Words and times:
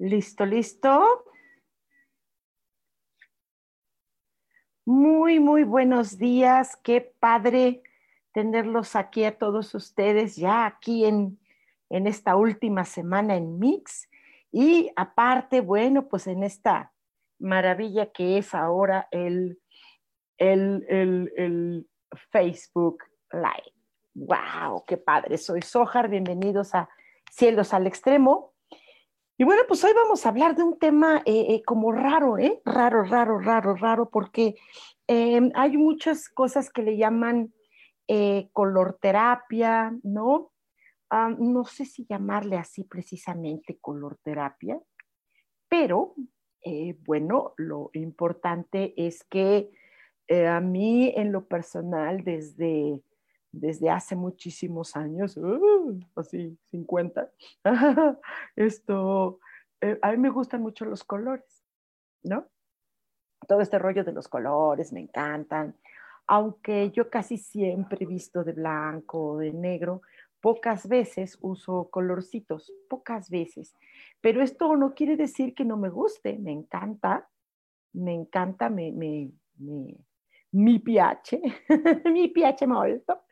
Listo, 0.00 0.46
listo. 0.46 1.26
Muy, 4.86 5.40
muy 5.40 5.64
buenos 5.64 6.16
días. 6.16 6.74
Qué 6.82 7.14
padre 7.20 7.82
tenerlos 8.32 8.96
aquí 8.96 9.24
a 9.24 9.36
todos 9.36 9.74
ustedes, 9.74 10.36
ya 10.36 10.64
aquí 10.64 11.04
en, 11.04 11.38
en 11.90 12.06
esta 12.06 12.34
última 12.34 12.86
semana 12.86 13.36
en 13.36 13.58
Mix. 13.58 14.08
Y 14.50 14.90
aparte, 14.96 15.60
bueno, 15.60 16.08
pues 16.08 16.26
en 16.28 16.44
esta 16.44 16.94
maravilla 17.38 18.10
que 18.10 18.38
es 18.38 18.54
ahora 18.54 19.06
el, 19.10 19.60
el, 20.38 20.86
el, 20.88 21.30
el 21.36 21.90
Facebook 22.32 23.04
Live. 23.32 23.74
¡Wow! 24.14 24.82
¡Qué 24.86 24.96
padre! 24.96 25.36
Soy 25.36 25.60
Sojar, 25.60 26.08
bienvenidos 26.08 26.74
a 26.74 26.88
Cielos 27.30 27.74
al 27.74 27.86
Extremo. 27.86 28.49
Y 29.40 29.44
bueno, 29.44 29.62
pues 29.66 29.82
hoy 29.84 29.92
vamos 29.94 30.26
a 30.26 30.28
hablar 30.28 30.54
de 30.54 30.62
un 30.62 30.78
tema 30.78 31.22
eh, 31.24 31.46
eh, 31.48 31.62
como 31.64 31.92
raro, 31.92 32.36
¿eh? 32.36 32.60
Raro, 32.62 33.04
raro, 33.04 33.38
raro, 33.38 33.74
raro, 33.74 34.10
porque 34.10 34.54
em, 35.06 35.50
hay 35.54 35.78
muchas 35.78 36.28
cosas 36.28 36.70
que 36.70 36.82
le 36.82 36.98
llaman 36.98 37.50
eh, 38.06 38.50
color 38.52 38.98
terapia, 39.00 39.96
¿no? 40.02 40.52
Ah, 41.08 41.34
no 41.38 41.64
sé 41.64 41.86
si 41.86 42.04
llamarle 42.04 42.58
así 42.58 42.84
precisamente 42.84 43.78
color 43.80 44.18
terapia, 44.22 44.78
pero 45.70 46.14
bueno, 47.06 47.54
lo 47.56 47.88
importante 47.94 48.92
es 48.98 49.24
que 49.24 49.70
a 50.46 50.60
mí 50.60 51.14
en 51.16 51.32
lo 51.32 51.46
personal, 51.46 52.22
desde 52.24 53.00
desde 53.52 53.90
hace 53.90 54.16
muchísimos 54.16 54.96
años, 54.96 55.36
uh, 55.36 55.98
así 56.16 56.56
50, 56.70 57.30
esto, 58.56 59.40
eh, 59.80 59.98
a 60.02 60.12
mí 60.12 60.18
me 60.18 60.30
gustan 60.30 60.62
mucho 60.62 60.84
los 60.84 61.04
colores, 61.04 61.64
¿no? 62.22 62.46
Todo 63.48 63.60
este 63.60 63.78
rollo 63.78 64.04
de 64.04 64.12
los 64.12 64.28
colores 64.28 64.92
me 64.92 65.00
encantan, 65.00 65.76
aunque 66.26 66.90
yo 66.92 67.10
casi 67.10 67.38
siempre 67.38 68.06
visto 68.06 68.44
de 68.44 68.52
blanco 68.52 69.32
o 69.32 69.38
de 69.38 69.52
negro, 69.52 70.02
pocas 70.40 70.88
veces 70.88 71.36
uso 71.40 71.88
colorcitos, 71.90 72.72
pocas 72.88 73.30
veces. 73.30 73.74
Pero 74.20 74.42
esto 74.42 74.76
no 74.76 74.94
quiere 74.94 75.16
decir 75.16 75.54
que 75.54 75.64
no 75.64 75.76
me 75.76 75.88
guste, 75.88 76.38
me 76.38 76.52
encanta, 76.52 77.28
me 77.92 78.14
encanta, 78.14 78.70
me, 78.70 78.92
me, 78.92 79.32
me 79.58 79.96
mi 80.52 80.78
piace, 80.78 81.40
mi 82.12 82.28
piace 82.28 82.66
molto. 82.66 83.22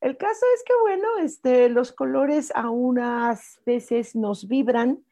El 0.00 0.16
caso 0.16 0.44
es 0.54 0.62
que, 0.64 0.74
bueno, 0.80 1.18
este, 1.18 1.68
los 1.68 1.92
colores 1.92 2.52
a 2.54 2.70
unas 2.70 3.60
veces 3.64 4.14
nos 4.14 4.46
vibran, 4.48 5.04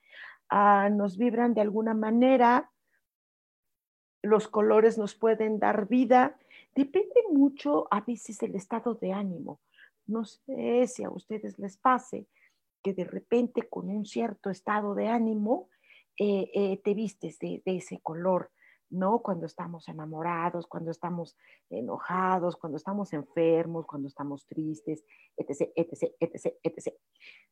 nos 0.50 1.16
vibran 1.16 1.54
de 1.54 1.62
alguna 1.62 1.94
manera, 1.94 2.70
los 4.22 4.48
colores 4.48 4.98
nos 4.98 5.14
pueden 5.14 5.58
dar 5.58 5.88
vida, 5.88 6.38
depende 6.74 7.22
mucho 7.30 7.88
a 7.90 8.00
veces 8.00 8.42
el 8.42 8.54
estado 8.54 8.94
de 8.94 9.12
ánimo. 9.12 9.60
No 10.06 10.24
sé 10.24 10.86
si 10.86 11.04
a 11.04 11.10
ustedes 11.10 11.58
les 11.58 11.78
pase 11.78 12.26
que 12.82 12.92
de 12.92 13.04
repente 13.04 13.68
con 13.68 13.88
un 13.88 14.04
cierto 14.04 14.50
estado 14.50 14.94
de 14.94 15.08
ánimo 15.08 15.68
eh, 16.18 16.50
eh, 16.54 16.80
te 16.82 16.94
vistes 16.94 17.38
de 17.38 17.62
ese 17.64 18.00
color 18.00 18.50
¿no? 18.90 19.20
Cuando 19.20 19.46
estamos 19.46 19.88
enamorados, 19.88 20.66
cuando 20.66 20.90
estamos 20.90 21.36
enojados, 21.70 22.56
cuando 22.56 22.76
estamos 22.76 23.12
enfermos, 23.12 23.86
cuando 23.86 24.08
estamos 24.08 24.46
tristes, 24.46 25.04
etc., 25.36 25.72
etc., 25.74 26.14
etc., 26.20 26.54
etc. 26.62 26.94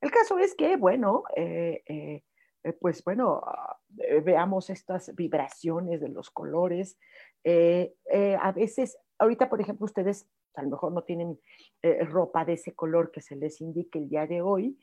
El 0.01 0.11
caso 0.11 0.39
es 0.39 0.55
que, 0.55 0.77
bueno, 0.77 1.25
eh, 1.37 1.83
eh, 1.87 2.23
eh, 2.63 2.73
pues 2.75 3.03
bueno, 3.05 3.43
ah, 3.45 3.79
veamos 4.25 4.71
estas 4.71 5.15
vibraciones 5.15 6.01
de 6.01 6.09
los 6.09 6.31
colores. 6.31 6.99
a 7.45 8.53
veces, 8.53 8.97
ahorita, 9.19 9.49
por 9.49 9.61
ejemplo, 9.61 9.85
ustedes 9.85 10.27
a 10.55 10.63
lo 10.63 10.71
mejor 10.71 10.93
no 10.93 11.03
tienen 11.03 11.39
ropa 11.83 12.45
de 12.45 12.53
ese 12.53 12.75
color 12.75 13.11
que 13.11 13.21
se 13.21 13.35
les 13.35 13.61
indique 13.61 13.99
el 13.99 14.09
día 14.09 14.27
de 14.27 14.41
hoy, 14.41 14.79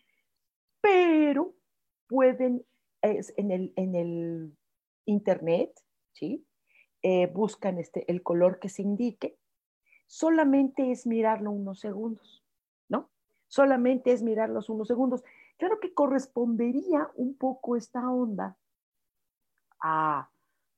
pero 0.82 1.54
pueden, 2.08 2.66
en, 3.02 3.52
el, 3.52 3.74
en 3.78 3.96
el 3.96 4.58
internet, 5.06 5.72
¿sí? 6.14 6.46
Eh, 7.04 7.28
buscan 7.28 7.80
este, 7.80 8.10
el 8.12 8.22
color 8.22 8.60
que 8.60 8.70
se 8.70 8.82
indique, 8.82 9.38
solamente 10.06 10.92
es 10.92 11.08
mirarlo 11.08 11.52
unos 11.52 11.80
segundos, 11.80 12.44
¿no? 12.90 13.10
Solamente 13.48 14.12
es 14.12 14.22
mirarlos 14.22 14.70
unos 14.70 14.88
segundos. 14.88 15.24
Claro 15.58 15.80
que 15.80 15.94
correspondería 15.94 17.10
un 17.16 17.36
poco 17.36 17.76
esta 17.76 18.10
onda 18.10 18.58
a, 19.82 20.30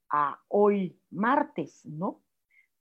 a 0.10 0.40
hoy 0.48 0.98
martes, 1.10 1.86
¿no? 1.86 2.22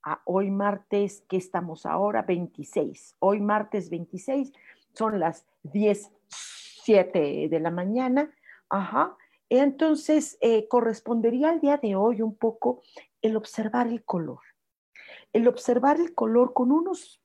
A 0.05 0.21
hoy 0.25 0.51
martes, 0.51 1.25
que 1.29 1.37
estamos 1.37 1.87
ahora? 1.87 2.23
26. 2.23 3.17
Hoy 3.19 3.41
martes 3.41 3.89
26, 3.89 4.53
son 4.93 5.19
las 5.19 5.47
10, 5.63 6.13
7 6.29 7.49
de 7.49 7.61
la 7.61 7.71
mañana. 7.71 8.33
Ajá. 8.69 9.17
Entonces, 9.61 10.39
eh, 10.41 10.67
correspondería 10.67 11.51
al 11.51 11.61
día 11.61 11.77
de 11.77 11.95
hoy 11.95 12.23
un 12.23 12.35
poco 12.35 12.83
el 13.21 13.37
observar 13.37 13.87
el 13.87 14.03
color. 14.03 14.41
El 15.35 15.47
observar 15.47 16.01
el 16.01 16.15
color 16.15 16.55
con 16.55 16.73
unos 16.73 17.19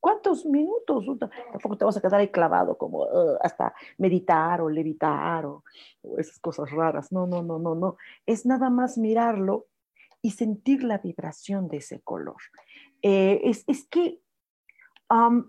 ¿Cuántos 0.00 0.46
minutos? 0.46 1.04
Tampoco 1.50 1.76
te 1.76 1.84
vas 1.84 1.96
a 1.96 2.00
quedar 2.00 2.20
ahí 2.20 2.28
clavado 2.28 2.78
como 2.78 3.04
hasta 3.42 3.74
meditar 3.96 4.60
o 4.60 4.70
levitar 4.70 5.44
o, 5.44 5.64
esas 6.18 6.38
cosas 6.38 6.70
raras. 6.70 7.10
No, 7.10 7.26
no, 7.26 7.42
no, 7.42 7.58
no, 7.58 7.74
no. 7.74 7.96
Es 8.24 8.46
nada 8.46 8.70
más 8.70 8.96
mirarlo 8.96 9.66
y 10.22 10.30
sentir 10.30 10.84
la 10.84 10.98
vibración 10.98 11.66
de 11.66 11.78
ese 11.78 12.00
color. 12.00 12.36
Eh, 13.02 13.40
es, 13.42 13.84
que 13.86 14.20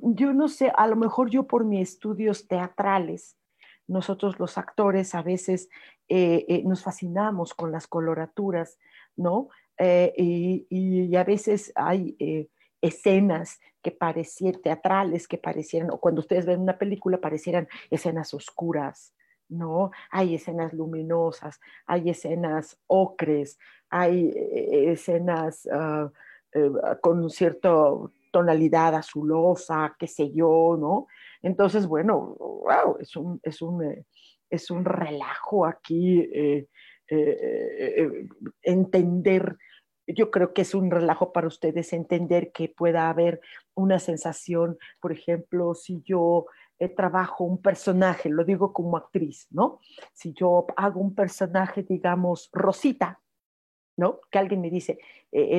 yo 0.01 0.33
no 0.33 0.47
sé, 0.47 0.71
a 0.75 0.87
lo 0.87 0.95
mejor 0.95 1.29
yo 1.29 1.43
por 1.43 1.63
mis 1.63 1.87
estudios 1.87 2.47
teatrales, 2.47 3.37
nosotros 3.89 4.39
los 4.39 4.57
actores 4.57 5.15
a 5.15 5.21
veces 5.21 5.69
eh, 6.07 6.45
eh, 6.47 6.63
nos 6.63 6.83
fascinamos 6.83 7.53
con 7.53 7.71
las 7.71 7.87
coloraturas, 7.87 8.77
¿no? 9.15 9.49
Eh, 9.77 10.13
y, 10.69 11.15
a 11.15 11.23
veces 11.23 11.71
hay 11.75 12.49
escenas 12.81 13.59
que 13.81 13.91
parecieran 13.91 14.61
teatrales, 14.61 15.27
que 15.27 15.37
parecieran, 15.37 15.89
o 15.91 15.99
cuando 15.99 16.21
ustedes 16.21 16.45
ven 16.45 16.61
una 16.61 16.77
película, 16.77 17.19
parecieran 17.19 17.67
escenas 17.89 18.33
oscuras, 18.33 19.13
¿no? 19.47 19.91
Hay 20.11 20.35
escenas 20.35 20.73
luminosas, 20.73 21.59
hay 21.85 22.09
escenas 22.09 22.77
ocres, 22.87 23.57
hay 23.89 24.31
escenas 24.35 25.67
uh, 25.67 26.09
con 27.01 27.29
cierta 27.29 27.69
tonalidad 28.31 28.95
azulosa, 28.95 29.95
qué 29.97 30.07
sé 30.07 30.31
yo, 30.31 30.77
¿no? 30.79 31.07
Entonces, 31.41 31.87
bueno, 31.87 32.35
wow, 32.37 32.97
es 32.99 33.15
un, 33.15 33.39
es 33.43 33.61
un, 33.61 33.83
eh, 33.83 34.05
es 34.49 34.69
un 34.71 34.85
relajo 34.85 35.65
aquí 35.65 36.19
eh, 36.19 36.67
eh, 37.09 38.27
entender. 38.61 39.57
Yo 40.07 40.31
creo 40.31 40.53
que 40.53 40.63
es 40.63 40.73
un 40.73 40.89
relajo 40.89 41.31
para 41.31 41.47
ustedes 41.47 41.93
entender 41.93 42.51
que 42.51 42.69
pueda 42.69 43.09
haber 43.09 43.41
una 43.75 43.99
sensación, 43.99 44.77
por 44.99 45.11
ejemplo, 45.11 45.75
si 45.75 46.01
yo 46.03 46.47
trabajo 46.95 47.43
un 47.43 47.61
personaje, 47.61 48.29
lo 48.29 48.45
digo 48.45 48.71
como 48.71 48.95
actriz, 48.95 49.47
¿no? 49.51 49.81
Si 50.13 50.33
yo 50.33 50.65
hago 50.77 51.01
un 51.01 51.13
personaje, 51.13 51.83
digamos, 51.83 52.49
Rosita, 52.53 53.19
¿no? 53.97 54.21
Que 54.31 54.39
alguien 54.39 54.61
me 54.61 54.69
dice, 54.69 54.97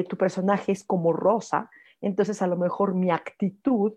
tu 0.08 0.16
personaje 0.16 0.72
es 0.72 0.82
como 0.82 1.12
Rosa, 1.12 1.70
entonces 2.00 2.40
a 2.40 2.46
lo 2.46 2.56
mejor 2.56 2.94
mi 2.94 3.10
actitud 3.10 3.92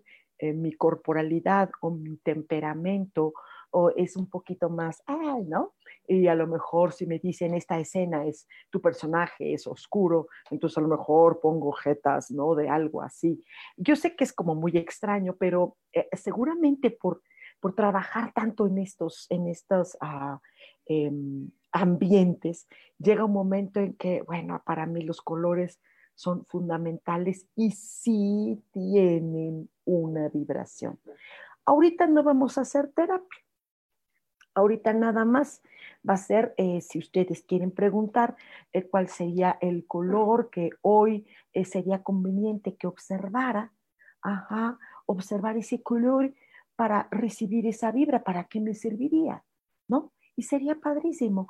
mi 0.52 0.72
corporalidad 0.72 1.70
o 1.80 1.90
mi 1.90 2.16
temperamento 2.18 3.32
o 3.76 3.90
es 3.90 4.16
un 4.16 4.30
poquito 4.30 4.70
más, 4.70 5.02
ay, 5.06 5.44
¿no? 5.46 5.74
Y 6.06 6.28
a 6.28 6.36
lo 6.36 6.46
mejor 6.46 6.92
si 6.92 7.06
me 7.06 7.18
dicen 7.18 7.54
esta 7.54 7.78
escena 7.80 8.24
es 8.24 8.46
tu 8.70 8.80
personaje 8.80 9.52
es 9.52 9.66
oscuro, 9.66 10.28
entonces 10.50 10.78
a 10.78 10.80
lo 10.80 10.88
mejor 10.88 11.40
pongo 11.40 11.72
jetas, 11.72 12.30
¿no? 12.30 12.54
De 12.54 12.68
algo 12.68 13.02
así. 13.02 13.42
Yo 13.76 13.96
sé 13.96 14.14
que 14.14 14.22
es 14.22 14.32
como 14.32 14.54
muy 14.54 14.76
extraño, 14.76 15.34
pero 15.36 15.76
eh, 15.92 16.08
seguramente 16.12 16.92
por, 16.92 17.22
por 17.58 17.74
trabajar 17.74 18.32
tanto 18.32 18.68
en 18.68 18.78
estos, 18.78 19.26
en 19.28 19.48
estos 19.48 19.96
ah, 20.00 20.38
em, 20.86 21.50
ambientes, 21.72 22.68
llega 22.98 23.24
un 23.24 23.32
momento 23.32 23.80
en 23.80 23.94
que, 23.94 24.22
bueno, 24.22 24.62
para 24.64 24.86
mí 24.86 25.02
los 25.02 25.20
colores 25.20 25.80
son 26.14 26.44
fundamentales 26.46 27.46
y 27.56 27.72
sí 27.72 28.62
tienen 28.72 29.68
una 29.84 30.28
vibración. 30.28 30.98
Ahorita 31.64 32.06
no 32.06 32.22
vamos 32.22 32.58
a 32.58 32.62
hacer 32.62 32.92
terapia. 32.94 33.40
Ahorita 34.54 34.92
nada 34.92 35.24
más 35.24 35.62
va 36.08 36.14
a 36.14 36.18
ser, 36.18 36.54
eh, 36.56 36.80
si 36.80 36.98
ustedes 36.98 37.42
quieren 37.42 37.72
preguntar 37.72 38.36
eh, 38.72 38.86
cuál 38.86 39.08
sería 39.08 39.58
el 39.60 39.86
color 39.86 40.50
que 40.50 40.70
hoy 40.82 41.26
eh, 41.52 41.64
sería 41.64 42.02
conveniente 42.02 42.76
que 42.76 42.86
observara, 42.86 43.72
ajá, 44.22 44.78
observar 45.06 45.56
ese 45.56 45.82
color 45.82 46.32
para 46.76 47.08
recibir 47.10 47.66
esa 47.66 47.90
vibra, 47.90 48.22
¿para 48.22 48.44
qué 48.44 48.60
me 48.60 48.74
serviría? 48.74 49.42
¿No? 49.88 50.12
Y 50.36 50.42
sería 50.42 50.76
padrísimo. 50.76 51.48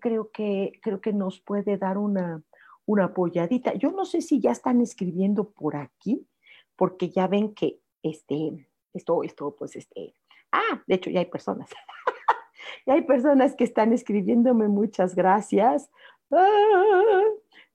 creo, 0.00 0.30
que, 0.30 0.78
creo 0.82 1.00
que 1.00 1.12
nos 1.12 1.40
puede 1.40 1.76
dar 1.78 1.98
una, 1.98 2.42
una 2.88 3.04
apoyadita. 3.04 3.74
Yo 3.74 3.92
no 3.92 4.06
sé 4.06 4.22
si 4.22 4.40
ya 4.40 4.50
están 4.50 4.80
escribiendo 4.80 5.50
por 5.50 5.76
aquí, 5.76 6.26
porque 6.74 7.10
ya 7.10 7.26
ven 7.26 7.54
que 7.54 7.80
este, 8.02 8.66
esto, 8.94 9.22
esto, 9.22 9.54
pues 9.56 9.76
este, 9.76 10.14
ah, 10.50 10.82
de 10.86 10.94
hecho 10.94 11.10
ya 11.10 11.20
hay 11.20 11.26
personas. 11.26 11.68
ya 12.86 12.94
hay 12.94 13.02
personas 13.02 13.54
que 13.54 13.64
están 13.64 13.92
escribiéndome, 13.92 14.68
muchas 14.68 15.14
gracias. 15.14 15.90
Ah, 16.30 17.24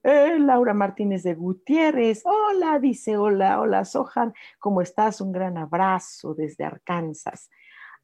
eh, 0.02 0.40
Laura 0.40 0.74
Martínez 0.74 1.22
de 1.22 1.36
Gutiérrez, 1.36 2.24
hola, 2.26 2.80
dice, 2.80 3.16
hola, 3.16 3.62
hola, 3.62 3.86
Sohan, 3.86 4.34
¿cómo 4.58 4.82
estás? 4.82 5.22
Un 5.22 5.32
gran 5.32 5.60
abrazo 5.60 6.34
desde 6.34 6.64
Arkansas. 6.64 7.52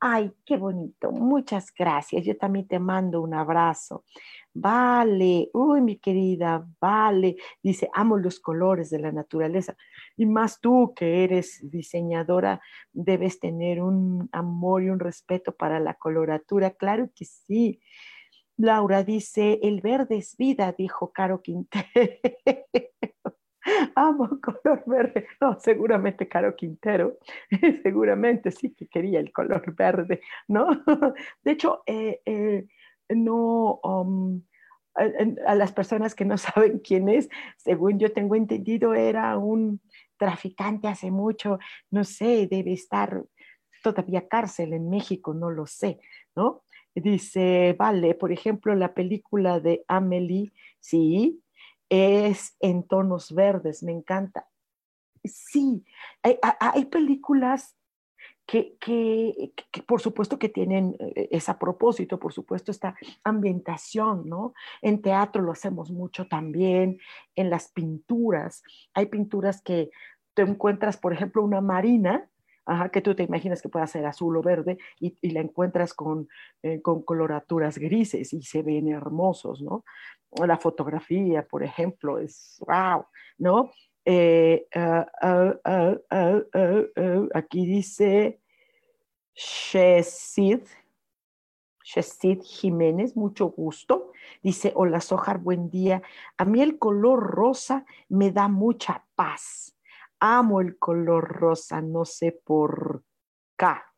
Ay, 0.01 0.31
qué 0.45 0.55
bonito, 0.55 1.11
muchas 1.11 1.73
gracias. 1.77 2.23
Yo 2.25 2.37
también 2.37 2.65
te 2.67 2.79
mando 2.79 3.21
un 3.21 3.33
abrazo. 3.33 4.05
Vale, 4.53 5.49
uy, 5.53 5.81
mi 5.81 5.97
querida, 5.99 6.65
vale. 6.79 7.35
Dice, 7.61 7.89
amo 7.93 8.17
los 8.17 8.39
colores 8.39 8.89
de 8.89 8.99
la 8.99 9.11
naturaleza. 9.11 9.75
Y 10.15 10.25
más 10.25 10.61
tú 10.61 10.93
que 10.95 11.25
eres 11.25 11.59
diseñadora, 11.69 12.61
debes 12.93 13.39
tener 13.41 13.81
un 13.81 14.29
amor 14.31 14.83
y 14.83 14.89
un 14.89 14.99
respeto 14.99 15.53
para 15.55 15.81
la 15.81 15.95
coloratura. 15.95 16.71
Claro 16.71 17.09
que 17.13 17.25
sí. 17.25 17.81
Laura 18.57 19.03
dice, 19.03 19.59
el 19.63 19.81
verde 19.81 20.17
es 20.17 20.37
vida, 20.37 20.73
dijo 20.77 21.11
Caro 21.13 21.41
Quintero. 21.41 21.87
Amo 23.95 24.39
color 24.41 24.83
verde. 24.85 25.27
No, 25.41 25.59
seguramente 25.59 26.27
Caro 26.27 26.55
Quintero, 26.55 27.17
seguramente 27.83 28.51
sí 28.51 28.73
que 28.73 28.87
quería 28.87 29.19
el 29.19 29.31
color 29.31 29.75
verde, 29.75 30.21
¿no? 30.47 30.67
De 31.43 31.51
hecho, 31.51 31.83
eh, 31.85 32.21
eh, 32.25 32.65
no, 33.09 33.79
um, 33.83 34.41
a, 34.95 35.55
las 35.55 35.71
personas 35.71 36.15
que 36.15 36.25
no 36.25 36.37
saben 36.37 36.79
quién 36.79 37.09
es, 37.09 37.29
según 37.57 37.99
yo 37.99 38.11
tengo 38.11 38.35
entendido, 38.35 38.93
era 38.93 39.37
un 39.37 39.81
traficante 40.17 40.87
hace 40.87 41.11
mucho, 41.11 41.59
no 41.91 42.03
sé, 42.03 42.47
debe 42.49 42.73
estar 42.73 43.23
todavía 43.81 44.27
cárcel 44.27 44.73
en 44.73 44.89
México, 44.89 45.33
no 45.33 45.49
lo 45.49 45.65
sé, 45.65 45.99
¿no? 46.35 46.63
Dice, 46.93 47.75
vale, 47.77 48.13
por 48.15 48.31
ejemplo, 48.33 48.75
la 48.75 48.93
película 48.93 49.61
de 49.61 49.85
Amelie, 49.87 50.51
sí, 50.79 51.41
es 51.89 52.55
en 52.59 52.83
tonos 52.83 53.33
verdes, 53.33 53.83
me 53.83 53.91
encanta. 53.91 54.47
Sí, 55.23 55.83
hay, 56.23 56.85
películas 56.85 57.75
que, 58.45 58.77
que, 58.79 59.53
por 59.85 59.99
supuesto 59.99 60.39
que 60.39 60.49
tienen 60.49 60.95
eh, 60.99 61.27
ese 61.31 61.53
propósito, 61.55 62.19
por 62.19 62.31
supuesto 62.31 62.71
esta 62.71 62.95
ambientación, 63.23 64.29
¿no? 64.29 64.53
En 64.81 65.01
teatro 65.01 65.41
lo 65.41 65.51
hacemos 65.51 65.91
mucho 65.91 66.27
también, 66.27 66.99
en 67.35 67.49
las 67.49 67.69
pinturas. 67.69 68.63
Hay 68.93 69.07
pinturas 69.07 69.61
que 69.61 69.91
te 70.33 70.43
encuentras, 70.43 70.95
por 70.95 71.11
ejemplo, 71.11 71.43
una 71.43 71.59
marina, 71.59 72.29
que 72.91 73.01
tú 73.01 73.15
te 73.15 73.23
imaginas 73.23 73.61
que 73.61 73.69
pueda 73.69 73.87
ser 73.87 74.05
azul 74.05 74.37
o 74.37 74.41
verde 74.41 74.77
y, 74.99 75.29
la 75.31 75.41
encuentras 75.41 75.93
con, 75.93 76.27
eh, 76.63 76.81
con 76.81 77.01
coloraturas 77.01 77.77
grises 77.77 78.33
y 78.33 78.41
se 78.43 78.61
ven 78.61 78.87
hermosos, 78.89 79.61
¿no? 79.61 79.83
la 80.45 80.57
fotografía, 80.57 81.47
por 81.47 81.63
ejemplo, 81.63 82.19
es 82.19 82.61
wow, 82.67 83.05
¿no? 83.39 83.71
Eh, 84.05 84.67
ah, 84.75 85.07
ah, 85.21 85.95
ah, 86.09 86.41
aquí 87.33 87.65
dice 87.65 88.39
Shesid, 89.35 90.61
Shesid 91.83 92.41
Jiménez, 92.41 93.15
mucho 93.15 93.47
gusto. 93.47 94.11
Dice, 94.43 94.71
hola 94.75 95.01
Sojar, 95.01 95.39
buen 95.39 95.69
día. 95.69 96.01
A 96.37 96.45
mí 96.45 96.61
el 96.61 96.77
color 96.77 97.19
rosa 97.19 97.85
me 98.09 98.31
da 98.31 98.47
mucha 98.47 99.05
paz. 99.15 99.75
Amo 100.19 100.61
el 100.61 100.77
color 100.77 101.27
rosa, 101.27 101.81
no 101.81 102.05
sé 102.05 102.41
por 102.43 103.03
K, 103.55 103.93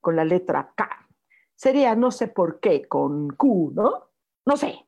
con 0.00 0.16
la 0.16 0.24
letra 0.24 0.72
K. 0.74 1.08
Sería 1.54 1.94
no 1.94 2.10
sé 2.10 2.28
por 2.28 2.60
qué, 2.60 2.86
con 2.86 3.28
Q, 3.30 3.72
¿no? 3.74 4.10
No 4.44 4.56
sé, 4.56 4.86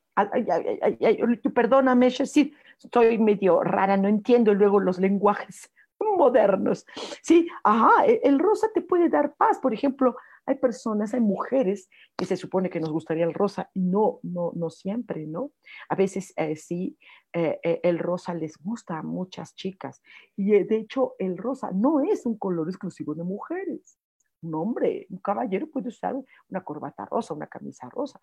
perdóname, 1.55 2.11
sí, 2.11 2.55
estoy 2.79 3.19
medio 3.19 3.63
rara, 3.63 3.97
no 3.97 4.09
entiendo 4.09 4.55
luego 4.55 4.81
los 4.81 4.99
lenguajes 4.99 5.71
modernos. 6.17 6.87
Sí, 7.23 7.49
ajá, 7.65 8.07
e, 8.07 8.21
el 8.25 8.39
rosa 8.39 8.69
te 8.73 8.83
puede 8.83 9.09
dar 9.09 9.35
paz. 9.35 9.59
Por 9.59 9.75
ejemplo, 9.75 10.17
hay 10.49 10.55
personas, 10.55 11.13
hay 11.13 11.21
mujeres 11.21 11.91
que 12.17 12.25
se 12.25 12.39
supone 12.39 12.71
que 12.71 12.81
nos 12.81 12.91
gustaría 12.91 13.27
el 13.27 13.35
rosa 13.35 13.71
no, 13.75 14.19
no, 14.23 14.53
no 14.55 14.71
siempre, 14.71 15.27
¿no? 15.27 15.53
A 15.91 15.95
veces 15.95 16.33
eh, 16.37 16.57
sí, 16.57 16.97
eh, 17.35 17.61
eh, 17.63 17.81
el 17.83 17.99
rosa 17.99 18.33
les 18.33 18.57
gusta 18.57 18.99
a 18.99 19.03
muchas 19.03 19.55
chicas. 19.55 20.03
Y 20.37 20.53
de 20.65 20.77
hecho, 20.77 21.17
el 21.19 21.37
rosa 21.37 21.71
no 21.73 22.01
es 22.01 22.25
un 22.25 22.39
color 22.39 22.67
exclusivo 22.69 23.15
de 23.15 23.25
mujeres 23.25 23.99
un 24.41 24.55
hombre, 24.55 25.05
un 25.11 25.19
caballero 25.19 25.67
puede 25.67 25.89
usar 25.89 26.15
una 26.49 26.63
corbata 26.63 27.05
rosa, 27.05 27.35
una 27.35 27.49
camisa 27.49 27.89
rosa. 27.91 28.21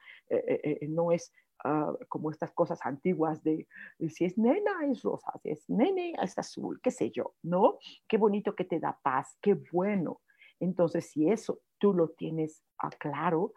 No 0.87 1.11
es 1.11 1.33
ah, 1.65 1.91
como 2.07 2.31
estas 2.31 2.53
cosas 2.53 2.79
antiguas 2.83 3.43
de 3.43 3.67
si 4.07 4.23
es 4.23 4.37
nena 4.37 4.85
es 4.89 5.03
rosa, 5.03 5.33
si 5.43 5.49
es 5.49 5.69
nene 5.69 6.13
es 6.23 6.37
azul, 6.37 6.79
qué 6.81 6.89
sé 6.89 7.11
yo, 7.11 7.35
¿no? 7.43 7.79
Qué 8.07 8.17
bonito 8.17 8.55
que 8.55 8.63
te 8.63 8.79
da 8.79 8.97
paz, 9.03 9.37
qué 9.41 9.59
bueno. 9.73 10.21
Entonces, 10.59 11.09
si 11.09 11.29
eso 11.29 11.61
tú 11.77 11.93
lo 11.93 12.09
tienes 12.09 12.63
a 12.77 12.89
claro, 12.89 13.53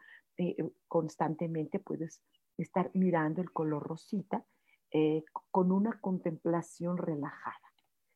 constantemente 0.87 1.79
puedes 1.79 2.23
estar 2.57 2.91
mirando 2.95 3.41
el 3.41 3.53
color 3.53 3.83
rosita 3.83 4.45
con 5.51 5.73
una 5.73 6.01
contemplación 6.01 6.97
relajada, 6.97 7.57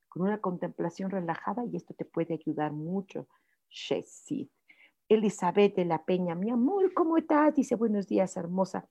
con 0.09 0.23
una 0.23 0.41
contemplación 0.41 1.11
relajada 1.11 1.65
y 1.67 1.77
esto 1.77 1.95
te 1.95 2.05
puede 2.05 2.35
ayudar 2.35 2.73
mucho 2.73 3.29
Shesid. 3.71 4.49
Elizabeth 5.09 5.75
de 5.77 5.85
la 5.85 6.05
Peña, 6.05 6.35
mi 6.35 6.51
amor, 6.51 6.95
¿cómo 6.95 7.19
estás? 7.19 7.55
Dice, 7.55 7.75
buenos 7.75 8.07
días, 8.07 8.37
hermosa. 8.37 8.89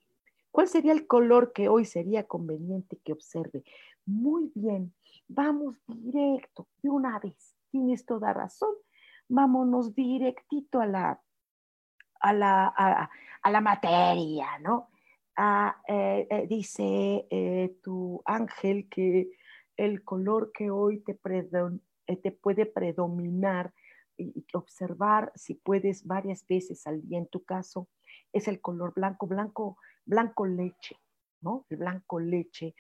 ¿Cuál 0.52 0.68
sería 0.68 0.92
el 0.92 1.08
color 1.08 1.54
que 1.54 1.70
hoy 1.70 1.86
sería 1.86 2.28
conveniente 2.28 3.00
que 3.04 3.14
observe? 3.14 3.64
Muy 4.06 4.52
bien, 4.54 4.94
vamos 5.28 5.78
directo, 5.88 6.68
de 6.84 6.90
una 6.90 7.18
vez. 7.20 7.56
Tienes 7.72 8.06
toda 8.06 8.34
razón. 8.34 8.76
Vámonos 9.34 9.96
directito 9.96 10.82
a 10.82 10.86
la, 10.86 11.22
a 12.20 12.34
la, 12.34 12.68
a, 12.68 13.50
la 13.50 13.62
materia, 13.62 14.60
¿no? 14.60 14.90
Ah, 15.38 15.82
eh, 15.88 16.28
eh, 16.30 16.48
dice 16.50 17.28
eh, 17.30 17.78
tu 17.82 18.22
ángel 18.26 18.90
que 18.90 19.30
el 19.78 20.04
color 20.04 20.52
que 20.52 20.70
hoy 20.70 21.02
te, 21.06 21.18
te 22.18 22.32
puede 22.34 22.66
predominar 22.66 23.74
y 24.18 24.46
observar 24.52 25.32
si 25.34 25.54
puedes 25.54 26.06
varias 26.06 26.46
veces 26.46 26.86
al 26.86 27.02
día 27.02 27.18
en 27.18 27.28
tu 27.28 27.46
caso, 27.46 27.88
es 28.34 28.50
el 28.50 28.60
color 28.60 28.94
blanco, 28.94 29.28
blanco, 29.28 29.78
blanco 30.06 30.46
leche, 30.46 30.98
¿no? 31.40 31.66
El 31.70 31.78
blanco 31.78 32.20
leche, 32.20 32.76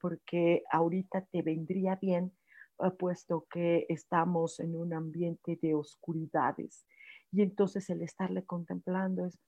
porque 0.00 0.64
ahorita 0.72 1.24
te 1.26 1.42
vendría 1.42 1.94
bien, 1.94 2.32
puesto 2.98 3.46
que 3.50 3.86
estamos 3.88 4.60
en 4.60 4.76
un 4.76 4.92
ambiente 4.94 5.58
de 5.60 5.74
oscuridades. 5.74 6.86
Y 7.32 7.42
entonces 7.42 7.88
el 7.90 8.02
estarle 8.02 8.44
contemplando 8.44 9.26
es 9.26 9.38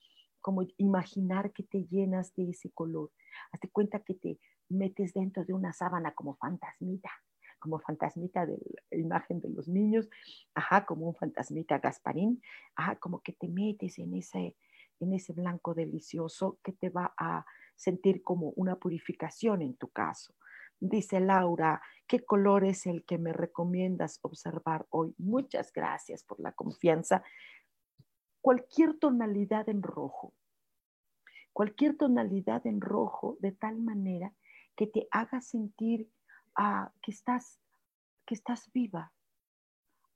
como 0.41 0.63
imaginar 0.77 1.53
que 1.53 1.63
te 1.63 1.85
llenas 1.85 2.35
de 2.35 2.51
ese 2.51 2.71
color. 2.71 3.11
Hazte 3.53 3.69
cuenta 3.71 4.01
que 4.01 4.15
te 4.15 4.39
metes 4.69 5.15
dentro 5.15 5.45
de 5.45 5.53
una 5.53 5.73
sábana 5.73 6.13
como 6.13 6.37
fantasmita 6.37 7.11
como 7.59 7.79
fantasmita 7.81 8.47
de 8.47 8.59
la 8.91 8.99
imagen 8.99 9.41
de 9.41 9.51
los 9.51 9.69
niños, 9.69 10.09
ajá, 10.55 10.87
como 10.87 11.09
un 11.09 11.15
fantasmita 11.15 11.79
Gasparín, 11.79 12.41
ajá, 12.77 12.97
como 12.97 13.21
que 13.21 13.33
te 13.33 13.49
metes 13.49 13.99
en 13.99 14.15
ese, 14.15 14.57
en 15.01 15.13
ese 15.13 15.33
blanco 15.33 15.75
delicioso 15.75 16.59
que 16.63 16.73
te 16.73 16.89
va 16.89 17.15
a 17.19 17.45
sentir 17.77 18.23
como 18.23 18.51
una 18.57 18.77
purificación 18.77 19.63
en 19.63 19.77
tu 19.77 19.89
caso. 19.89 20.35
Dice 20.81 21.19
Laura, 21.19 21.83
¿qué 22.07 22.25
color 22.25 22.65
es 22.65 22.87
el 22.87 23.05
que 23.05 23.19
me 23.19 23.33
recomiendas 23.33 24.21
observar 24.23 24.87
hoy? 24.91 25.15
Muchas 25.19 25.73
gracias 25.73 26.23
por 26.23 26.39
la 26.39 26.53
confianza. 26.53 27.25
Cualquier 28.41 28.97
tonalidad 28.99 29.69
en 29.69 29.83
rojo, 29.83 30.35
cualquier 31.53 31.97
tonalidad 31.97 32.65
en 32.67 32.81
rojo 32.81 33.37
de 33.41 33.51
tal 33.51 33.81
manera 33.81 34.33
que 34.77 34.87
te 34.87 35.09
haga 35.11 35.41
sentir 35.41 36.09
ah, 36.55 36.93
que, 37.03 37.11
estás, 37.11 37.59
que 38.25 38.35
estás 38.35 38.71
viva, 38.73 39.13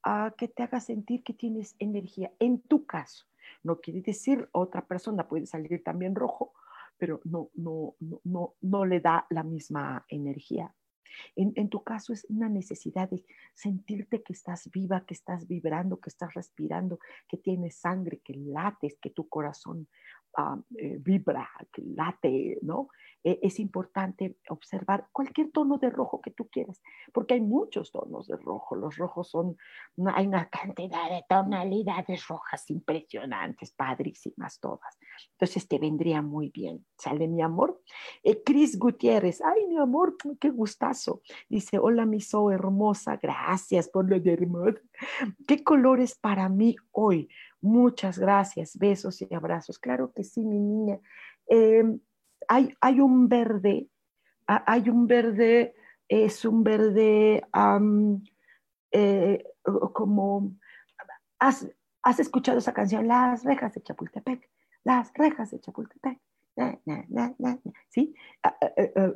ah, 0.05 0.33
que 0.39 0.47
te 0.47 0.63
haga 0.63 0.79
sentir 0.79 1.25
que 1.25 1.35
tienes 1.35 1.75
energía. 1.81 2.33
En 2.39 2.61
tu 2.61 2.87
caso, 2.87 3.27
no 3.65 3.81
quiere 3.81 4.01
decir 4.03 4.49
otra 4.53 4.87
persona 4.87 5.27
puede 5.27 5.47
salir 5.47 5.83
también 5.83 6.15
rojo, 6.15 6.55
pero 7.03 7.21
no, 7.25 7.51
no, 7.55 7.97
no, 8.23 8.55
no, 8.61 8.85
le 8.85 9.01
da 9.01 9.27
la 9.31 9.43
misma 9.43 10.07
energía. 10.09 10.73
En, 11.35 11.53
en, 11.57 11.69
tu 11.69 11.83
caso 11.83 12.13
es 12.13 12.25
una 12.29 12.49
necesidad 12.49 13.11
de 13.11 13.25
sentirte 13.55 14.23
que 14.23 14.33
estás 14.33 14.71
viva, 14.71 15.05
que 15.05 15.15
estás 15.15 15.49
vibrando, 15.49 15.99
que 15.99 16.11
estás 16.11 16.33
respirando, 16.35 17.01
que 17.29 17.39
tienes 17.39 17.75
sangre, 17.75 18.21
que 18.25 18.35
lates, 18.35 19.01
que 19.01 19.11
tu 19.11 19.29
corazón 19.29 19.89
Ah, 20.35 20.57
eh, 20.79 20.97
vibra, 20.99 21.47
que 21.71 21.83
late, 21.83 22.59
¿no? 22.63 22.89
E, 23.23 23.39
es 23.43 23.61
importante 23.61 24.39
observar 24.49 25.09
cualquier 25.13 25.53
tono 25.53 25.77
de 25.77 25.91
rojo 25.91 26.23
que 26.23 26.31
tú 26.31 26.49
quieras, 26.49 26.81
porque 27.13 27.35
hay 27.35 27.43
muchos 27.43 27.93
tonos 27.93 28.29
de 28.29 28.37
rojo. 28.39 28.75
Los 28.75 28.97
rojos 28.97 29.29
son, 29.29 29.59
hay 30.15 30.27
una 30.27 30.49
cantidad 30.49 31.11
de 31.11 31.23
tonalidades 31.29 32.27
rojas 32.29 32.71
impresionantes, 32.71 33.73
padrísimas 33.73 34.59
todas. 34.59 34.99
Entonces 35.33 35.67
te 35.67 35.79
vendría 35.79 36.23
muy 36.23 36.51
bien. 36.51 36.85
¿Sale 36.97 37.27
mi 37.29 37.43
amor? 37.43 37.81
Eh, 38.23 38.43
Cris 38.45 38.79
Gutiérrez, 38.79 39.41
ay 39.43 39.67
mi 39.67 39.79
amor, 39.79 40.17
qué 40.39 40.51
gustazo. 40.51 41.23
Dice, 41.49 41.79
hola 41.79 42.07
mi 42.07 42.21
so 42.21 42.51
hermosa, 42.51 43.17
gracias 43.17 43.89
por 43.89 44.09
lo 44.09 44.21
de 44.21 44.33
hermosa. 44.33 44.81
¿Qué 45.47 45.65
colores 45.65 46.15
para 46.15 46.49
mí 46.49 46.77
hoy? 46.93 47.29
Muchas 47.61 48.19
gracias, 48.19 48.77
besos 48.77 49.23
y 49.23 49.35
abrazos. 49.35 49.79
Claro 49.79 50.13
que 50.13 50.25
sí, 50.25 50.45
mi 50.45 50.59
niña. 50.59 50.99
Em, 51.47 52.01
hay, 52.49 52.75
hay, 52.81 53.01
un 53.01 53.29
verde, 53.29 53.89
hay 54.47 54.89
un 54.89 55.07
verde, 55.07 55.75
es 56.09 56.45
un 56.45 56.63
verde 56.63 57.43
eh, 58.91 59.45
como, 59.93 60.57
has, 61.39 61.69
has, 62.03 62.21
escuchado 62.21 62.59
esa 62.59 62.73
canción, 62.73 63.07
Las 63.07 63.45
rejas 63.45 63.75
de 63.75 63.83
Chapultepec, 63.83 64.51
las 64.85 65.13
rejas 65.15 65.51
de 65.51 65.61
Chapultepec. 65.61 66.19
¿Sí? 67.89 68.15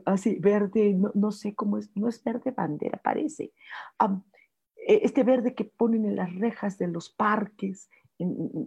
Así, 0.06 0.36
verde, 0.36 0.94
no, 0.94 1.10
no, 1.14 1.30
sé 1.32 1.54
cómo 1.54 1.78
es, 1.78 1.90
no 1.94 2.08
es 2.08 2.22
verde 2.24 2.50
bandera, 2.50 2.98
parece. 3.02 3.52
E, 4.76 5.00
este 5.02 5.22
verde 5.22 5.54
que 5.54 5.64
ponen 5.64 6.06
en 6.06 6.16
las 6.16 6.34
rejas 6.34 6.78
de 6.78 6.88
los 6.88 7.10
parques, 7.10 7.90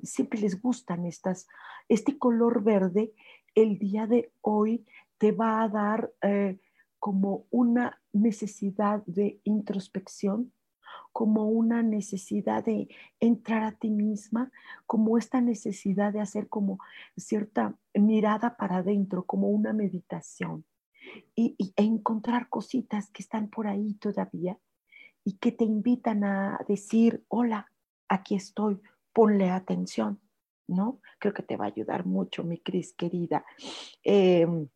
siempre 0.03 0.39
les 0.39 0.61
gustan 0.61 1.05
estas, 1.05 1.47
este 1.87 2.17
color 2.17 2.63
verde, 2.63 3.13
el 3.55 3.79
día 3.79 4.05
de 4.05 4.31
hoy 4.41 4.85
te 5.17 5.31
va 5.31 5.63
a 5.63 5.69
dar 5.69 6.11
eh, 6.21 6.59
como 6.99 7.45
una 7.49 7.99
necesidad 8.13 9.03
de 9.05 9.39
introspección, 9.43 10.51
como 11.11 11.47
una 11.47 11.83
necesidad 11.83 12.63
de 12.63 12.87
entrar 13.19 13.63
a 13.63 13.71
ti 13.71 13.89
misma, 13.89 14.51
como 14.85 15.17
esta 15.17 15.41
necesidad 15.41 16.13
de 16.13 16.21
hacer 16.21 16.47
como 16.47 16.79
cierta 17.17 17.75
mirada 17.93 18.55
para 18.57 18.77
adentro, 18.77 19.25
como 19.25 19.49
una 19.49 19.73
meditación, 19.73 20.65
y, 21.35 21.55
e 21.75 21.83
encontrar 21.83 22.49
cositas 22.49 23.09
que 23.09 23.23
están 23.23 23.49
por 23.49 23.67
ahí 23.67 23.95
todavía 23.95 24.57
y 25.23 25.37
que 25.37 25.51
te 25.51 25.63
invitan 25.63 26.23
a 26.23 26.59
decir, 26.67 27.23
hola, 27.27 27.71
aquí 28.07 28.35
estoy, 28.35 28.79
ponle 29.13 29.49
atención, 29.49 30.19
¿no? 30.67 30.99
Creo 31.19 31.33
que 31.33 31.43
te 31.43 31.57
va 31.57 31.65
a 31.65 31.69
ayudar 31.69 32.05
mucho, 32.05 32.43
mi 32.43 32.59
Cris 32.59 32.93
querida. 32.93 33.45
Em, 34.03 34.67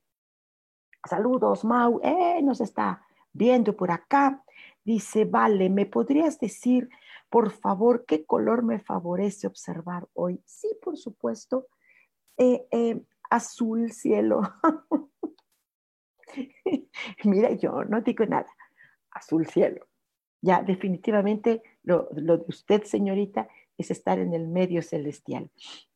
saludos, 1.07 1.63
Mau, 1.63 1.99
eh, 2.03 2.41
nos 2.41 2.61
está 2.61 3.05
viendo 3.31 3.75
por 3.75 3.91
acá. 3.91 4.43
Dice, 4.83 5.25
vale, 5.25 5.69
¿me 5.69 5.85
podrías 5.85 6.39
decir, 6.39 6.89
por 7.29 7.51
favor, 7.51 8.05
qué 8.05 8.25
color 8.25 8.63
me 8.63 8.79
favorece 8.79 9.47
observar 9.47 10.07
hoy? 10.13 10.41
Sí, 10.45 10.69
por 10.81 10.97
supuesto. 10.97 11.67
Eh, 12.37 12.67
em, 12.71 13.05
azul 13.29 13.91
cielo. 13.91 14.41
Mira, 17.23 17.51
yo 17.53 17.83
no 17.85 18.01
digo 18.01 18.25
nada. 18.25 18.49
Azul 19.11 19.47
cielo. 19.47 19.87
Ya, 20.41 20.61
definitivamente 20.61 21.61
lo 21.83 22.09
de 22.11 22.43
usted, 22.47 22.83
señorita, 22.83 23.47
es 23.77 23.91
estar 23.91 24.19
en 24.19 24.33
el 24.33 24.47
medio 24.47 24.81
celestial. 24.81 25.49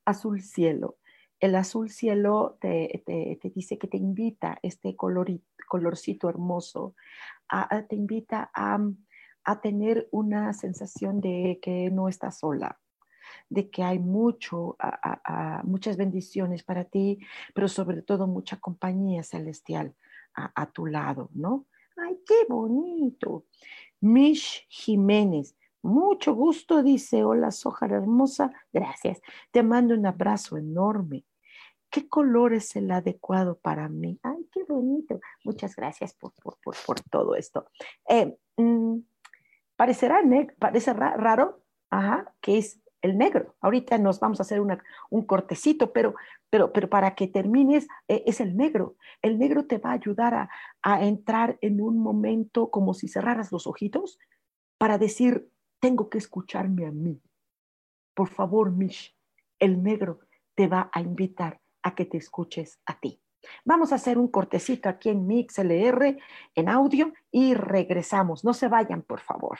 Azul 0.05 0.41
cielo. 0.41 0.97
El 1.39 1.55
azul 1.55 1.89
cielo 1.89 2.57
te, 2.59 3.03
dice 3.55 3.77
que 3.77 3.87
te 3.87 3.97
invita, 3.97 4.57
este 4.63 4.95
colorcito 4.95 6.29
hermoso, 6.29 6.95
te 7.87 7.95
invita 7.95 8.49
a, 8.53 8.79
tener 9.61 10.09
una 10.11 10.51
sensación 10.53 11.21
de 11.21 11.59
que 11.61 11.89
no 11.89 12.09
estás 12.09 12.39
sola, 12.39 12.79
de 13.49 13.69
que 13.69 13.83
hay 13.83 13.99
mucho, 13.99 14.75
muchas 15.63 15.95
bendiciones 15.95 16.63
para 16.63 16.85
ti, 16.85 17.19
pero 17.53 17.67
sobre 17.67 18.01
todo 18.01 18.27
mucha 18.27 18.59
compañía 18.59 19.23
celestial 19.23 19.95
a, 20.33 20.71
tu 20.71 20.85
lado, 20.85 21.29
¿no? 21.33 21.65
¡Ay, 21.95 22.19
qué 22.25 22.45
bonito! 22.47 23.45
Mish 24.01 24.67
Jiménez, 24.69 25.55
mucho 25.87 26.35
gusto, 26.35 26.83
dice, 26.83 27.23
hola 27.23 27.51
Sojar 27.51 27.93
hermosa, 27.93 28.51
gracias. 28.73 29.21
Te 29.51 29.63
mando 29.63 29.95
un 29.95 30.05
abrazo 30.05 30.57
enorme. 30.57 31.25
¿Qué 31.89 32.09
color 32.09 32.53
es 32.53 32.75
el 32.75 32.91
adecuado 32.91 33.57
para 33.57 33.87
mí? 33.87 34.19
Ay, 34.21 34.47
qué 34.51 34.63
bonito. 34.65 35.19
Muchas 35.45 35.75
gracias 35.75 36.13
por, 36.13 36.33
por, 36.33 36.99
todo 37.09 37.35
esto. 37.35 37.69
Eh, 38.09 38.37
mm, 38.57 38.97
parecerá 39.77 40.21
parece 40.59 40.93
raro, 40.93 41.63
ajá, 41.89 42.33
que 42.41 42.57
es 42.57 42.81
el 43.01 43.17
negro. 43.17 43.55
Ahorita 43.61 43.97
nos 43.97 44.19
vamos 44.19 44.39
a 44.39 44.43
hacer 44.43 44.59
un 44.59 45.25
cortecito, 45.25 45.93
pero, 45.93 46.15
pero, 46.49 46.73
pero 46.73 46.89
para 46.89 47.15
que 47.15 47.27
termines, 47.27 47.87
eh, 48.09 48.23
es 48.25 48.41
el 48.41 48.57
negro. 48.57 48.97
El 49.21 49.39
negro 49.39 49.65
te 49.65 49.77
va 49.77 49.91
a 49.91 49.93
ayudar 49.93 50.33
a, 50.33 50.49
a 50.81 51.05
entrar 51.05 51.57
en 51.61 51.79
un 51.79 51.99
momento 51.99 52.69
como 52.69 52.93
si 52.93 53.07
cerraras 53.07 53.53
los 53.53 53.67
ojitos 53.67 54.19
para 54.77 54.97
decir, 54.97 55.49
tengo 55.79 56.09
que 56.09 56.17
escucharme 56.17 56.85
a 56.85 56.91
mí. 56.91 57.21
Por 58.13 58.29
favor, 58.29 58.71
Mish, 58.71 59.15
el 59.59 59.81
negro 59.83 60.19
te 60.55 60.67
va 60.67 60.89
a 60.91 61.01
invitar 61.01 61.61
a 61.83 61.95
que 61.95 62.05
te 62.05 62.17
escuches 62.17 62.79
a 62.85 62.99
ti. 62.99 63.21
Vamos 63.63 63.91
a 63.91 63.95
hacer 63.95 64.17
un 64.17 64.27
cortecito 64.27 64.89
aquí 64.89 65.09
en 65.09 65.27
MixLR 65.27 66.17
en 66.55 66.69
audio 66.69 67.13
y 67.31 67.53
regresamos. 67.53 68.43
No 68.43 68.53
se 68.53 68.67
vayan, 68.67 69.03
por 69.03 69.19
favor. 69.21 69.59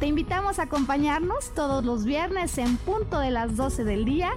Te 0.00 0.06
invitamos 0.06 0.58
a 0.58 0.62
acompañarnos 0.62 1.52
todos 1.54 1.84
los 1.84 2.06
viernes 2.06 2.56
en 2.56 2.78
punto 2.78 3.20
de 3.20 3.30
las 3.30 3.54
12 3.54 3.84
del 3.84 4.06
día 4.06 4.30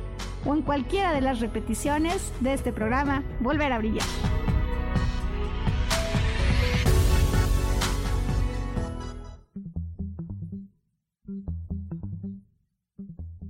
o 0.45 0.53
en 0.53 0.61
cualquiera 0.61 1.13
de 1.13 1.21
las 1.21 1.39
repeticiones 1.39 2.33
de 2.41 2.53
este 2.53 2.73
programa 2.73 3.23
Volver 3.39 3.71
a 3.71 3.77
Brillar. 3.77 4.05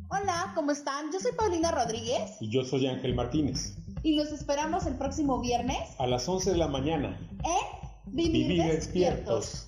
Hola, 0.10 0.51
¿cómo 0.53 0.70
están? 0.70 1.12
Yo 1.12 1.20
soy 1.20 1.32
Paulina 1.32 1.72
Rodríguez. 1.72 2.38
Y 2.39 2.51
yo 2.51 2.63
soy 2.63 2.86
Ángel 2.86 3.15
Martínez. 3.15 3.75
Y 4.03 4.17
los 4.17 4.32
esperamos 4.32 4.86
el 4.86 5.00
próximo 5.00 5.41
viernes. 5.41 5.79
A 5.98 6.05
las 6.05 6.29
11 6.29 6.51
de 6.51 6.58
la 6.58 6.67
mañana. 6.67 7.17
En 7.43 7.84
Vivir, 8.05 8.62
despiertos. 8.62 9.67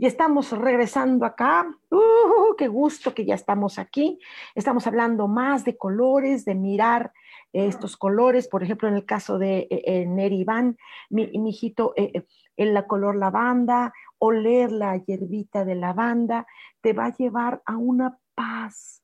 Y 0.00 0.06
estamos 0.06 0.50
regresando 0.52 1.26
acá. 1.26 1.76
¡Uh! 1.90 2.56
¡Qué 2.56 2.68
gusto 2.68 3.12
que 3.12 3.26
ya 3.26 3.34
estamos 3.34 3.78
aquí! 3.78 4.18
Estamos 4.54 4.86
hablando 4.86 5.28
más 5.28 5.66
de 5.66 5.76
colores, 5.76 6.46
de 6.46 6.54
mirar 6.54 7.12
estos 7.52 7.98
colores. 7.98 8.48
Por 8.48 8.62
ejemplo, 8.62 8.88
en 8.88 8.94
el 8.94 9.04
caso 9.04 9.38
de 9.38 9.68
eh, 9.70 9.82
eh, 9.84 10.06
Neriván, 10.06 10.78
mi, 11.10 11.26
mi 11.38 11.50
hijito, 11.50 11.92
eh, 11.98 12.24
el 12.56 12.86
color 12.86 13.14
lavanda, 13.16 13.92
oler 14.16 14.72
la 14.72 14.96
hierbita 14.96 15.66
de 15.66 15.74
lavanda, 15.74 16.46
te 16.80 16.94
va 16.94 17.04
a 17.04 17.14
llevar 17.14 17.60
a 17.66 17.76
una 17.76 18.18
paz. 18.34 19.02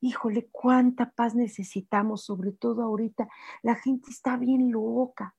Híjole, 0.00 0.46
cuánta 0.52 1.10
paz 1.10 1.34
necesitamos, 1.34 2.22
sobre 2.22 2.52
todo 2.52 2.84
ahorita. 2.84 3.26
La 3.62 3.74
gente 3.74 4.12
está 4.12 4.36
bien 4.36 4.70
loca 4.70 5.34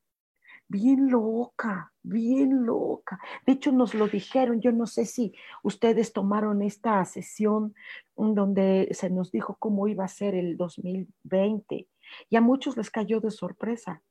bien 0.74 1.12
loca, 1.12 1.94
bien 2.02 2.66
loca. 2.66 3.20
De 3.46 3.54
hecho, 3.54 3.72
nos 3.72 3.94
lo 3.94 4.08
dijeron, 4.08 4.60
yo 4.60 4.72
no 4.72 4.88
sé 4.88 5.06
si 5.06 5.32
ustedes 5.62 6.14
tomaron 6.14 6.64
esta 6.64 7.06
sesión 7.06 7.76
donde 8.16 8.90
se 8.92 9.12
nos 9.12 9.32
dijo 9.32 9.56
cómo 9.60 9.88
iba 9.88 10.04
a 10.04 10.08
ser 10.08 10.34
el 10.34 10.58
2020 10.58 11.88
y 12.28 12.36
a 12.36 12.42
muchos 12.42 12.76
les 12.76 12.90
cayó 12.90 13.22
de 13.22 13.30
sorpresa, 13.30 14.02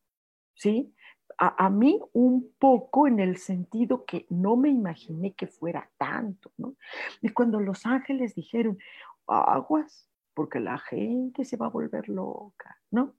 ¿sí? 0.54 0.94
A, 1.36 1.66
a, 1.66 1.68
mí 1.68 2.00
un 2.12 2.52
poco 2.60 3.08
en 3.08 3.18
el 3.18 3.38
sentido 3.38 4.04
que 4.04 4.26
no 4.28 4.54
me 4.54 4.68
imaginé 4.68 5.32
que 5.32 5.48
fuera 5.48 5.90
tanto, 5.98 6.52
¿no? 6.58 6.76
Y 7.22 7.30
cuando 7.30 7.58
los 7.58 7.86
ángeles 7.86 8.36
dijeron, 8.36 8.78
aguas, 9.26 10.08
porque 10.32 10.60
la 10.60 10.78
gente 10.78 11.44
se 11.44 11.56
va 11.56 11.66
a 11.66 11.70
volver 11.70 12.08
loca, 12.08 12.78
¿no? 12.92 13.14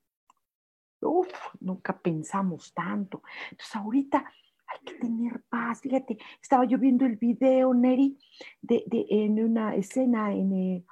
Uf, 1.09 1.27
nunca 1.59 1.97
pensamos 1.97 2.73
tanto. 2.73 3.21
Entonces 3.51 3.75
ahorita 3.75 4.25
hay 4.67 4.79
que 4.85 4.93
tener 4.99 5.43
paz. 5.49 5.81
Fíjate, 5.81 6.17
estaba 6.41 6.65
yo 6.65 6.77
viendo 6.77 7.05
el 7.05 7.17
video, 7.17 7.73
Neri, 7.73 8.17
de, 8.61 8.83
en 9.09 9.43
una 9.43 9.75
escena, 9.75 10.33
en, 10.33 10.53
eh, 10.53 10.85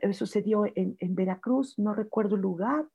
eh, 0.00 0.12
sucedió 0.12 0.64
en, 0.74 0.96
Veracruz, 1.14 1.78
no 1.78 1.94
recuerdo 1.94 2.36
el 2.36 2.42
lugar, 2.42 2.86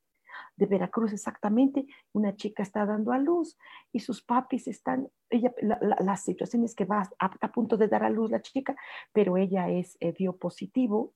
de 0.56 0.66
Veracruz 0.66 1.12
exactamente, 1.12 1.86
una 2.12 2.36
chica 2.36 2.62
está 2.62 2.84
dando 2.86 3.12
a 3.12 3.18
luz 3.18 3.56
y 3.92 4.00
sus 4.00 4.22
papis 4.22 4.68
están, 4.68 5.08
ella, 5.30 5.52
la, 5.60 6.16
situación 6.16 6.64
es 6.64 6.74
que 6.74 6.84
va 6.84 7.08
a, 7.18 7.52
punto 7.52 7.76
de 7.76 7.88
dar 7.88 8.04
a 8.04 8.10
luz 8.10 8.30
la 8.30 8.42
chica, 8.42 8.76
pero 9.12 9.36
ella 9.36 9.68
es, 9.68 9.96
eh, 10.00 10.12
dio 10.12 10.36
positivo, 10.36 11.14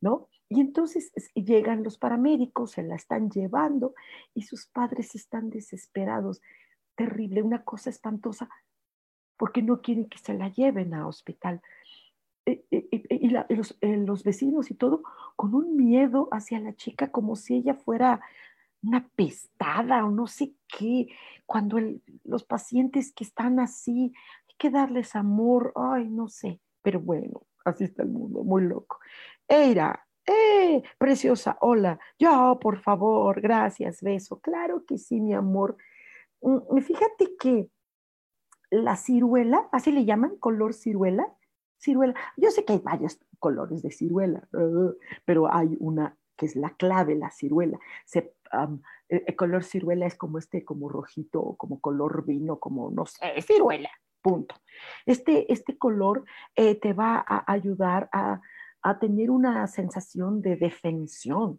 ¿no? 0.00 0.28
Y 0.48 0.60
entonces 0.60 1.12
llegan 1.34 1.82
los 1.82 1.98
paramédicos, 1.98 2.72
se 2.72 2.82
la 2.82 2.94
están 2.96 3.30
llevando 3.30 3.94
y 4.34 4.42
sus 4.42 4.66
padres 4.66 5.14
están 5.14 5.50
desesperados. 5.50 6.42
Terrible, 6.94 7.42
una 7.42 7.64
cosa 7.64 7.90
espantosa, 7.90 8.48
porque 9.36 9.62
no 9.62 9.80
quieren 9.80 10.08
que 10.08 10.18
se 10.18 10.34
la 10.34 10.48
lleven 10.48 10.94
a 10.94 11.08
hospital. 11.08 11.60
E, 12.46 12.64
e, 12.70 12.88
e, 12.90 13.02
y, 13.10 13.34
eh, 13.34 13.96
los, 13.96 14.22
vecinos 14.22 14.70
y 14.70 14.74
todo, 14.74 15.02
con 15.34 15.54
un 15.54 15.76
miedo 15.76 16.28
hacia 16.30 16.60
la 16.60 16.74
chica, 16.74 17.10
como 17.10 17.36
si 17.36 17.56
ella 17.56 17.74
fuera 17.74 18.20
una 18.82 19.08
pestada 19.16 20.04
o 20.04 20.10
no 20.10 20.26
sé 20.26 20.54
qué. 20.68 21.08
Cuando 21.46 21.78
los 22.22 22.44
pacientes 22.44 23.12
que 23.12 23.24
están 23.24 23.60
así, 23.60 24.12
hay 24.48 24.54
que 24.58 24.70
darles 24.70 25.16
amor, 25.16 25.72
ay, 25.74 26.08
no 26.08 26.28
sé, 26.28 26.60
pero 26.82 27.00
bueno, 27.00 27.42
así 27.64 27.84
está 27.84 28.02
el 28.02 28.10
mundo, 28.10 28.44
muy 28.44 28.62
loco. 28.62 28.98
Eira, 29.48 30.06
¡Eh! 30.26 30.82
Preciosa, 30.98 31.58
hola. 31.60 31.98
Yo, 32.18 32.58
por 32.60 32.78
favor, 32.78 33.40
gracias, 33.40 34.02
beso. 34.02 34.40
Claro 34.40 34.84
que 34.86 34.98
sí, 34.98 35.20
mi 35.20 35.34
amor. 35.34 35.76
Mm, 36.40 36.78
fíjate 36.78 37.36
que 37.38 37.68
la 38.70 38.96
ciruela, 38.96 39.68
así 39.72 39.92
le 39.92 40.04
llaman, 40.04 40.36
color 40.36 40.74
ciruela. 40.74 41.26
Ciruela. 41.78 42.14
Yo 42.36 42.50
sé 42.50 42.64
que 42.64 42.74
hay 42.74 42.78
varios 42.78 43.18
colores 43.38 43.82
de 43.82 43.90
ciruela, 43.90 44.48
uh, 44.52 44.94
pero 45.24 45.52
hay 45.52 45.76
una 45.78 46.16
que 46.36 46.46
es 46.46 46.56
la 46.56 46.70
clave, 46.70 47.14
la 47.14 47.30
ciruela. 47.30 47.78
El, 49.08 49.36
color 49.36 49.64
ciruela 49.64 50.06
es 50.06 50.16
como 50.16 50.38
este, 50.38 50.64
como 50.64 50.88
rojito, 50.88 51.54
como 51.56 51.80
color 51.80 52.24
vino, 52.24 52.58
como 52.58 52.90
no 52.90 53.06
sé, 53.06 53.40
ciruela, 53.42 53.90
punto. 54.22 54.56
Este, 55.06 55.52
este 55.52 55.76
color 55.76 56.24
eh, 56.56 56.74
te 56.74 56.92
va 56.92 57.24
a 57.26 57.52
ayudar 57.52 58.08
a 58.12 58.40
a 58.84 58.98
tener 58.98 59.30
una 59.30 59.66
sensación 59.66 60.42
de 60.42 60.56
defensión, 60.56 61.58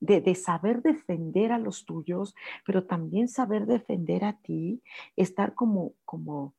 de, 0.00 0.34
saber 0.34 0.82
defender 0.82 1.52
a 1.52 1.58
los 1.58 1.86
tuyos, 1.86 2.34
pero 2.66 2.84
también 2.84 3.28
saber 3.28 3.64
defender 3.64 4.24
a 4.24 4.36
ti, 4.40 4.82
estar 5.16 5.54
como, 5.54 5.94
como, 6.04 6.56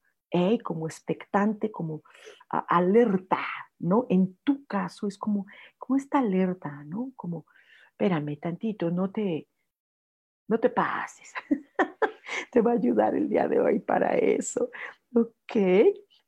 como 0.63 0.87
expectante, 0.87 1.69
como 1.69 2.03
alerta, 2.49 3.45
¿no? 3.77 4.05
En 4.09 4.37
tu 4.45 4.65
caso 4.65 5.07
es 5.07 5.17
como, 5.17 5.45
como 5.77 5.97
esta 5.97 6.19
alerta, 6.19 6.83
¿no? 6.85 7.11
Como, 7.17 7.45
espérame 7.91 8.39
tantito, 8.39 8.91
no 8.91 9.11
te, 9.11 9.49
no 10.47 10.59
te 10.61 10.69
pases. 10.69 11.33
te 12.51 12.61
va 12.61 12.71
a 12.71 12.75
ayudar 12.75 13.15
el 13.15 13.27
día 13.27 13.49
de 13.49 13.59
hoy 13.59 13.79
para 13.79 14.17
eso. 14.17 14.69
Ok. 15.13 15.57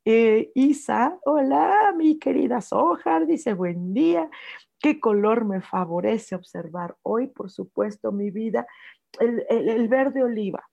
Eh, 0.04 0.50
Isa, 0.56 1.16
hola, 1.24 1.94
mi 1.96 2.18
querida 2.18 2.60
Sojar, 2.60 3.26
dice 3.26 3.54
buen 3.54 3.94
día. 3.94 4.28
¿Qué 4.80 4.98
color 4.98 5.44
me 5.44 5.60
favorece 5.60 6.34
observar 6.34 6.96
hoy? 7.02 7.28
Por 7.28 7.52
supuesto, 7.52 8.10
mi 8.10 8.30
vida, 8.32 8.66
el, 9.20 9.88
verde 9.88 10.24
oliva. 10.24 10.68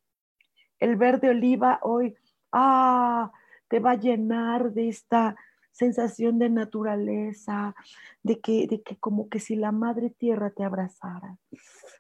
El 0.80 0.96
verde 0.96 1.30
oliva 1.30 1.80
hoy, 1.84 2.16
ah, 2.52 3.32
te 3.68 3.80
va 3.80 3.92
a 3.92 4.00
llenar 4.00 4.74
de 4.74 4.90
esta 4.90 5.36
sensación 5.72 6.40
de 6.40 6.50
naturaleza, 6.50 7.76
de 8.24 8.40
que, 8.42 8.66
de 8.66 8.82
que 8.82 8.98
como 8.98 9.30
que 9.30 9.40
si 9.40 9.56
la 9.56 9.72
madre 9.72 10.10
tierra 10.10 10.50
te 10.50 10.64
abrazara. 10.64 11.38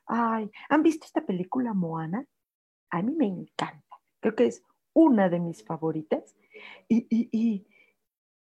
Ay, 0.08 0.50
¿han 0.68 0.82
visto 0.82 1.06
esta 1.06 1.24
película 1.24 1.76
Moana? 1.76 2.26
A 2.90 3.04
mí 3.04 3.14
me 3.16 3.28
encanta. 3.28 3.98
Creo 4.20 4.34
que 4.36 4.48
es 4.48 4.64
una 5.00 5.30
de 5.30 5.40
mis 5.40 5.64
favoritas. 5.64 6.36
Y, 6.90 7.08
y, 7.10 7.66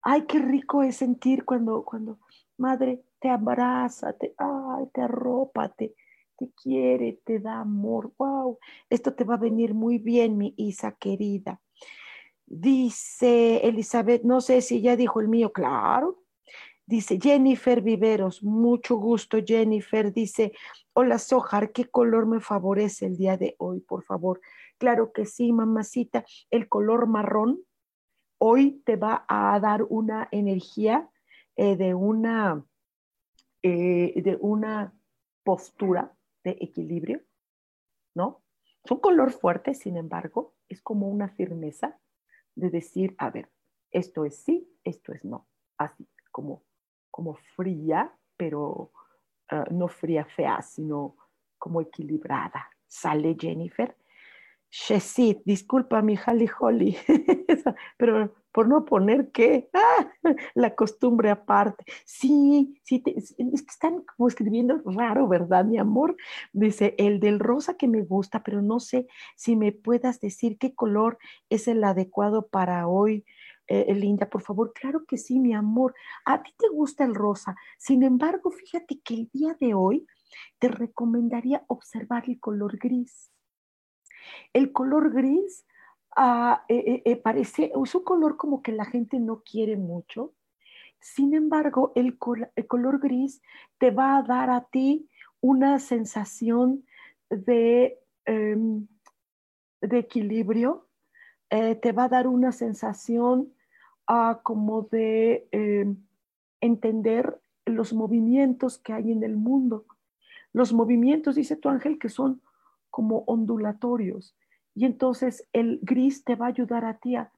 ay, 0.01 0.25
qué 0.27 0.39
rico 0.39 0.83
es 0.83 0.97
sentir 0.97 1.45
cuando, 1.45 1.83
cuando 1.85 2.19
madre 2.57 3.01
te 3.19 3.29
abraza, 3.29 4.11
te, 4.13 4.33
ay, 4.37 4.85
te 4.93 5.01
arropa, 5.01 5.69
te, 5.69 5.95
te 6.37 6.49
quiere, 6.61 7.21
te 7.23 7.39
da 7.39 7.61
amor. 7.61 8.11
Wow, 8.17 8.59
esto 8.89 9.13
te 9.13 9.23
va 9.23 9.35
a 9.35 9.37
venir 9.37 9.73
muy 9.73 9.99
bien, 9.99 10.37
mi 10.37 10.53
Isa 10.57 10.91
querida. 10.91 11.61
Dice 12.45 13.65
Elizabeth, 13.65 14.23
no 14.23 14.41
sé 14.41 14.61
si 14.61 14.81
ya 14.81 14.97
dijo 14.97 15.21
el 15.21 15.29
mío, 15.29 15.53
claro. 15.53 16.23
Dice 16.85 17.19
Jennifer 17.21 17.81
Viveros, 17.81 18.43
mucho 18.43 18.97
gusto 18.97 19.37
Jennifer. 19.45 20.11
Dice, 20.11 20.51
hola 20.91 21.19
Sojar, 21.19 21.71
¿qué 21.71 21.85
color 21.85 22.25
me 22.25 22.41
favorece 22.41 23.05
el 23.05 23.15
día 23.15 23.37
de 23.37 23.55
hoy, 23.59 23.79
por 23.79 24.03
favor? 24.03 24.41
Claro 24.79 25.11
que 25.11 25.25
sí, 25.25 25.51
mamacita, 25.51 26.25
el 26.49 26.69
color 26.69 27.05
marrón 27.07 27.59
hoy 28.39 28.81
te 28.85 28.95
va 28.95 29.25
a 29.27 29.59
dar 29.59 29.83
una 29.83 30.29
energía 30.31 31.09
eh, 31.57 31.75
de, 31.75 31.93
una, 31.93 32.65
eh, 33.61 34.21
de 34.21 34.37
una 34.39 34.93
postura 35.43 36.15
de 36.45 36.51
equilibrio, 36.61 37.21
¿no? 38.15 38.41
Es 38.83 38.91
un 38.91 39.01
color 39.01 39.31
fuerte, 39.31 39.73
sin 39.73 39.97
embargo, 39.97 40.55
es 40.69 40.81
como 40.81 41.09
una 41.09 41.27
firmeza 41.27 41.99
de 42.55 42.69
decir, 42.69 43.15
a 43.17 43.29
ver, 43.29 43.51
esto 43.91 44.23
es 44.23 44.37
sí, 44.37 44.71
esto 44.85 45.11
es 45.11 45.25
no, 45.25 45.47
así 45.77 46.07
como, 46.31 46.63
como 47.11 47.35
fría, 47.57 48.15
pero 48.37 48.93
ah, 49.49 49.65
no 49.71 49.89
fría 49.89 50.23
fea, 50.23 50.61
sino 50.61 51.17
como 51.57 51.81
equilibrada. 51.81 52.69
Sale 52.87 53.35
Jennifer. 53.37 53.95
Shesit, 54.71 55.41
disculpa 55.45 56.01
mi 56.01 56.15
Holly 56.15 56.47
Holly, 56.59 56.97
pero 57.97 58.33
por 58.51 58.67
no 58.67 58.85
poner 58.85 59.31
qué, 59.31 59.69
ah, 59.73 60.11
la 60.55 60.75
costumbre 60.75 61.29
aparte. 61.29 61.85
Sí, 62.05 62.79
sí, 62.83 63.01
que 63.01 63.13
están 63.67 64.03
como 64.03 64.27
escribiendo 64.27 64.81
raro, 64.85 65.27
¿verdad, 65.27 65.65
mi 65.65 65.77
amor? 65.77 66.15
Dice, 66.53 66.95
el 66.97 67.19
del 67.19 67.39
rosa 67.39 67.77
que 67.77 67.87
me 67.87 68.03
gusta, 68.03 68.43
pero 68.43 68.61
no 68.61 68.79
sé 68.79 69.07
si 69.35 69.55
me 69.55 69.71
puedas 69.71 70.19
decir 70.19 70.57
qué 70.57 70.73
color 70.75 71.17
es 71.49 71.67
el 71.67 71.83
adecuado 71.83 72.47
para 72.47 72.87
hoy. 72.87 73.25
Eh, 73.67 73.93
Linda, 73.93 74.29
por 74.29 74.41
favor, 74.41 74.73
claro 74.73 75.05
que 75.05 75.17
sí, 75.17 75.39
mi 75.39 75.53
amor. 75.53 75.93
A 76.25 76.41
ti 76.41 76.51
te 76.57 76.69
gusta 76.69 77.03
el 77.03 77.13
rosa. 77.13 77.55
Sin 77.77 78.03
embargo, 78.03 78.51
fíjate 78.51 78.99
que 79.03 79.13
el 79.13 79.29
día 79.31 79.55
de 79.59 79.75
hoy 79.75 80.07
te 80.59 80.69
recomendaría 80.69 81.63
observar 81.67 82.23
el 82.27 82.39
color 82.39 82.77
gris. 82.77 83.31
El 84.53 84.71
color 84.71 85.11
gris 85.11 85.65
Ah, 86.15 86.65
eh, 86.67 86.83
eh, 86.85 87.01
eh, 87.05 87.15
parece, 87.15 87.71
es 87.73 87.95
un 87.95 88.03
color 88.03 88.35
como 88.35 88.61
que 88.61 88.71
la 88.71 88.85
gente 88.85 89.19
no 89.19 89.43
quiere 89.43 89.77
mucho. 89.77 90.33
Sin 90.99 91.33
embargo, 91.33 91.93
el, 91.95 92.17
color 92.17 92.99
gris 92.99 93.41
te 93.77 93.91
va 93.91 94.17
a 94.17 94.23
dar 94.23 94.49
a 94.49 94.65
ti 94.65 95.09
una 95.39 95.79
sensación 95.79 96.83
de, 97.29 97.99
em, 98.25 98.87
de 99.81 99.97
equilibrio, 99.99 100.87
te 101.49 101.91
va 101.93 102.03
a 102.03 102.09
dar 102.09 102.27
una 102.27 102.51
sensación 102.51 103.53
ah, 104.07 104.41
como 104.43 104.83
de 104.83 105.47
em, 105.51 106.05
entender 106.59 107.39
los 107.65 107.93
movimientos 107.93 108.77
que 108.77 108.93
hay 108.93 109.11
en 109.11 109.23
el 109.23 109.37
mundo. 109.37 109.85
Los 110.51 110.73
movimientos, 110.73 111.35
dice 111.35 111.55
tu 111.55 111.69
ángel, 111.69 111.97
que 111.97 112.09
son 112.09 112.41
como 112.89 113.23
ondulatorios. 113.27 114.35
Y 114.75 114.85
entonces 114.85 115.47
el 115.51 115.79
gris 115.81 116.23
te 116.23 116.35
va 116.35 116.45
a 116.45 116.49
ayudar 116.49 116.85
a 116.85 116.99
ti 116.99 117.15
a, 117.15 117.31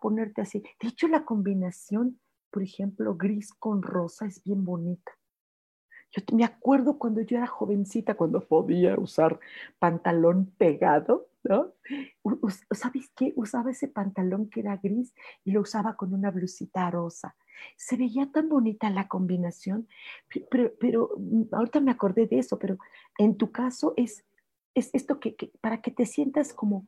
ponerte 0.00 0.40
así. 0.40 0.62
De 0.80 0.88
hecho, 0.88 1.08
la 1.08 1.26
combinación, 1.26 2.18
por 2.50 2.62
ejemplo, 2.62 3.16
gris 3.16 3.52
con 3.52 3.82
rosa 3.82 4.24
es 4.24 4.42
bien 4.42 4.64
bonita. 4.64 5.12
Yo 6.10 6.22
me 6.34 6.44
acuerdo 6.44 6.96
cuando 6.96 7.20
yo 7.20 7.36
era 7.36 7.46
jovencita, 7.46 8.14
cuando 8.14 8.40
podía 8.40 8.98
usar 8.98 9.38
pantalón 9.78 10.46
pegado, 10.56 11.28
¿no? 11.42 11.74
¿Sabes 12.70 13.10
qué? 13.14 13.34
Usaba 13.36 13.72
ese 13.72 13.88
pantalón 13.88 14.48
que 14.48 14.60
era 14.60 14.76
gris 14.76 15.12
y 15.44 15.52
lo 15.52 15.60
usaba 15.60 15.96
con 15.96 16.14
una 16.14 16.30
blusita 16.30 16.90
rosa. 16.90 17.36
Se 17.76 17.96
veía 17.96 18.30
tan 18.32 18.48
bonita 18.48 18.88
la 18.90 19.06
combinación, 19.06 19.86
pero, 20.50 20.72
pero 20.80 21.10
mm, 21.18 21.42
ahorita 21.52 21.80
me 21.80 21.90
acordé 21.90 22.26
de 22.26 22.38
eso, 22.38 22.58
pero 22.58 22.78
en 23.18 23.36
tu 23.36 23.52
caso 23.52 23.92
es 23.96 24.24
es 24.74 24.90
esto 24.92 25.20
que, 25.20 25.36
para 25.60 25.80
que 25.80 25.90
te 25.90 26.06
sientas 26.06 26.52
como, 26.52 26.86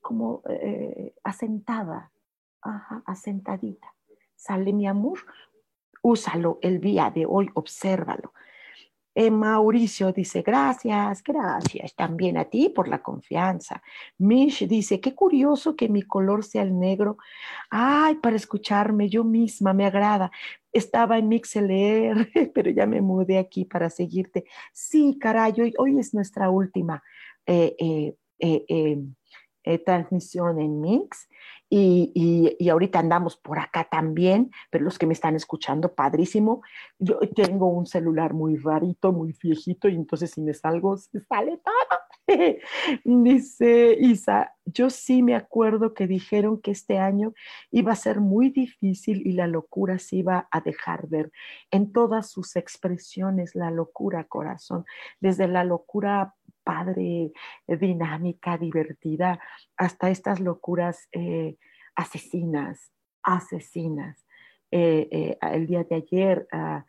como 0.00 0.42
eh, 0.48 1.14
asentada, 1.24 2.12
asentadita. 3.06 3.94
Sale 4.36 4.72
mi 4.72 4.86
amor, 4.86 5.18
úsalo 6.02 6.58
el 6.62 6.80
día 6.80 7.10
de 7.10 7.26
hoy, 7.26 7.48
obsérvalo. 7.54 8.32
Eh, 9.14 9.30
Mauricio 9.30 10.12
dice, 10.12 10.42
gracias, 10.42 11.22
gracias 11.22 11.94
también 11.94 12.38
a 12.38 12.46
ti 12.46 12.70
por 12.70 12.88
la 12.88 13.02
confianza. 13.02 13.82
Mish 14.18 14.66
dice, 14.66 15.00
qué 15.00 15.14
curioso 15.14 15.76
que 15.76 15.88
mi 15.88 16.02
color 16.02 16.44
sea 16.44 16.62
el 16.62 16.78
negro. 16.78 17.18
Ay, 17.70 18.16
para 18.16 18.36
escucharme 18.36 19.08
yo 19.08 19.24
misma, 19.24 19.74
me 19.74 19.84
agrada. 19.84 20.30
Estaba 20.72 21.18
en 21.18 21.28
MixLR, 21.28 22.28
pero 22.54 22.70
ya 22.70 22.86
me 22.86 23.02
mudé 23.02 23.38
aquí 23.38 23.64
para 23.66 23.90
seguirte. 23.90 24.44
Sí, 24.72 25.18
caray, 25.20 25.54
hoy, 25.78 25.98
es 25.98 26.14
nuestra 26.14 26.50
última 26.50 27.02
eh, 27.46 27.76
eh, 28.38 28.98
transmisión 29.84 30.60
en 30.60 30.80
Mix 30.80 31.28
y, 31.74 32.54
y, 32.58 32.68
ahorita 32.68 32.98
andamos 32.98 33.38
por 33.38 33.58
acá 33.58 33.84
también, 33.90 34.50
pero 34.68 34.84
los 34.84 34.98
que 34.98 35.06
me 35.06 35.14
están 35.14 35.36
escuchando, 35.36 35.94
padrísimo. 35.94 36.60
Yo 36.98 37.18
tengo 37.34 37.66
un 37.68 37.86
celular 37.86 38.34
muy 38.34 38.58
rarito, 38.58 39.10
muy 39.10 39.34
viejito, 39.42 39.88
y 39.88 39.94
entonces 39.94 40.32
si 40.32 40.42
me 40.42 40.52
salgo, 40.52 40.98
sale 40.98 41.58
todo. 41.64 41.98
Dice 43.04 43.96
Isa, 43.98 44.54
yo 44.66 44.90
sí 44.90 45.22
me 45.22 45.34
acuerdo 45.34 45.94
que 45.94 46.06
dijeron 46.06 46.60
que 46.60 46.72
este 46.72 46.98
año 46.98 47.32
iba 47.70 47.92
a 47.92 47.96
ser 47.96 48.20
muy 48.20 48.50
difícil 48.50 49.26
y 49.26 49.32
la 49.32 49.46
locura 49.46 49.98
se 49.98 50.16
iba 50.16 50.48
a 50.50 50.60
dejar 50.60 51.08
ver 51.08 51.32
en 51.70 51.90
todas 51.90 52.30
sus 52.30 52.54
expresiones, 52.54 53.54
la 53.54 53.70
locura, 53.70 54.24
corazón, 54.24 54.84
desde 55.20 55.48
la 55.48 55.64
locura 55.64 56.34
padre, 56.62 57.32
dinámica, 57.66 58.58
divertida, 58.58 59.40
hasta 59.76 60.10
estas 60.10 60.40
locuras 60.40 61.08
eh, 61.12 61.56
asesinas, 61.94 62.92
asesinas. 63.22 64.26
Eh, 64.70 65.08
eh, 65.10 65.38
el 65.52 65.66
día 65.66 65.84
de 65.84 65.96
ayer 65.96 66.46
ah, 66.52 66.84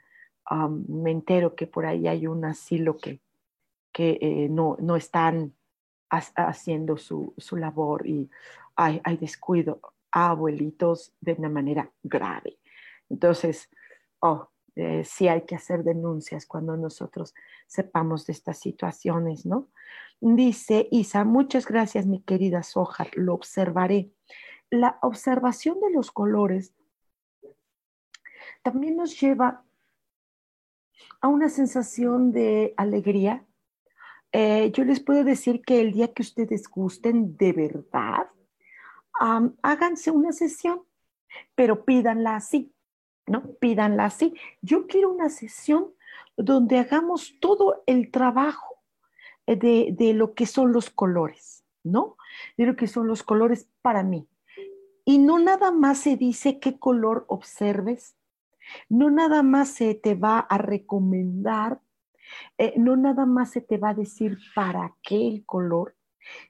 me 0.87 1.11
entero 1.11 1.55
que 1.55 1.67
por 1.67 1.85
ahí 1.85 2.07
hay 2.07 2.27
un 2.27 2.45
asilo 2.45 2.97
que, 2.97 3.19
que 3.91 4.47
no, 4.49 4.77
no, 4.79 4.95
están 4.95 5.53
haciendo 6.09 6.97
su, 6.97 7.33
su, 7.37 7.57
labor 7.57 8.07
y 8.07 8.29
hay, 8.75 9.01
hay 9.03 9.17
descuido 9.17 9.79
a 10.11 10.29
abuelitos 10.29 11.13
de 11.21 11.33
una 11.33 11.49
manera 11.49 11.91
grave. 12.03 12.57
Entonces, 13.09 13.69
oh, 14.19 14.49
eh, 14.75 15.03
sí 15.03 15.27
hay 15.27 15.43
que 15.43 15.55
hacer 15.55 15.83
denuncias 15.83 16.45
cuando 16.45 16.75
nosotros 16.75 17.35
sepamos 17.67 18.25
de 18.25 18.33
estas 18.33 18.59
situaciones, 18.59 19.45
¿no? 19.45 19.69
Dice 20.19 20.87
Isa, 20.91 21.25
muchas 21.25 21.67
gracias 21.67 22.07
mi 22.07 22.21
querida 22.21 22.63
Soja, 22.63 23.07
lo 23.13 23.33
observaré. 23.33 24.11
La 24.69 24.97
observación 25.01 25.79
de 25.79 25.91
los 25.91 26.11
colores 26.11 26.73
también 28.63 28.95
nos 28.95 29.19
lleva 29.19 29.63
a 31.21 31.27
una 31.27 31.49
sensación 31.49 32.31
de 32.31 32.73
alegría. 32.77 33.45
Eh, 34.31 34.71
yo 34.71 34.83
les 34.85 34.99
puedo 34.99 35.23
decir 35.23 35.61
que 35.61 35.81
el 35.81 35.91
día 35.91 36.13
que 36.13 36.23
ustedes 36.23 36.67
gusten 36.67 37.37
de 37.37 37.53
verdad, 37.53 38.27
háganse 39.61 40.09
una 40.09 40.31
sesión, 40.31 40.81
pero 41.55 41.85
pídanla 41.85 42.35
así 42.35 42.72
¿no? 43.27 43.43
Pídanla 43.59 44.05
así. 44.05 44.33
Yo 44.61 44.87
quiero 44.87 45.11
una 45.11 45.29
sesión 45.29 45.93
donde 46.37 46.79
hagamos 46.79 47.35
todo 47.39 47.83
el 47.85 48.11
trabajo 48.11 48.73
de, 49.45 50.13
lo 50.15 50.33
que 50.33 50.45
son 50.45 50.71
los 50.71 50.89
colores, 50.89 51.63
¿no? 51.83 52.17
De 52.57 52.65
lo 52.65 52.75
que 52.75 52.87
son 52.87 53.07
los 53.07 53.23
colores 53.23 53.67
para 53.81 54.03
mí. 54.03 54.27
Y 55.05 55.17
no 55.17 55.39
nada 55.39 55.71
más 55.71 55.99
se 55.99 56.15
dice 56.15 56.59
qué 56.59 56.79
color 56.79 57.25
observes, 57.27 58.15
no 58.87 59.11
nada 59.11 59.43
más 59.43 59.69
se 59.69 59.93
te 59.95 60.15
va 60.15 60.39
a 60.39 60.57
recomendar, 60.57 61.81
eh, 62.57 62.73
no 62.77 62.95
nada 62.95 63.25
más 63.25 63.51
se 63.51 63.61
te 63.61 63.77
va 63.77 63.89
a 63.89 63.93
decir 63.93 64.37
para 64.55 64.95
qué 65.03 65.27
el 65.27 65.45
color, 65.45 65.95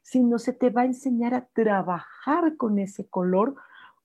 sino 0.04 0.38
se 0.38 0.54
te 0.54 0.70
va 0.70 0.82
a 0.82 0.86
enseñar 0.86 1.34
a 1.34 1.48
trabajar 1.48 2.56
con 2.58 2.78
ese 2.78 3.08
color 3.08 3.56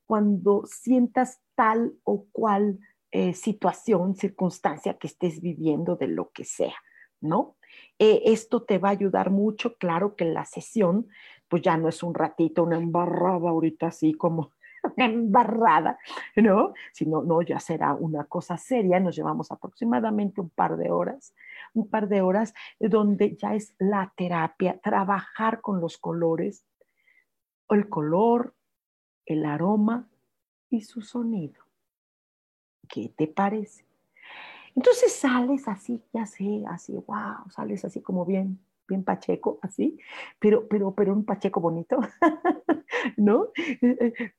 cuando 0.06 0.64
sientas 0.64 1.40
tal 1.58 1.94
o 2.04 2.26
cual 2.30 2.78
eh, 3.10 3.34
situación, 3.34 4.14
circunstancia 4.14 4.96
que 4.96 5.08
estés 5.08 5.40
viviendo 5.40 5.96
de 5.96 6.06
lo 6.06 6.30
que 6.30 6.44
sea, 6.44 6.76
¿no? 7.20 7.56
Eh, 7.98 8.22
esto 8.26 8.62
te 8.62 8.78
va 8.78 8.90
a 8.90 8.92
ayudar 8.92 9.30
mucho, 9.30 9.76
claro 9.76 10.14
que 10.14 10.24
la 10.24 10.44
sesión, 10.44 11.08
pues 11.48 11.62
ya 11.62 11.76
no 11.76 11.88
es 11.88 12.04
un 12.04 12.14
ratito, 12.14 12.62
una 12.62 12.76
embarrada 12.76 13.50
ahorita 13.50 13.88
así 13.88 14.14
como 14.14 14.52
embarrada, 14.96 15.98
¿no? 16.36 16.74
Sino, 16.92 17.24
no, 17.24 17.42
ya 17.42 17.58
será 17.58 17.92
una 17.92 18.22
cosa 18.22 18.56
seria, 18.56 19.00
nos 19.00 19.16
llevamos 19.16 19.50
aproximadamente 19.50 20.40
un 20.40 20.50
par 20.50 20.76
de 20.76 20.92
horas, 20.92 21.34
un 21.74 21.90
par 21.90 22.08
de 22.08 22.22
horas 22.22 22.54
donde 22.78 23.34
ya 23.34 23.56
es 23.56 23.74
la 23.80 24.12
terapia, 24.16 24.78
trabajar 24.78 25.60
con 25.60 25.80
los 25.80 25.98
colores, 25.98 26.64
el 27.68 27.88
color, 27.88 28.54
el 29.26 29.44
aroma 29.44 30.08
y 30.70 30.82
su 30.82 31.02
sonido. 31.02 31.62
¿Qué 32.88 33.12
te 33.16 33.26
parece? 33.26 33.84
Entonces 34.74 35.12
sales 35.12 35.66
así, 35.66 36.02
ya 36.12 36.24
sé, 36.26 36.62
así, 36.68 36.92
wow, 36.92 37.50
sales 37.50 37.84
así 37.84 38.00
como 38.00 38.24
bien, 38.24 38.60
bien 38.86 39.04
pacheco, 39.04 39.58
así, 39.60 39.98
pero, 40.38 40.68
pero, 40.68 40.94
pero 40.94 41.12
un 41.12 41.24
pacheco 41.24 41.60
bonito, 41.60 41.98
¿no? 43.16 43.48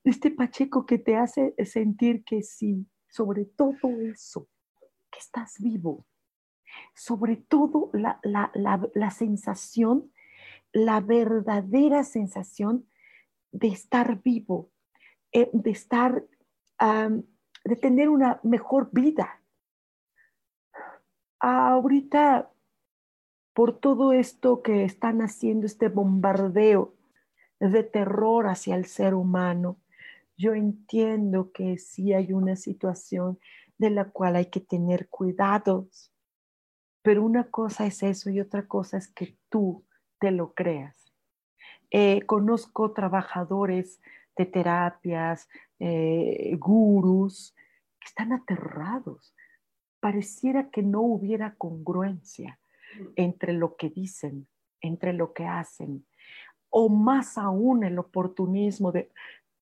Este 0.03 0.31
pacheco 0.31 0.85
que 0.85 0.97
te 0.97 1.15
hace 1.15 1.53
sentir 1.65 2.23
que 2.23 2.41
sí, 2.41 2.85
sobre 3.07 3.45
todo 3.45 3.77
eso, 4.01 4.47
que 5.11 5.19
estás 5.19 5.59
vivo, 5.59 6.05
sobre 6.95 7.35
todo 7.35 7.89
la, 7.93 8.19
la, 8.23 8.51
la, 8.93 9.11
sensación, 9.11 10.11
la 10.71 11.01
verdadera 11.01 12.03
sensación 12.03 12.87
de 13.51 13.67
estar 13.67 14.21
vivo, 14.21 14.69
eh, 15.31 15.49
de 15.53 15.71
estar, 15.71 16.23
de 16.79 17.75
tener 17.75 18.09
una 18.09 18.39
mejor 18.43 18.89
vida 18.91 19.39
ahorita, 21.39 22.51
por 23.53 23.79
todo 23.79 24.13
esto 24.13 24.61
que 24.61 24.83
están 24.83 25.21
haciendo, 25.21 25.65
este 25.65 25.89
bombardeo 25.89 26.95
de 27.59 27.83
terror 27.83 28.47
hacia 28.47 28.75
el 28.75 28.85
ser 28.85 29.13
humano, 29.13 29.81
yo 30.37 30.53
entiendo 30.53 31.51
que 31.51 31.77
sí 31.77 32.13
hay 32.13 32.31
una 32.31 32.55
situación 32.55 33.39
de 33.77 33.89
la 33.89 34.09
cual 34.09 34.37
hay 34.37 34.45
que 34.45 34.61
tener 34.61 35.09
cuidados, 35.09 36.13
pero 37.01 37.23
una 37.23 37.49
cosa 37.49 37.85
es 37.85 38.03
eso 38.03 38.29
y 38.29 38.39
otra 38.39 38.67
cosa 38.67 38.97
es 38.97 39.09
que 39.09 39.37
tú 39.49 39.85
te 40.19 40.31
lo 40.31 40.53
creas. 40.53 41.13
Eh, 41.91 42.21
conozco 42.25 42.93
trabajadores 42.93 43.99
de 44.39 44.45
terapias, 44.45 45.47
eh, 45.79 46.55
gurús, 46.57 47.53
que 47.99 48.07
están 48.07 48.31
aterrados 48.31 49.35
pareciera 49.99 50.69
que 50.69 50.81
no 50.81 51.01
hubiera 51.01 51.55
congruencia 51.55 52.59
entre 53.15 53.53
lo 53.53 53.75
que 53.75 53.89
dicen, 53.89 54.47
entre 54.81 55.13
lo 55.13 55.33
que 55.33 55.45
hacen, 55.45 56.05
o 56.69 56.89
más 56.89 57.37
aún 57.37 57.83
el 57.83 57.99
oportunismo 57.99 58.91
de 58.91 59.11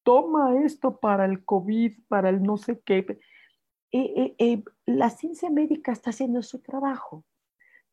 toma 0.04 0.64
esto 0.64 1.00
para 1.00 1.26
el 1.26 1.44
COVID, 1.44 2.00
para 2.08 2.30
el 2.30 2.42
no 2.42 2.58
sé 2.58 2.80
qué. 2.86 3.00
Eh, 3.92 4.14
eh, 4.16 4.36
eh, 4.38 4.64
la 4.86 5.10
ciencia 5.10 5.50
médica 5.50 5.92
está 5.92 6.12
haciendo 6.12 6.42
su 6.44 6.62
trabajo. 6.62 7.26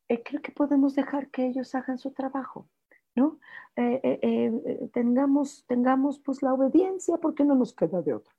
creo 0.07 0.41
que 0.41 0.51
podemos 0.51 0.95
dejar 0.95 1.29
que 1.31 1.47
ellos 1.47 1.73
hagan 1.73 1.97
su 1.97 2.11
trabajo, 2.11 2.69
¿no? 3.15 3.39
tengamos, 4.93 5.65
tengamos 5.67 6.19
pues 6.19 6.41
la 6.41 6.53
obediencia 6.53 7.17
porque 7.17 7.43
no 7.43 7.55
nos 7.55 7.73
queda 7.73 8.01
de 8.01 8.13
otra. 8.13 8.33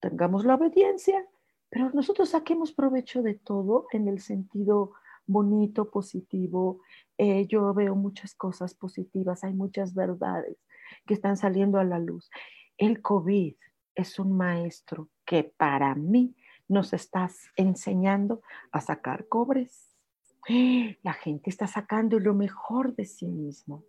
Tengamos 0.00 0.44
la 0.44 0.54
obediencia 0.54 1.26
pero 1.68 1.90
nosotros 1.90 2.30
saquemos 2.30 2.72
provecho 2.72 3.22
de 3.22 3.34
todo 3.34 3.86
en 3.92 4.08
el 4.08 4.20
sentido 4.20 4.92
bonito, 5.26 5.90
positivo. 5.90 6.80
Eh, 7.18 7.46
yo 7.48 7.74
veo 7.74 7.94
muchas 7.94 8.34
cosas 8.34 8.74
positivas, 8.74 9.42
hay 9.42 9.52
muchas 9.52 9.94
verdades 9.94 10.56
que 11.06 11.14
están 11.14 11.36
saliendo 11.36 11.78
a 11.78 11.84
la 11.84 11.98
luz. 11.98 12.30
El 12.76 13.02
COVID 13.02 13.54
es 13.94 14.18
un 14.18 14.36
maestro 14.36 15.08
que 15.24 15.42
para 15.44 15.94
mí 15.94 16.36
nos 16.68 16.92
está 16.92 17.28
enseñando 17.56 18.42
a 18.70 18.80
sacar 18.80 19.26
cobres. 19.28 19.96
La 21.02 21.12
gente 21.12 21.50
está 21.50 21.66
sacando 21.66 22.20
lo 22.20 22.34
mejor 22.34 22.94
de 22.94 23.04
sí 23.04 23.26
mismo. 23.26 23.82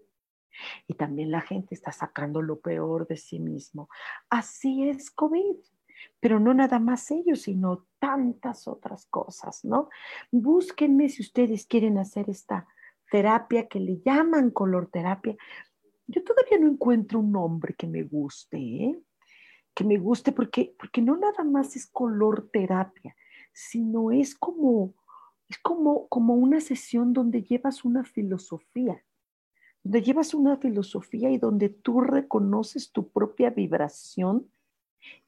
Y 0.88 0.96
también 0.96 1.32
la 1.32 1.42
gente 1.42 1.76
está 1.76 1.92
sacando 1.92 2.42
lo 2.42 2.60
peor 2.60 3.08
de 3.08 3.18
sí 3.18 3.40
mismo. 3.40 3.90
Así 4.30 4.90
es 4.90 5.12
COVID 5.12 5.58
pero 6.20 6.40
no 6.40 6.54
nada 6.54 6.80
más 6.80 7.10
ellos, 7.12 7.44
sino 7.44 7.86
tantas 8.00 8.68
otras 8.68 9.06
cosas, 9.08 9.64
¿no? 9.64 9.90
Búsquenme 10.32 11.10
si 11.10 11.22
ustedes 11.22 11.66
quieren 11.66 11.98
hacer 11.98 12.30
esta 12.30 12.68
terapia 13.12 13.68
que 13.68 13.80
le 13.80 14.00
llaman 14.00 14.52
color 14.52 14.90
terapia. 14.92 15.36
Yo 16.08 16.24
todavía 16.24 16.58
no 16.60 16.68
encuentro 16.68 17.20
un 17.20 17.32
nombre 17.32 17.74
que 17.76 17.88
me 17.88 18.04
guste, 18.04 18.58
¿eh? 18.58 19.00
que 19.74 19.84
me 19.84 19.98
guste 19.98 20.32
porque, 20.32 20.74
porque 20.80 21.02
no 21.02 21.16
nada 21.18 21.44
más 21.44 21.76
es 21.76 21.86
color 21.86 22.50
terapia, 22.52 23.16
sino 23.54 24.12
es 24.12 24.34
como, 24.34 24.96
es 25.48 25.60
como, 25.60 26.08
como 26.08 26.34
una 26.34 26.62
sesión 26.62 27.14
donde 27.14 27.44
llevas 27.44 27.86
una 27.86 28.04
filosofía, 28.04 29.04
donde 29.88 30.02
llevas 30.02 30.34
una 30.34 30.58
filosofía 30.58 31.30
y 31.30 31.38
donde 31.38 31.70
tú 31.70 32.02
reconoces 32.02 32.92
tu 32.92 33.10
propia 33.10 33.50
vibración 33.50 34.50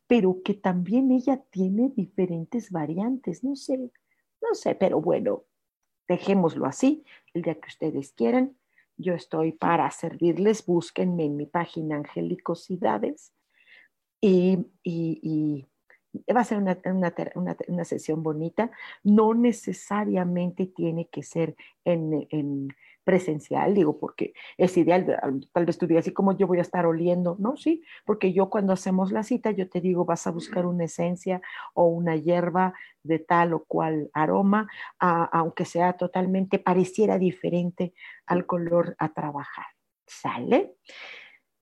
pero 0.10 0.41
que 0.43 0.56
también 0.56 1.12
ella 1.12 1.39
tiene 1.52 1.91
diferentes 1.95 2.72
variantes. 2.72 3.43
No 3.43 3.56
sé, 3.56 3.78
no 3.78 4.56
sé, 4.56 4.74
pero 4.74 5.00
bueno, 5.00 5.43
dejémoslo 6.08 6.65
así. 6.65 7.06
El 7.36 7.43
día 7.43 7.54
que 7.54 7.67
ustedes 7.67 8.12
quieran, 8.13 8.58
yo 8.98 9.13
estoy 9.13 9.52
para 9.52 9.91
servirles. 9.91 10.65
Búsquenme 10.65 11.26
en 11.26 11.38
mi 11.38 11.45
página 11.45 11.98
Angelicosidades 11.98 13.34
y, 14.19 14.65
y, 14.84 15.67
va 16.36 16.41
a 16.41 16.45
ser 16.45 16.58
una, 16.58 16.78
una, 16.86 17.13
una, 17.67 17.86
sesión 17.86 18.24
bonita. 18.24 18.72
No 19.04 19.34
necesariamente 19.34 20.65
tiene 20.67 21.08
que 21.08 21.24
ser 21.24 21.56
en, 21.84 22.28
en 22.30 22.69
presencial, 23.10 23.74
digo, 23.74 23.98
porque 23.98 24.34
es 24.56 24.78
ideal, 24.78 25.19
tal 25.52 25.65
vez 25.65 25.80
tú 25.80 25.88
digas, 25.88 26.04
así 26.04 26.13
como 26.13 26.38
yo 26.38 26.45
voy 26.45 26.60
a 26.60 26.62
estar 26.62 26.86
oliendo? 26.86 27.38
No, 27.39 27.58
sí, 27.58 27.82
porque 28.06 28.34
yo 28.34 28.52
cuando 28.52 28.72
hacemos 28.72 29.12
la 29.12 29.24
cita, 29.24 29.50
yo 29.50 29.67
te 29.67 29.82
digo, 29.82 30.06
vas 30.06 30.28
a 30.28 30.32
buscar 30.32 30.67
una 30.67 30.84
esencia 30.84 31.41
o 31.74 31.86
una 31.86 32.15
hierba 32.17 32.76
de 33.02 33.17
tal 33.17 33.54
o 33.54 33.63
cual 33.65 34.12
aroma, 34.13 34.67
aunque 35.00 35.65
sea 35.65 35.93
totalmente, 35.93 36.60
pareciera 36.60 37.17
diferente 37.17 37.93
al 38.28 38.45
color 38.45 38.95
a 39.00 39.12
trabajar. 39.12 39.65
¿Sale? 40.06 40.76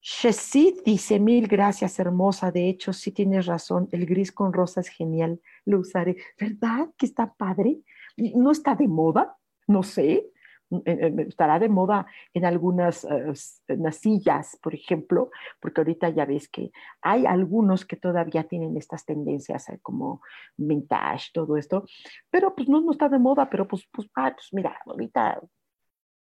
Shesid 0.10 0.84
dice, 0.86 1.20
mil 1.20 1.50
gracias, 1.50 2.00
hermosa. 2.00 2.50
De 2.50 2.70
hecho, 2.70 2.93
sí 2.93 3.12
tienes 3.12 3.46
razón, 3.46 3.89
el 3.91 4.06
gris 4.06 4.32
con 4.32 4.54
rosa 4.54 4.80
es 4.80 4.88
genial, 4.88 5.41
lo 5.65 5.80
usaré. 5.80 6.15
¿Verdad 6.39 6.88
que 6.98 7.06
está 7.06 7.34
padre? 7.34 7.82
¿No 8.15 8.52
está 8.52 8.74
de 8.74 8.88
moda? 8.88 9.36
No 9.67 9.84
sé, 9.84 10.32
estará 10.88 11.60
de 11.60 11.67
moda 11.67 12.08
en 12.34 12.46
algunas 12.46 13.04
uh, 13.04 13.34
sillas, 13.91 14.58
por 14.63 14.74
ejemplo, 14.74 15.30
porque 15.60 15.82
ahorita 15.82 16.08
ya 16.08 16.24
ves 16.24 16.48
que 16.48 16.72
hay 17.02 17.26
algunos 17.26 17.84
que 17.84 17.98
todavía 17.98 18.46
tienen 18.46 18.78
estas 18.78 19.04
tendencias 19.04 19.67
eh, 19.67 19.80
como 19.82 20.22
vintage, 20.56 21.32
todo 21.34 21.58
esto, 21.58 21.84
pero 22.30 22.56
pues 22.56 22.70
no, 22.70 22.80
no 22.80 22.93
está 22.93 23.10
de 23.10 23.20
moda, 23.20 23.50
pero 23.50 23.67
pues, 23.67 23.86
pues, 23.91 24.08
ah, 24.15 24.32
pues 24.34 24.48
mira, 24.54 24.80
ahorita, 24.86 25.41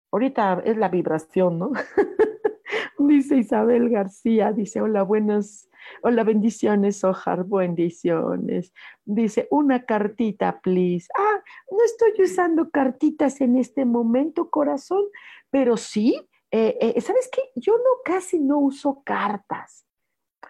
ahorita 0.10 0.62
es 0.64 0.78
la 0.78 0.88
vibración, 0.88 1.60
¿no? 1.60 1.72
dice 3.00 3.38
Isabel 3.38 3.90
García, 3.90 4.52
dice, 4.52 4.82
hola, 4.82 5.04
buenas, 5.04 5.70
hola, 6.02 6.24
bendiciones, 6.24 7.04
Ojar, 7.04 7.46
bendiciones. 7.46 8.74
Dice, 9.06 9.48
una 9.52 9.86
cartita, 9.86 10.60
please. 10.62 11.08
Ah, 11.18 11.44
no 11.72 11.78
estoy 11.86 12.24
usando 12.24 12.70
cartitas 12.70 13.42
en 13.42 13.58
este 13.58 13.86
momento, 13.86 14.50
corazón, 14.50 15.04
pero 15.50 15.78
sí, 15.78 16.16
eh, 16.52 16.78
eh, 16.80 17.02
¿sabes 17.02 17.30
qué? 17.32 17.42
Yo 17.56 17.74
no 17.74 18.02
casi 18.06 18.40
no 18.40 18.60
uso 18.60 19.02
cartas. 19.04 19.86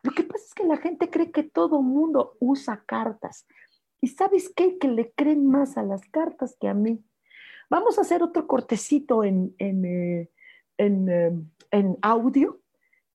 Lo 0.01 0.11
que 0.11 0.23
pasa 0.23 0.43
es 0.45 0.53
que 0.53 0.65
la 0.65 0.77
gente 0.77 1.09
cree 1.09 1.31
que 1.31 1.43
todo 1.43 1.81
mundo 1.81 2.35
usa 2.39 2.83
cartas. 2.85 3.47
¿Y 4.01 4.07
sabes 4.07 4.51
qué? 4.53 4.77
Que 4.77 4.89
le 4.89 5.13
creen 5.13 5.47
más 5.47 5.77
a 5.77 5.83
las 5.83 6.01
cartas 6.09 6.57
que 6.59 6.67
a 6.67 6.73
mí. 6.73 7.01
Vamos 7.69 7.97
a 7.97 8.01
hacer 8.01 8.21
otro 8.21 8.47
cortecito 8.47 9.23
en, 9.23 9.55
en, 9.59 9.85
eh, 9.85 10.29
en, 10.77 11.51
en 11.71 11.97
audio 12.01 12.59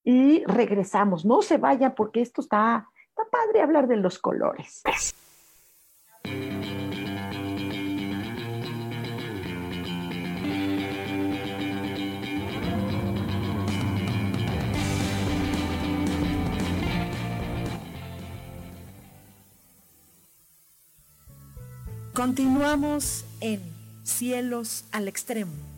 y 0.05 0.45
regresamos. 0.45 1.25
No 1.25 1.43
se 1.43 1.59
vayan 1.59 1.95
porque 1.95 2.21
esto 2.21 2.41
está, 2.41 2.89
está 3.09 3.23
padre 3.31 3.61
hablar 3.61 3.89
de 3.89 3.97
los 3.97 4.19
colores. 4.19 4.83
Continuamos 22.15 23.25
en 23.41 23.63
Cielos 24.03 24.85
al 24.91 25.07
Extremo. 25.07 25.78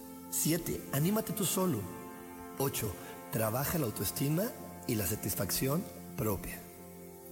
7. 0.31 0.81
Anímate 0.93 1.33
tú 1.33 1.45
solo. 1.45 1.79
8. 2.57 2.91
Trabaja 3.31 3.77
la 3.77 3.85
autoestima 3.85 4.43
y 4.87 4.95
la 4.95 5.05
satisfacción 5.05 5.83
propia. 6.17 6.59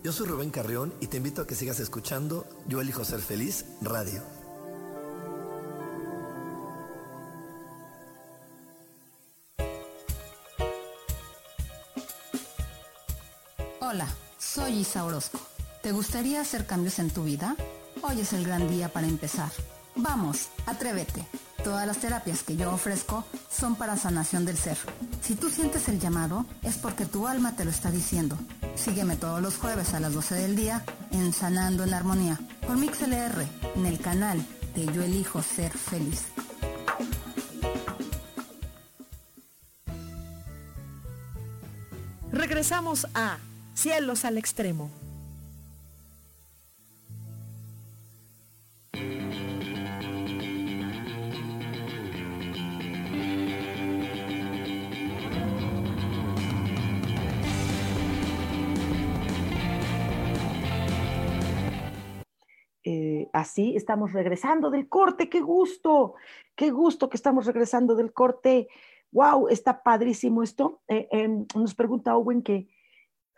Yo 0.03 0.11
soy 0.11 0.27
Rubén 0.27 0.51
Carrión 0.51 0.93
y 0.99 1.07
te 1.07 1.17
invito 1.17 1.41
a 1.41 1.47
que 1.47 1.55
sigas 1.55 1.79
escuchando 1.79 2.47
Yo 2.67 2.79
elijo 2.79 3.03
ser 3.03 3.19
feliz 3.19 3.65
radio. 3.81 4.21
Hola, 13.81 14.07
soy 14.37 14.79
Isa 14.79 15.03
Orozco 15.03 15.39
¿Te 15.81 15.93
gustaría 15.93 16.41
hacer 16.41 16.65
cambios 16.65 16.99
en 16.99 17.09
tu 17.09 17.23
vida? 17.23 17.55
Hoy 18.01 18.19
es 18.19 18.33
el 18.33 18.45
gran 18.45 18.69
día 18.69 18.89
para 18.89 19.07
empezar. 19.07 19.49
Vamos, 19.95 20.49
atrévete. 20.65 21.25
Todas 21.63 21.85
las 21.85 21.97
terapias 21.97 22.43
que 22.43 22.55
yo 22.55 22.71
ofrezco 22.71 23.25
son 23.51 23.75
para 23.75 23.97
sanación 23.97 24.45
del 24.45 24.57
ser. 24.57 24.77
Si 25.21 25.35
tú 25.35 25.49
sientes 25.49 25.87
el 25.89 25.99
llamado, 25.99 26.45
es 26.63 26.77
porque 26.77 27.05
tu 27.05 27.27
alma 27.27 27.55
te 27.55 27.65
lo 27.65 27.71
está 27.71 27.91
diciendo. 27.91 28.37
Sígueme 28.75 29.15
todos 29.17 29.41
los 29.41 29.57
jueves 29.57 29.93
a 29.93 29.99
las 29.99 30.13
12 30.13 30.35
del 30.35 30.55
día 30.55 30.83
en 31.11 31.33
Sanando 31.33 31.83
en 31.83 31.93
Armonía 31.93 32.39
por 32.65 32.77
MixLR 32.77 33.45
en 33.75 33.85
el 33.85 33.99
canal 33.99 34.45
de 34.73 34.85
Yo 34.85 35.03
Elijo 35.03 35.41
Ser 35.41 35.71
Feliz. 35.71 36.23
Regresamos 42.31 43.07
a 43.15 43.37
Cielos 43.73 44.23
al 44.23 44.37
Extremo. 44.37 44.89
Así 63.39 63.75
estamos 63.75 64.13
regresando 64.13 64.69
del 64.69 64.87
corte, 64.87 65.29
qué 65.29 65.41
gusto, 65.41 66.15
qué 66.55 66.71
gusto 66.71 67.09
que 67.09 67.17
estamos 67.17 67.45
regresando 67.45 67.95
del 67.95 68.13
corte. 68.13 68.67
Wow, 69.11 69.47
está 69.47 69.81
padrísimo 69.81 70.43
esto. 70.43 70.81
Eh, 70.87 71.07
em, 71.11 71.45
nos 71.55 71.73
pregunta 71.73 72.15
Owen 72.15 72.43
que, 72.43 72.69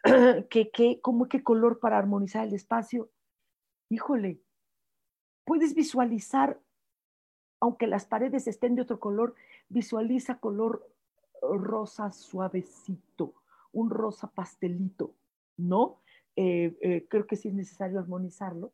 que, 0.50 0.72
que, 0.72 1.00
¿cómo 1.02 1.28
qué 1.28 1.44
color 1.44 1.80
para 1.80 1.98
armonizar 1.98 2.48
el 2.48 2.54
espacio? 2.54 3.10
Híjole, 3.90 4.42
puedes 5.46 5.74
visualizar, 5.74 6.60
aunque 7.60 7.88
las 7.88 8.06
paredes 8.06 8.48
estén 8.48 8.76
de 8.76 8.82
otro 8.82 9.00
color, 9.00 9.36
visualiza 9.70 10.40
color 10.40 10.88
rosa 11.42 12.12
suavecito, 12.12 13.34
un 13.72 13.90
rosa 13.90 14.28
pastelito, 14.28 15.16
¿no? 15.58 16.02
Eh, 16.36 16.78
eh, 16.82 17.08
creo 17.10 17.28
que 17.28 17.36
sí 17.36 17.50
es 17.50 17.54
necesario 17.54 18.00
armonizarlo. 18.00 18.74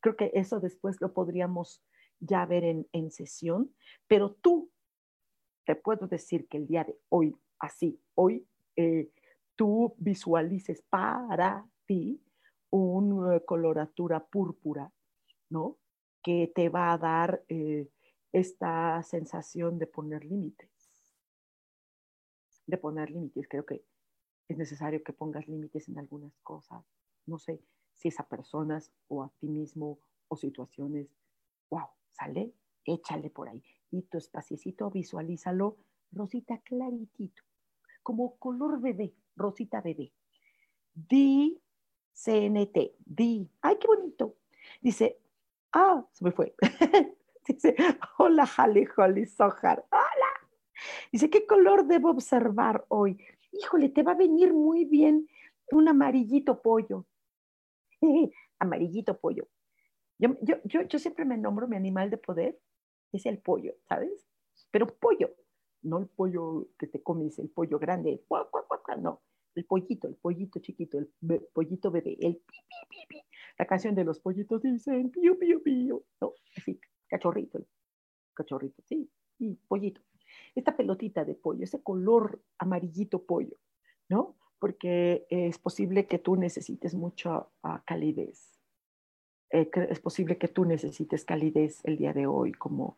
Creo 0.00 0.16
que 0.16 0.30
eso 0.34 0.60
después 0.60 1.00
lo 1.00 1.12
podríamos 1.12 1.82
ya 2.20 2.46
ver 2.46 2.64
en, 2.64 3.10
sesión, 3.10 3.74
pero 4.06 4.34
tú 4.34 4.70
te 5.64 5.74
puedo 5.76 6.06
decir 6.06 6.48
que 6.48 6.58
el 6.58 6.66
día 6.66 6.84
de 6.84 6.98
hoy, 7.08 7.36
así, 7.58 8.00
hoy, 8.14 8.46
eh, 8.76 9.10
tú 9.54 9.94
visualices 9.98 10.82
para 10.88 11.66
ti 11.86 12.22
una 12.70 13.40
coloratura 13.40 14.24
púrpura, 14.24 14.92
¿no? 15.50 15.78
Que 16.22 16.52
te 16.54 16.68
va 16.68 16.92
a 16.92 16.98
dar 16.98 17.44
eh, 17.48 17.88
esta 18.32 19.02
sensación 19.02 19.78
de 19.78 19.86
poner 19.86 20.24
límites. 20.24 20.70
De 22.66 22.78
poner 22.78 23.10
límites. 23.10 23.46
Creo 23.48 23.64
que 23.64 23.84
es 24.48 24.58
necesario 24.58 25.02
que 25.02 25.12
pongas 25.12 25.46
límites 25.48 25.88
en 25.88 25.98
algunas 25.98 26.36
cosas. 26.42 26.84
No 27.26 27.38
sé, 27.38 27.60
si 27.96 28.08
es 28.08 28.20
a 28.20 28.28
personas 28.28 28.92
o 29.08 29.22
a 29.22 29.32
ti 29.40 29.48
mismo 29.48 29.98
o 30.28 30.36
situaciones, 30.36 31.08
wow, 31.70 31.88
sale, 32.12 32.52
échale 32.84 33.30
por 33.30 33.48
ahí. 33.48 33.62
Y 33.90 34.02
tu 34.02 34.18
espaciecito, 34.18 34.90
visualízalo, 34.90 35.78
rosita 36.12 36.58
claritito, 36.58 37.42
como 38.02 38.36
color 38.36 38.80
bebé, 38.80 39.14
rosita 39.34 39.80
bebé. 39.80 40.12
Di 40.94 41.60
CNT, 42.12 42.96
di, 43.04 43.48
ay, 43.62 43.76
qué 43.78 43.86
bonito. 43.86 44.36
Dice, 44.80 45.18
ah, 45.72 46.06
se 46.12 46.24
me 46.24 46.32
fue. 46.32 46.54
Dice, 47.48 47.76
hola, 48.18 48.46
Jale, 48.46 48.88
Holly, 48.96 49.26
Sojar, 49.26 49.84
hola. 49.90 50.50
Dice, 51.12 51.30
¿qué 51.30 51.46
color 51.46 51.86
debo 51.86 52.10
observar 52.10 52.84
hoy? 52.88 53.18
Híjole, 53.52 53.88
te 53.88 54.02
va 54.02 54.12
a 54.12 54.16
venir 54.16 54.52
muy 54.52 54.84
bien 54.84 55.28
un 55.70 55.88
amarillito 55.88 56.60
pollo. 56.60 57.06
Amarillito 58.58 59.18
pollo. 59.18 59.48
Yo, 60.18 60.36
yo, 60.42 60.56
yo, 60.64 60.82
yo, 60.82 60.98
siempre 60.98 61.24
me 61.24 61.36
nombro 61.36 61.68
mi 61.68 61.76
animal 61.76 62.10
de 62.10 62.18
poder, 62.18 62.58
es 63.12 63.26
el 63.26 63.38
pollo, 63.38 63.74
¿sabes? 63.88 64.26
Pero 64.70 64.86
pollo, 64.86 65.34
no 65.82 65.98
el 65.98 66.06
pollo 66.06 66.68
que 66.78 66.86
te 66.86 67.02
comes, 67.02 67.38
el 67.38 67.50
pollo 67.50 67.78
grande, 67.78 68.22
no, 68.98 69.22
el 69.54 69.64
pollito, 69.64 70.08
el 70.08 70.16
pollito 70.16 70.60
chiquito, 70.60 70.98
el 70.98 71.12
pollito 71.52 71.90
bebé, 71.90 72.16
el 72.20 72.36
pi, 72.36 72.56
pi, 72.88 73.06
pi. 73.08 73.22
La 73.58 73.66
canción 73.66 73.94
de 73.94 74.04
los 74.04 74.20
pollitos 74.20 74.62
dicen 74.62 75.10
pío, 75.10 75.38
pío, 75.38 75.62
pío, 75.62 76.02
no, 76.20 76.32
así, 76.56 76.78
cachorrito, 77.08 77.64
cachorrito, 78.34 78.82
sí, 78.86 79.10
y 79.38 79.54
pollito. 79.54 80.00
esta 80.54 80.76
pelotita 80.76 81.24
de 81.24 81.34
pollo, 81.34 81.64
ese 81.64 81.82
color 81.82 82.42
amarillito 82.58 83.24
pollo, 83.24 83.56
¿no? 84.08 84.36
Porque 84.58 85.26
es 85.30 85.58
posible 85.58 86.06
que 86.06 86.18
tú 86.18 86.36
necesites 86.36 86.94
mucha 86.94 87.38
uh, 87.38 87.78
calidez. 87.84 88.56
Eh, 89.50 89.70
es 89.90 90.00
posible 90.00 90.38
que 90.38 90.48
tú 90.48 90.64
necesites 90.64 91.24
calidez 91.24 91.84
el 91.84 91.96
día 91.96 92.12
de 92.12 92.26
hoy, 92.26 92.52
como 92.52 92.96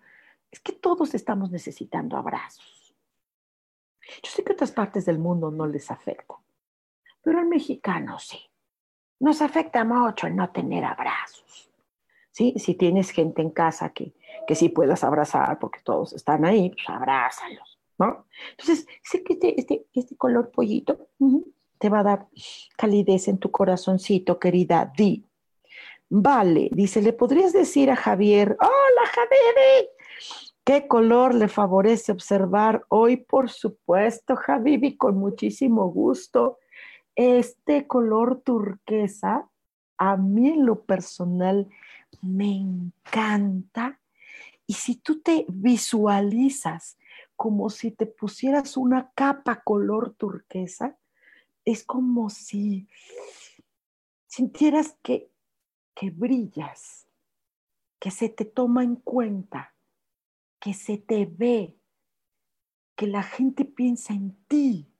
es 0.50 0.60
que 0.60 0.72
todos 0.72 1.14
estamos 1.14 1.50
necesitando 1.50 2.16
abrazos. 2.16 2.94
Yo 4.22 4.30
sé 4.30 4.42
que 4.42 4.52
otras 4.52 4.72
partes 4.72 5.04
del 5.04 5.18
mundo 5.18 5.50
no 5.50 5.66
les 5.66 5.90
afecta, 5.90 6.34
pero 7.22 7.38
al 7.38 7.46
mexicano 7.46 8.18
sí. 8.18 8.38
Nos 9.20 9.42
afecta 9.42 9.84
mucho 9.84 10.30
no 10.30 10.50
tener 10.50 10.84
abrazos. 10.84 11.70
¿Sí? 12.30 12.54
Si 12.56 12.74
tienes 12.74 13.10
gente 13.10 13.42
en 13.42 13.50
casa 13.50 13.90
que, 13.90 14.14
que 14.46 14.54
sí 14.54 14.68
puedas 14.68 15.02
abrazar 15.02 15.58
porque 15.58 15.80
todos 15.82 16.12
están 16.12 16.44
ahí, 16.44 16.70
pues 16.70 16.88
abrázalos, 16.88 17.67
¿no? 17.98 18.26
Entonces, 18.52 18.86
sé 19.02 19.22
que 19.22 19.34
este, 19.34 19.60
este, 19.60 19.86
este 19.92 20.16
color 20.16 20.50
pollito 20.50 21.08
te 21.78 21.88
va 21.88 22.00
a 22.00 22.04
dar 22.04 22.26
calidez 22.76 23.28
en 23.28 23.38
tu 23.38 23.50
corazoncito, 23.50 24.38
querida 24.38 24.92
Di. 24.96 25.24
Vale, 26.10 26.70
dice, 26.72 27.02
¿le 27.02 27.12
podrías 27.12 27.52
decir 27.52 27.90
a 27.90 27.96
Javier, 27.96 28.56
hola 28.60 29.08
Javier, 29.12 29.90
¿Qué 30.64 30.86
color 30.86 31.34
le 31.34 31.48
favorece 31.48 32.12
observar 32.12 32.84
hoy? 32.88 33.16
Por 33.16 33.48
supuesto, 33.48 34.36
Javibi, 34.36 34.98
con 34.98 35.16
muchísimo 35.16 35.90
gusto. 35.90 36.58
Este 37.14 37.86
color 37.86 38.42
turquesa, 38.42 39.48
a 39.96 40.16
mí 40.18 40.50
en 40.50 40.66
lo 40.66 40.82
personal, 40.82 41.68
me 42.20 42.54
encanta. 42.54 43.98
Y 44.66 44.74
si 44.74 44.96
tú 44.96 45.22
te 45.22 45.46
visualizas 45.48 46.98
como 47.38 47.70
si 47.70 47.92
te 47.92 48.04
pusieras 48.04 48.76
una 48.76 49.12
capa 49.14 49.62
color 49.62 50.12
turquesa, 50.14 50.98
es 51.64 51.84
como 51.84 52.30
si 52.30 52.88
sintieras 54.26 54.98
que, 55.02 55.30
que 55.94 56.10
brillas, 56.10 57.06
que 58.00 58.10
se 58.10 58.28
te 58.28 58.44
toma 58.44 58.82
en 58.82 58.96
cuenta 58.96 59.72
que 60.58 60.74
se 60.74 60.98
te 60.98 61.26
ve, 61.26 61.78
que 62.96 63.06
la 63.06 63.22
gente 63.22 63.64
piensa 63.64 64.14
en 64.14 64.36
ti, 64.48 64.92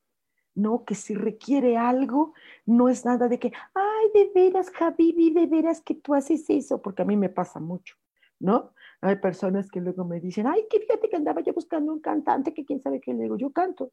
¿no? 0.55 0.85
Que 0.85 0.95
si 0.95 1.15
requiere 1.15 1.77
algo, 1.77 2.35
no 2.67 2.89
es 2.89 3.05
nada 3.05 3.27
de 3.27 3.41
que, 3.41 3.53
ay, 3.75 4.07
de 4.15 4.31
veras, 4.33 4.71
Javibi, 4.71 5.31
de 5.31 5.47
veras 5.47 5.81
que 5.81 5.97
tú 5.97 6.15
haces 6.15 6.49
eso, 6.49 6.81
porque 6.81 7.03
a 7.03 7.05
mí 7.05 7.17
me 7.17 7.31
pasa 7.31 7.59
mucho, 7.59 7.97
¿no? 8.41 8.73
Hay 9.01 9.17
personas 9.17 9.71
que 9.71 9.81
luego 9.81 10.05
me 10.05 10.21
dicen, 10.21 10.47
ay, 10.47 10.67
que 10.71 10.81
fíjate 10.81 11.09
que 11.09 11.17
andaba 11.17 11.41
yo 11.41 11.53
buscando 11.53 11.93
un 11.93 12.01
cantante 12.01 12.53
que 12.53 12.65
quién 12.65 12.81
sabe 12.81 13.01
qué 13.01 13.13
le 13.13 13.25
digo, 13.25 13.37
yo 13.37 13.53
canto. 13.53 13.93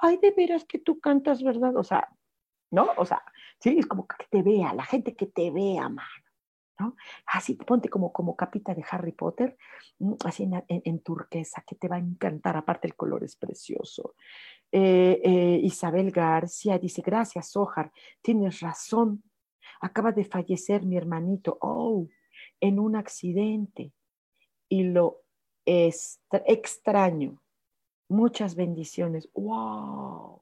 Ay, 0.00 0.18
de 0.18 0.30
veras 0.32 0.64
que 0.64 0.78
tú 0.78 1.00
cantas, 1.00 1.42
¿verdad? 1.42 1.76
O 1.76 1.84
sea, 1.84 2.08
¿no? 2.70 2.90
O 2.96 3.04
sea, 3.04 3.22
sí, 3.60 3.76
es 3.78 3.86
como 3.86 4.06
que 4.06 4.26
te 4.30 4.42
vea, 4.42 4.72
la 4.74 4.84
gente 4.84 5.14
que 5.14 5.26
te 5.26 5.50
vea, 5.50 5.88
mano. 5.88 6.08
¿no? 6.78 6.94
Así, 7.26 7.54
ponte 7.54 7.88
como, 7.88 8.12
como 8.12 8.36
capita 8.36 8.74
de 8.74 8.84
Harry 8.90 9.12
Potter, 9.12 9.56
así 10.24 10.48
en, 10.68 11.00
turquesa, 11.00 11.64
que 11.66 11.74
te 11.74 11.88
va 11.88 11.96
a 11.96 12.00
encantar, 12.00 12.56
aparte 12.56 12.86
el 12.86 12.94
color 12.94 13.24
es 13.24 13.36
precioso. 13.36 14.14
Eh, 14.70 15.20
eh, 15.24 15.60
Isabel 15.62 16.10
García 16.10 16.78
dice, 16.78 17.02
gracias, 17.02 17.56
Ojar, 17.56 17.92
tienes 18.20 18.60
razón, 18.60 19.22
acaba 19.80 20.12
de 20.12 20.24
fallecer 20.24 20.84
mi 20.84 20.96
hermanito, 20.96 21.56
oh, 21.60 22.06
en 22.60 22.78
un 22.78 22.96
accidente, 22.96 23.92
y 24.68 24.84
lo 24.84 25.22
extraño. 25.66 27.42
Muchas 28.08 28.54
bendiciones. 28.54 29.28
¡Wow! 29.34 30.40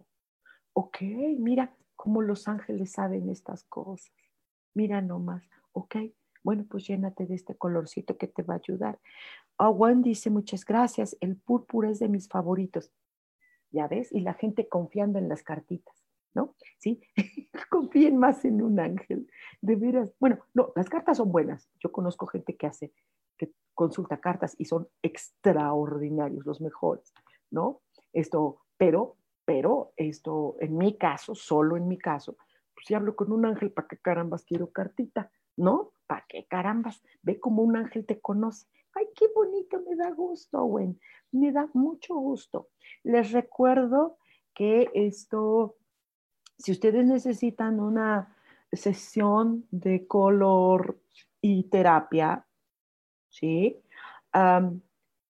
Ok, 0.75 1.01
mira 1.39 1.75
cómo 1.97 2.21
los 2.21 2.47
ángeles 2.49 2.93
saben 2.93 3.31
estas 3.31 3.65
cosas. 3.65 4.13
Mira 4.75 5.01
nomás, 5.01 5.49
ok. 5.73 5.97
Bueno, 6.43 6.67
pues 6.69 6.87
llénate 6.87 7.25
de 7.27 7.37
este 7.37 7.55
colorcito 7.57 8.19
que 8.19 8.27
te 8.27 8.43
va 8.43 8.55
a 8.55 8.59
ayudar. 8.59 9.01
Owen 9.57 10.03
dice, 10.03 10.29
muchas 10.29 10.65
gracias, 10.65 11.17
el 11.21 11.37
púrpura 11.37 11.91
es 11.91 12.01
de 12.01 12.09
mis 12.09 12.29
favoritos. 12.29 12.93
Ya 13.71 13.89
ves, 13.89 14.13
y 14.13 14.21
la 14.21 14.35
gente 14.35 14.69
confiando 14.69 15.19
en 15.19 15.29
las 15.29 15.43
cartitas, 15.43 16.04
¿no? 16.35 16.55
Sí, 16.79 17.01
confíen 17.71 18.19
más 18.19 18.45
en 18.45 18.63
un 18.63 18.81
ángel, 18.81 19.29
de 19.61 19.77
veras. 19.77 20.13
Bueno, 20.19 20.39
no, 20.53 20.73
las 20.77 20.89
cartas 20.89 21.17
son 21.17 21.33
buenas. 21.33 21.71
Yo 21.81 21.93
conozco 21.93 22.27
gente 22.27 22.57
que 22.57 22.67
hace, 22.67 22.93
que 23.37 23.53
consulta 23.73 24.21
cartas 24.21 24.55
y 24.59 24.65
son 24.65 24.89
extraordinarios, 25.03 26.45
los 26.45 26.61
mejores, 26.61 27.13
¿no? 27.51 27.83
Esto, 28.13 28.61
pero, 28.77 29.17
pero, 29.45 29.93
esto, 29.97 30.57
en 30.61 30.77
mi 30.77 30.97
caso, 30.97 31.35
solo 31.35 31.77
en 31.77 31.89
mi 31.89 31.99
caso, 31.99 32.37
pues 32.75 32.87
si 32.87 32.95
hablo 32.95 33.17
con 33.17 33.33
un 33.33 33.47
ángel, 33.47 33.73
¿para 33.73 33.89
qué 33.89 33.99
carambas 33.99 34.45
quiero 34.45 34.71
cartita? 34.71 35.31
¿No? 35.57 35.93
¿Para 36.07 36.25
qué 36.29 36.47
carambas? 36.47 37.03
Ve 37.23 37.39
como 37.39 37.63
un 37.63 37.77
ángel 37.77 38.05
te 38.05 38.21
conoce. 38.21 38.67
Ay, 38.95 39.07
qué 39.15 39.27
bonito, 39.35 39.81
me 39.89 39.97
da 39.97 40.11
gusto, 40.11 40.65
Gwen. 40.65 40.99
Me 41.33 41.53
da 41.53 41.69
mucho 41.75 42.15
gusto. 42.15 42.69
Les 43.03 43.33
recuerdo 43.33 44.19
que 44.55 44.91
esto, 44.95 45.77
si 46.59 46.73
ustedes 46.73 47.07
necesitan 47.07 47.81
una 47.81 48.35
sesión 48.73 49.67
de 49.71 50.07
color 50.07 50.99
y 51.41 51.65
terapia, 51.65 52.45
¿sí? 53.29 53.81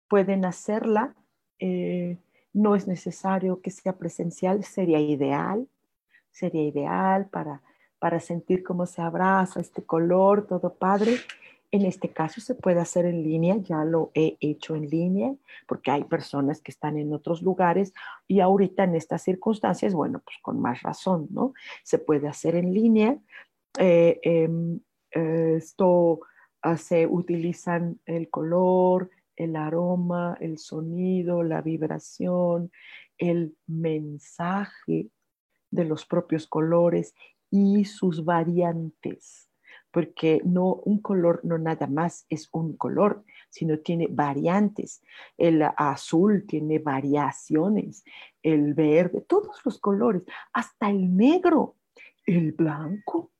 pueden 0.08 0.44
hacerla. 0.44 1.14
Eh, 1.58 2.18
no 2.52 2.74
es 2.74 2.86
necesario 2.86 3.60
que 3.60 3.70
sea 3.70 3.98
presencial, 3.98 4.64
sería 4.64 5.00
ideal, 5.00 5.68
sería 6.30 6.62
ideal 6.62 7.26
para 7.26 7.62
para 7.98 8.20
sentir 8.20 8.62
cómo 8.62 8.86
se 8.86 9.02
abraza 9.02 9.60
este 9.60 9.82
color, 9.82 10.46
todo 10.46 10.74
padre. 10.74 11.16
En 11.70 11.84
este 11.84 12.12
caso 12.12 12.40
se 12.40 12.54
puede 12.54 12.80
hacer 12.80 13.06
en 13.06 13.22
línea, 13.22 13.56
ya 13.56 13.84
lo 13.84 14.10
he 14.14 14.36
hecho 14.40 14.76
en 14.76 14.88
línea, 14.88 15.34
porque 15.66 15.90
hay 15.90 16.04
personas 16.04 16.60
que 16.60 16.70
están 16.70 16.96
en 16.96 17.12
otros 17.12 17.42
lugares 17.42 17.92
y 18.28 18.40
ahorita 18.40 18.84
en 18.84 18.94
estas 18.94 19.22
circunstancias, 19.22 19.92
bueno, 19.92 20.22
pues 20.24 20.36
con 20.42 20.60
más 20.60 20.82
razón, 20.82 21.26
¿no? 21.30 21.54
Se 21.82 21.98
puede 21.98 22.28
hacer 22.28 22.54
en 22.54 22.72
línea. 22.72 23.18
Eh, 23.78 24.20
em, 24.22 24.80
esto 25.10 26.20
se 26.76 27.06
utilizan 27.06 28.00
el 28.06 28.28
color, 28.28 29.10
el 29.36 29.56
aroma, 29.56 30.36
el 30.40 30.58
sonido, 30.58 31.42
la 31.42 31.62
vibración, 31.62 32.70
el 33.18 33.56
mensaje 33.66 35.10
de 35.70 35.84
los 35.84 36.06
propios 36.06 36.46
colores 36.46 37.14
y 37.50 37.84
sus 37.84 38.24
variantes, 38.24 39.45
porque 39.96 40.42
no 40.44 40.74
un 40.84 41.00
color 41.00 41.40
no 41.42 41.56
nada 41.56 41.86
más 41.86 42.26
es 42.28 42.50
un 42.52 42.76
color, 42.76 43.24
sino 43.48 43.78
tiene 43.78 44.08
variantes. 44.10 45.02
El 45.38 45.62
azul 45.74 46.44
tiene 46.46 46.80
variaciones, 46.80 48.04
el 48.42 48.74
verde, 48.74 49.22
todos 49.22 49.58
los 49.64 49.78
colores, 49.78 50.22
hasta 50.52 50.90
el 50.90 51.16
negro, 51.16 51.76
el 52.26 52.52
blanco. 52.52 53.30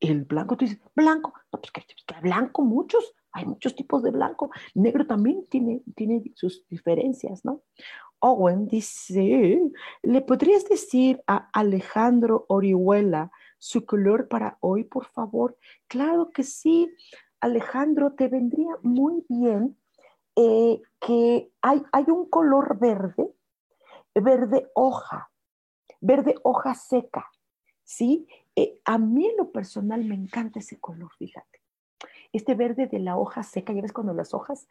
El 0.00 0.24
blanco, 0.24 0.56
tú 0.56 0.64
dices, 0.64 0.80
blanco, 0.96 1.32
no, 1.52 1.60
pues 1.60 1.70
que, 1.70 1.84
blanco 2.20 2.62
muchos, 2.62 3.14
hay 3.30 3.46
muchos 3.46 3.76
tipos 3.76 4.02
de 4.02 4.10
blanco. 4.10 4.50
Negro 4.74 5.06
también 5.06 5.46
tiene, 5.48 5.82
tiene 5.94 6.24
sus 6.34 6.66
diferencias, 6.68 7.44
¿no? 7.44 7.62
Owen 8.18 8.66
dice, 8.66 9.62
¿le 10.02 10.22
podrías 10.22 10.68
decir 10.68 11.22
a 11.28 11.48
Alejandro 11.52 12.46
Orihuela 12.48 13.30
su 13.62 13.86
color 13.86 14.26
para 14.26 14.58
hoy, 14.58 14.82
por 14.82 15.06
favor? 15.06 15.56
Claro 15.86 16.30
que 16.30 16.42
sí, 16.42 16.92
Alejandro, 17.40 18.14
te 18.14 18.26
vendría 18.26 18.76
muy 18.82 19.24
bien 19.28 19.78
eh, 20.34 20.82
que 21.00 21.52
hay, 21.60 21.84
hay 21.92 22.04
un 22.08 22.28
color 22.28 22.80
verde, 22.80 23.32
verde 24.16 24.68
hoja, 24.74 25.30
verde 26.00 26.34
hoja 26.42 26.74
seca, 26.74 27.30
¿sí? 27.84 28.26
Eh, 28.56 28.80
a 28.84 28.98
mí 28.98 29.28
en 29.28 29.36
lo 29.36 29.52
personal 29.52 30.04
me 30.04 30.16
encanta 30.16 30.58
ese 30.58 30.80
color, 30.80 31.12
fíjate. 31.16 31.60
Este 32.32 32.56
verde 32.56 32.88
de 32.88 32.98
la 32.98 33.16
hoja 33.16 33.44
seca, 33.44 33.72
ya 33.72 33.82
ves 33.82 33.92
cuando 33.92 34.12
las 34.12 34.34
hojas 34.34 34.66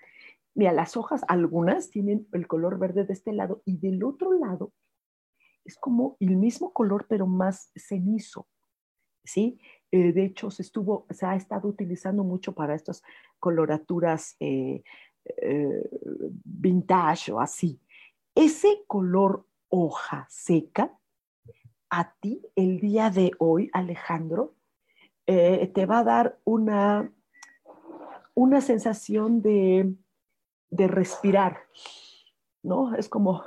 Mira, 0.54 0.74
las 0.74 0.98
hojas, 0.98 1.22
algunas 1.30 1.92
tienen 1.92 2.28
el 2.34 2.46
color 2.46 2.78
verde 2.78 3.06
de 3.06 3.14
este 3.14 3.32
lado 3.32 3.62
y 3.64 3.78
del 3.78 4.04
otro 4.04 4.34
lado 4.34 4.74
es 5.64 5.78
como 5.78 6.18
el 6.20 6.36
mismo 6.36 6.74
color, 6.74 7.06
pero 7.08 7.26
más 7.26 7.72
cenizo. 7.74 8.50
¿Sí? 9.24 9.60
Eh, 9.92 10.14
de 10.14 10.26
hecho, 10.26 10.52
se, 10.52 10.62
estuvo, 10.62 11.06
se 11.10 11.26
ha 11.26 11.36
estado 11.36 11.68
utilizando 11.68 12.24
mucho 12.24 12.54
para 12.54 12.76
estas 12.76 13.04
coloraturas 13.40 14.36
eh, 14.40 14.84
eh, 15.26 15.90
vintage 16.44 17.32
o 17.32 17.40
así. 17.40 17.80
Ese 18.36 18.84
color 18.88 19.46
hoja 19.70 20.26
seca, 20.30 20.98
a 21.90 22.14
ti 22.20 22.42
el 22.56 22.80
día 22.80 23.10
de 23.10 23.32
hoy, 23.40 23.70
Alejandro, 23.74 24.56
te 25.26 25.86
va 25.86 26.00
a 26.00 26.04
dar 26.04 26.40
una, 26.44 27.10
una 28.34 28.60
sensación 28.60 29.42
de 29.42 29.96
de 30.72 30.88
respirar, 30.88 31.60
¿no? 32.64 32.96
Es 32.96 33.10
como, 33.10 33.44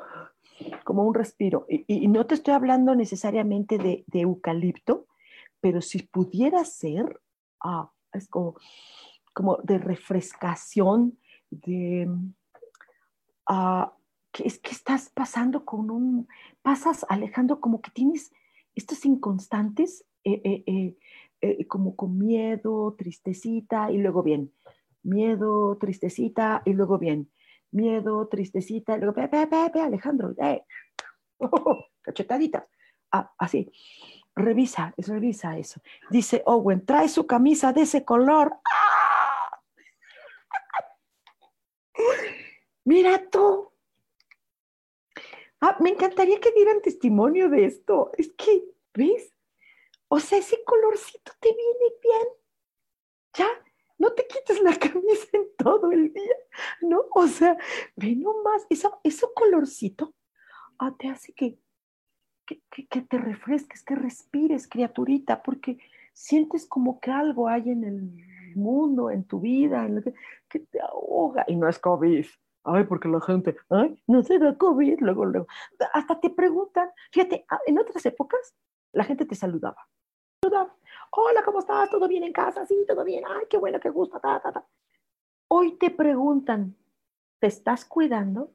como 0.85 1.03
un 1.05 1.15
respiro. 1.15 1.67
Y, 1.69 2.07
no 2.09 2.27
te 2.27 2.35
estoy 2.35 2.55
hablando 2.55 2.95
necesariamente 2.95 3.79
de, 3.79 4.05
eucalipto, 4.13 5.07
pero 5.65 5.81
si 5.81 6.03
pudiera 6.03 6.63
ser, 6.67 7.23
ah, 7.59 7.91
es 8.13 8.29
como, 8.29 8.59
de 9.63 9.79
refrescación, 9.79 11.19
de... 11.51 12.07
Ah, 13.49 13.91
que 14.31 14.47
es 14.47 14.59
que 14.59 14.73
estás 14.73 15.09
pasando 15.09 15.65
con 15.65 15.91
un, 15.91 16.29
pasas 16.61 17.07
alejando 17.09 17.63
como 17.63 17.81
que 17.81 17.91
tienes 17.93 18.31
estos 18.75 19.07
inconstantes, 19.07 20.05
eh, 20.25 20.43
eh, 20.67 20.97
eh, 21.41 21.67
como 21.67 21.97
con 21.97 22.19
miedo, 22.19 22.95
tristecita 22.99 23.91
y 23.91 23.97
luego 23.97 24.23
bien, 24.23 24.53
miedo, 25.03 25.79
tristecita 25.79 26.61
y 26.67 26.75
luego 26.75 26.99
bien, 26.99 27.31
miedo, 27.71 28.29
tristecita 28.29 28.99
y 28.99 29.01
luego, 29.01 29.15
ve, 29.15 29.29
ve, 29.29 29.71
ve, 29.73 29.81
Alejandro, 29.81 30.35
cachetadita, 32.03 32.69
ah, 33.13 33.33
así. 33.39 33.73
Revisa, 34.37 34.95
revisa 34.97 35.57
eso. 35.57 35.81
Dice 36.11 36.43
Owen, 36.47 36.85
trae 36.85 37.09
su 37.09 37.27
camisa 37.27 37.73
de 37.73 37.83
ese 37.83 38.05
color. 38.05 38.53
¡Ah! 38.65 39.61
Mira 42.85 43.31
tú, 43.31 43.75
Ah, 45.67 45.79
me 45.81 45.89
encantaría 45.89 46.39
que 46.41 46.53
dieran 46.53 46.83
testimonio 46.83 47.49
de 47.49 47.65
esto. 47.65 48.11
Es 48.19 48.31
que, 48.37 48.67
¿ves? 48.93 49.35
O 50.09 50.21
sea, 50.21 50.37
ese 50.37 50.63
colorcito 50.63 51.33
te 51.41 51.49
viene 51.55 51.95
bien. 52.03 52.29
Ya, 53.33 53.49
no 53.97 54.13
te 54.13 54.27
quites 54.27 54.61
la 54.61 54.77
camisa 54.79 55.27
en 55.33 55.57
todo 55.57 55.91
el 55.91 56.13
día, 56.13 56.37
¿no? 56.83 57.07
O 57.15 57.27
sea, 57.29 57.57
ve 57.97 58.15
nomás, 58.15 58.67
eso, 58.69 59.01
eso 59.05 59.33
colorcito 59.35 60.15
ah, 60.79 60.95
te 60.99 61.09
hace 61.09 61.33
que, 61.33 61.59
que, 62.47 63.03
te 63.03 63.19
refresques, 63.19 63.83
que 63.83 63.95
respires, 63.95 64.69
criaturita, 64.69 65.43
porque 65.43 65.79
sientes 66.13 66.67
como 66.67 67.01
que 67.01 67.11
algo 67.11 67.49
hay 67.49 67.71
en 67.71 67.85
el 67.85 68.57
mundo, 68.57 69.11
en 69.11 69.25
tu 69.25 69.41
vida, 69.41 69.89
que, 70.49 70.61
te 70.61 70.81
ahoga. 70.81 71.45
Y 71.49 71.57
no 71.57 71.69
es 71.69 71.79
COVID, 71.79 72.25
Ay, 72.67 72.85
porque 72.85 73.09
la 73.09 73.21
gente, 73.21 73.57
ay, 73.69 74.03
no 74.07 74.23
se 74.23 74.39
da 74.39 74.57
COVID, 74.57 75.01
luego, 75.01 75.27
luego. 75.27 75.47
Hasta 75.93 76.19
te 76.19 76.31
preguntan, 76.31 76.89
fíjate, 77.13 77.45
ah, 77.51 77.61
en 77.67 77.79
otras 77.79 78.05
épocas 78.07 78.55
la 78.93 79.05
gente 79.05 79.27
te 79.27 79.35
saludaba. 79.35 79.87
Hola, 81.11 81.43
¿cómo 81.45 81.61
estás? 81.61 81.91
¿Todo 81.91 82.09
bien 82.09 82.25
en 82.25 82.33
casa? 82.33 82.67
Sí, 82.67 82.85
todo 82.89 83.05
bien. 83.05 83.25
Ay, 83.29 83.47
qué 83.49 83.59
bueno, 83.59 83.79
qué 83.81 83.91
gusto. 83.91 84.19
Ta, 84.19 84.41
ta, 84.41 84.51
ta. 84.51 84.67
Hoy 85.49 85.77
te 85.79 85.91
preguntan, 85.91 86.75
¿te 87.39 87.47
estás 87.47 87.85
cuidando? 87.85 88.51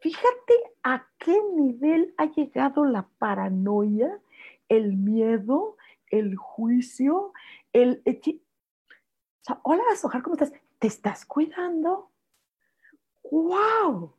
Fíjate 0.00 0.54
a 0.82 1.06
qué 1.18 1.38
nivel 1.54 2.14
ha 2.16 2.26
llegado 2.26 2.84
la 2.84 3.08
paranoia, 3.18 4.20
el 4.68 4.96
miedo, 4.96 5.76
el 6.08 6.36
juicio, 6.36 7.32
el... 7.72 8.02
O 8.06 9.42
sea, 9.42 9.60
hola, 9.62 9.82
Sojar, 9.96 10.22
¿cómo 10.22 10.34
estás? 10.34 10.52
¿te 10.80 10.86
estás 10.86 11.24
cuidando? 11.24 12.10
¡Wow! 13.30 14.14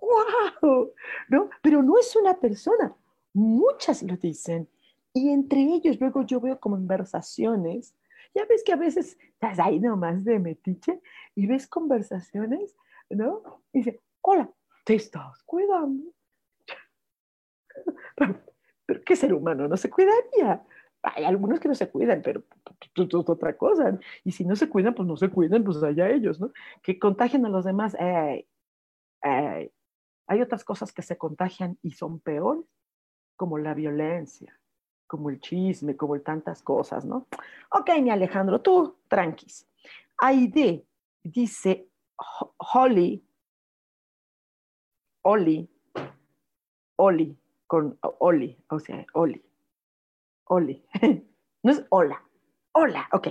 ¡Wow! 0.00 0.92
¿No? 1.28 1.48
Pero 1.62 1.82
no 1.82 1.98
es 1.98 2.14
una 2.16 2.38
persona, 2.38 2.94
muchas 3.32 4.02
lo 4.02 4.16
dicen. 4.16 4.68
Y 5.14 5.30
entre 5.30 5.60
ellos 5.60 5.98
luego 6.00 6.26
yo 6.26 6.40
veo 6.40 6.58
conversaciones. 6.58 7.94
Ya 8.34 8.44
ves 8.46 8.64
que 8.64 8.72
a 8.72 8.76
veces 8.76 9.16
estás 9.20 9.60
ahí 9.60 9.78
nomás 9.78 10.24
de 10.24 10.40
metiche 10.40 11.00
y 11.36 11.46
ves 11.46 11.68
conversaciones, 11.68 12.76
¿no? 13.08 13.62
Y 13.72 13.78
dice, 13.78 14.02
hola, 14.24 14.50
¿te 14.84 14.94
estás 14.94 15.42
cuidando? 15.44 16.12
pero 18.86 19.00
¿qué 19.04 19.16
ser 19.16 19.34
humano 19.34 19.68
no 19.68 19.76
se 19.76 19.90
cuidaría? 19.90 20.64
hay 21.04 21.24
algunos 21.24 21.60
que 21.60 21.68
no 21.68 21.74
se 21.74 21.90
cuidan, 21.90 22.22
pero 22.22 22.42
otra 23.26 23.56
cosa. 23.56 23.98
Y 24.24 24.32
si 24.32 24.44
no 24.44 24.56
se 24.56 24.70
cuidan, 24.70 24.94
pues 24.94 25.06
no 25.06 25.18
se 25.18 25.28
cuidan, 25.28 25.62
pues 25.62 25.82
allá 25.82 26.08
ellos, 26.08 26.40
¿no? 26.40 26.50
Que 26.82 26.98
contagian 26.98 27.44
a 27.44 27.50
los 27.50 27.66
demás. 27.66 27.94
hay 29.20 30.40
otras 30.40 30.64
cosas 30.64 30.92
que 30.92 31.02
se 31.02 31.18
contagian 31.18 31.78
y 31.82 31.90
son 31.90 32.20
peores, 32.20 32.64
como 33.36 33.58
la 33.58 33.74
violencia, 33.74 34.58
como 35.06 35.28
el 35.28 35.40
chisme, 35.40 35.94
como 35.94 36.18
tantas 36.20 36.62
cosas, 36.62 37.04
¿no? 37.04 37.26
Ok, 37.70 37.90
mi 38.00 38.08
Alejandro, 38.08 38.62
tú 38.62 38.96
tranquis. 39.06 39.68
Aide 40.16 40.86
dice 41.22 41.88
Holly, 42.56 43.22
Oli, 45.26 45.68
Oli, 46.96 47.36
con 47.66 47.98
Oli, 48.20 48.56
o 48.70 48.78
sea, 48.78 49.04
Oli 49.14 49.42
Oli. 50.46 50.84
No 51.62 51.72
es 51.72 51.82
hola. 51.88 52.22
Hola, 52.72 53.08
ok. 53.10 53.28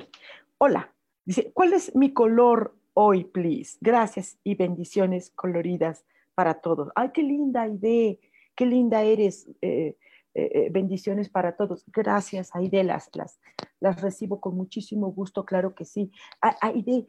Hola. 0.57 0.91
Dice, 1.23 1.51
¿cuál 1.53 1.73
es 1.73 1.95
mi 1.95 2.13
color 2.13 2.75
hoy, 2.95 3.25
please? 3.25 3.77
Gracias 3.79 4.39
y 4.43 4.55
bendiciones 4.55 5.29
coloridas 5.29 6.03
para 6.33 6.55
todos. 6.55 6.89
Ay, 6.95 7.11
qué 7.13 7.21
linda 7.21 7.67
idea. 7.67 8.15
Qué 8.55 8.65
linda 8.65 9.03
eres. 9.03 9.47
Eh, 9.61 9.97
eh, 10.33 10.51
eh, 10.51 10.69
bendiciones 10.71 11.29
para 11.29 11.55
todos. 11.55 11.85
Gracias, 11.87 12.55
Aide, 12.55 12.83
las, 12.83 13.11
las, 13.13 13.39
las 13.79 14.01
recibo 14.01 14.41
con 14.41 14.55
muchísimo 14.55 15.11
gusto, 15.11 15.45
claro 15.45 15.75
que 15.75 15.85
sí. 15.85 16.11
Aide, 16.41 17.07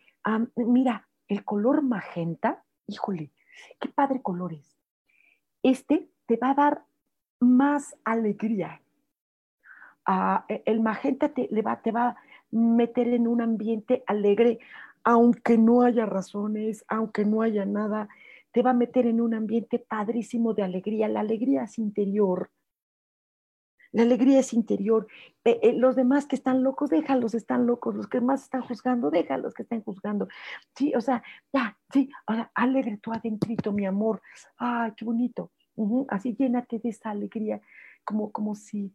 mira, 0.57 1.09
el 1.29 1.43
color 1.43 1.83
magenta, 1.83 2.63
híjole, 2.87 3.33
qué 3.81 3.89
padre 3.89 4.21
color 4.21 4.53
es. 4.53 4.74
Este 5.65 6.09
te 6.27 6.37
va 6.37 6.51
a 6.51 6.55
dar 6.55 6.85
más 7.41 7.97
alegría, 8.05 8.81
e, 10.49 10.63
el 10.67 10.81
magenta 10.81 11.31
te, 11.31 11.49
va, 11.63 11.81
te 11.81 11.91
va 11.91 12.09
a 12.09 12.17
meter 12.51 13.09
en 13.09 13.27
un 13.27 13.41
ambiente 13.41 14.05
alegre, 14.07 14.59
aunque 15.03 15.59
no 15.59 15.83
haya 15.83 16.07
razones, 16.07 16.85
aunque 16.89 17.25
no 17.25 17.43
haya 17.43 17.65
nada, 17.65 18.09
te 18.53 18.63
va 18.63 18.71
a 18.71 18.75
meter 18.75 19.07
en 19.07 19.21
un 19.21 19.35
ambiente 19.35 19.79
padrísimo 19.79 20.55
de 20.55 20.63
alegría. 20.63 21.09
La 21.09 21.21
alegría 21.21 21.65
es 21.65 21.79
interior. 21.79 22.51
La 23.95 24.03
alegría 24.03 24.41
es 24.41 24.53
interior. 24.53 25.07
Eh, 25.45 25.61
eh, 25.63 25.73
los 25.73 25.95
demás 25.95 26.27
que 26.27 26.35
están 26.35 26.65
locos, 26.65 26.91
déjalos, 26.91 27.33
están 27.33 27.65
locos. 27.65 27.95
Los 27.95 28.09
que 28.09 28.21
más 28.21 28.43
están 28.43 28.63
juzgando, 28.63 29.09
déjalos 29.09 29.55
que 29.55 29.63
estén 29.63 29.85
juzgando. 29.85 30.27
Sí, 30.75 30.93
o 30.97 31.01
sea, 31.01 31.23
ya, 31.53 31.79
sí, 31.93 32.11
sea, 32.27 32.51
alegre 32.57 32.99
tú 33.01 33.13
adentrito, 33.13 33.71
mi 33.71 33.87
amor. 33.87 34.21
Ay, 34.57 34.95
qué 34.97 35.05
bonito. 35.05 35.53
Así 36.09 36.35
llénate 36.35 36.81
de 36.81 36.89
esa 36.89 37.11
alegría, 37.11 37.61
como, 38.05 38.33
como 38.33 38.57
si, 38.57 38.93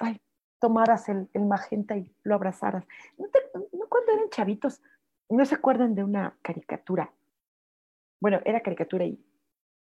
ay, 0.00 0.18
tomaras 0.58 1.10
el, 1.10 1.28
magenta 1.34 1.98
y 1.98 2.10
lo 2.22 2.34
abrazaras. 2.34 2.86
¿No, 3.18 3.28
cuando 3.90 4.12
eran 4.12 4.30
chavitos, 4.30 4.80
no 5.28 5.44
se 5.44 5.54
acuerdan 5.54 5.94
de 5.94 6.02
una 6.02 6.34
caricatura? 6.40 7.12
Bueno, 8.18 8.40
era 8.46 8.62
caricatura 8.62 9.04
y, 9.04 9.22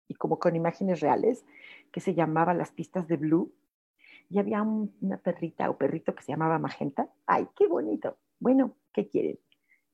y 0.08 0.14
como 0.14 0.38
con 0.38 0.56
imágenes 0.56 1.00
reales, 1.00 1.44
que 1.92 2.00
se 2.00 2.14
llamaba 2.14 2.54
Las 2.54 2.72
pistas 2.72 3.06
de 3.06 3.18
Blue. 3.18 3.52
Y 4.28 4.38
había 4.38 4.62
una 4.62 5.18
perrita 5.18 5.70
o 5.70 5.76
perrito 5.76 6.14
que 6.14 6.22
se 6.22 6.32
llamaba 6.32 6.58
Magenta. 6.58 7.08
¡Ay, 7.26 7.46
qué 7.56 7.66
bonito! 7.66 8.16
Bueno, 8.38 8.76
¿qué 8.92 9.08
quieren? 9.08 9.38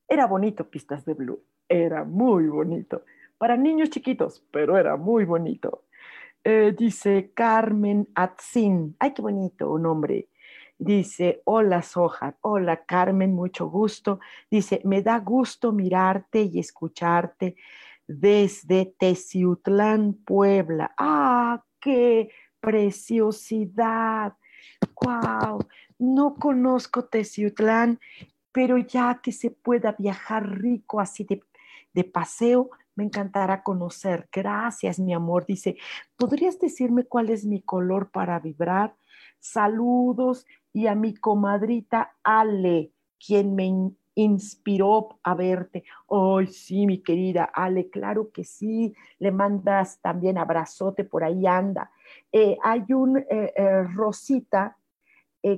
Era 0.07 0.27
bonito 0.27 0.69
Pistas 0.69 1.05
de 1.05 1.13
Blue. 1.13 1.43
Era 1.69 2.03
muy 2.03 2.47
bonito. 2.47 3.03
Para 3.37 3.57
niños 3.57 3.89
chiquitos, 3.89 4.45
pero 4.51 4.77
era 4.77 4.97
muy 4.97 5.25
bonito. 5.25 5.85
Eh, 6.43 6.75
dice 6.77 7.31
Carmen 7.33 8.07
Atzin. 8.15 8.95
¡Ay, 8.99 9.13
qué 9.13 9.21
bonito 9.21 9.71
un 9.71 9.83
nombre! 9.83 10.29
Dice, 10.77 11.41
hola 11.45 11.81
Soja, 11.81 12.35
hola 12.41 12.83
Carmen, 12.85 13.33
mucho 13.33 13.69
gusto. 13.69 14.19
Dice, 14.51 14.81
me 14.83 15.01
da 15.01 15.19
gusto 15.19 15.71
mirarte 15.71 16.41
y 16.41 16.59
escucharte 16.59 17.55
desde 18.07 18.93
Teciutlán, 18.97 20.13
Puebla. 20.25 20.93
¡Ah, 20.97 21.63
qué 21.79 22.29
preciosidad! 22.63 24.37
¡Wow! 25.01 25.59
No 25.99 26.35
conozco 26.35 27.05
Teciutlán, 27.05 27.99
pero 28.53 28.77
ya 28.77 29.19
que 29.21 29.33
se 29.33 29.51
pueda 29.51 29.95
viajar 29.99 30.49
rico 30.61 31.01
así 31.01 31.25
de, 31.25 31.43
de 31.93 32.03
paseo, 32.05 32.69
me 32.95 33.03
encantará 33.03 33.63
conocer. 33.63 34.29
Gracias, 34.31 34.97
mi 34.97 35.13
amor. 35.13 35.45
Dice, 35.45 35.75
¿podrías 36.15 36.57
decirme 36.57 37.03
cuál 37.03 37.29
es 37.29 37.45
mi 37.45 37.61
color 37.61 38.11
para 38.11 38.39
vibrar? 38.39 38.95
Saludos 39.39 40.45
y 40.71 40.87
a 40.87 40.95
mi 40.95 41.13
comadrita 41.13 42.15
Ale, 42.23 42.93
quien 43.19 43.55
me 43.55 43.65
inspiró 44.15 45.19
a 45.23 45.35
verte. 45.35 45.83
Ay, 46.09 46.47
sí, 46.47 46.85
mi 46.85 46.99
querida 46.99 47.45
Ale, 47.45 47.89
claro 47.89 48.31
que 48.31 48.43
sí. 48.43 48.93
Le 49.19 49.31
mandas 49.31 49.99
también 50.01 50.37
abrazote, 50.37 51.03
por 51.03 51.23
ahí 51.23 51.45
anda. 51.47 51.91
Eh, 52.31 52.57
hay 52.63 52.85
un 52.93 53.17
eh, 53.17 53.53
eh, 53.55 53.83
Rosita 53.83 54.77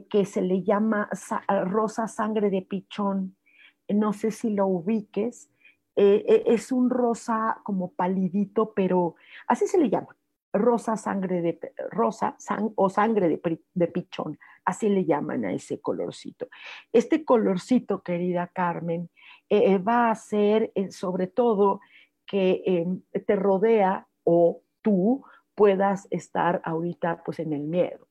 que 0.10 0.26
se 0.26 0.41
le 0.41 0.64
llama 0.64 1.08
Rosa 1.66 2.08
Sangre 2.08 2.49
de 2.49 2.64
Pichón. 2.64 3.36
No 3.88 4.14
sé 4.14 4.32
si 4.32 4.49
lo 4.49 4.66
ubiques. 4.66 5.51
es 5.95 6.72
un 6.72 6.89
rosa 6.89 7.62
como 7.64 7.91
palidito, 7.91 8.74
pero 8.74 9.14
así 9.47 9.68
se 9.68 9.78
le 9.78 9.91
llama, 9.91 10.16
rosa 10.56 10.97
sangre 10.97 11.41
de 11.41 11.60
rosa 11.91 12.38
o 12.76 12.89
sangre 12.89 13.28
de, 13.28 13.60
de, 13.74 13.88
pichón, 13.88 14.39
así 14.64 14.89
le 14.89 15.06
llaman 15.06 15.45
a 15.45 15.53
ese 15.53 15.82
colorcito. 15.82 16.47
Este 16.91 17.24
colorcito, 17.24 18.01
querida 18.01 18.47
Carmen, 18.47 19.10
va 19.88 20.10
a 20.10 20.16
ser 20.16 20.72
sobre 20.89 21.28
todo 21.28 21.82
que 22.26 22.64
em, 22.66 23.01
te 23.26 23.36
rodea 23.36 24.08
o 24.24 24.62
tú 24.82 25.24
puedas 25.53 26.08
estar 26.10 26.62
ahorita 26.64 27.24
pues 27.24 27.39
en 27.39 27.53
el 27.53 27.62
miedo, 27.62 28.08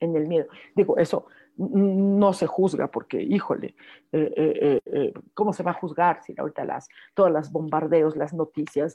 en 0.00 0.16
el 0.16 0.26
miedo. 0.26 0.48
Digo, 0.74 0.98
eso 0.98 1.26
no 1.56 2.32
se 2.32 2.46
juzga 2.46 2.90
porque, 2.90 3.22
híjole, 3.22 3.74
eh, 4.12 4.32
eh, 4.36 4.80
eh, 4.84 5.12
¿cómo 5.34 5.52
se 5.52 5.62
va 5.62 5.72
a 5.72 5.74
juzgar 5.74 6.22
si 6.22 6.34
ahorita 6.36 6.64
las, 6.64 6.88
todas 7.14 7.32
las 7.32 7.52
bombardeos, 7.52 8.16
las 8.16 8.32
noticias, 8.32 8.94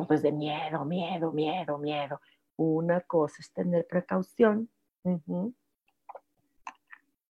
todo 0.00 0.14
es 0.14 0.22
de 0.22 0.32
miedo, 0.32 0.84
miedo, 0.84 1.32
miedo, 1.32 1.78
miedo? 1.78 2.20
Una 2.56 3.00
cosa 3.00 3.36
es 3.40 3.52
tener 3.52 3.86
precaución. 3.86 4.68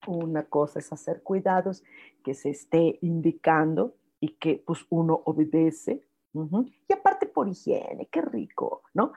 Una 0.07 0.45
cosa 0.45 0.79
es 0.79 0.93
hacer 0.93 1.23
cuidados 1.23 1.83
que 2.25 2.35
se 2.35 2.51
esté 2.51 2.99
indicando 3.03 3.97
y 4.21 4.37
que 4.37 4.63
pues 4.67 4.85
uno 4.89 5.23
obedece. 5.25 6.07
Y 6.33 6.93
aparte 6.93 7.27
por 7.27 7.49
higiene, 7.49 8.07
qué 8.11 8.21
rico, 8.21 8.83
¿no? 8.95 9.13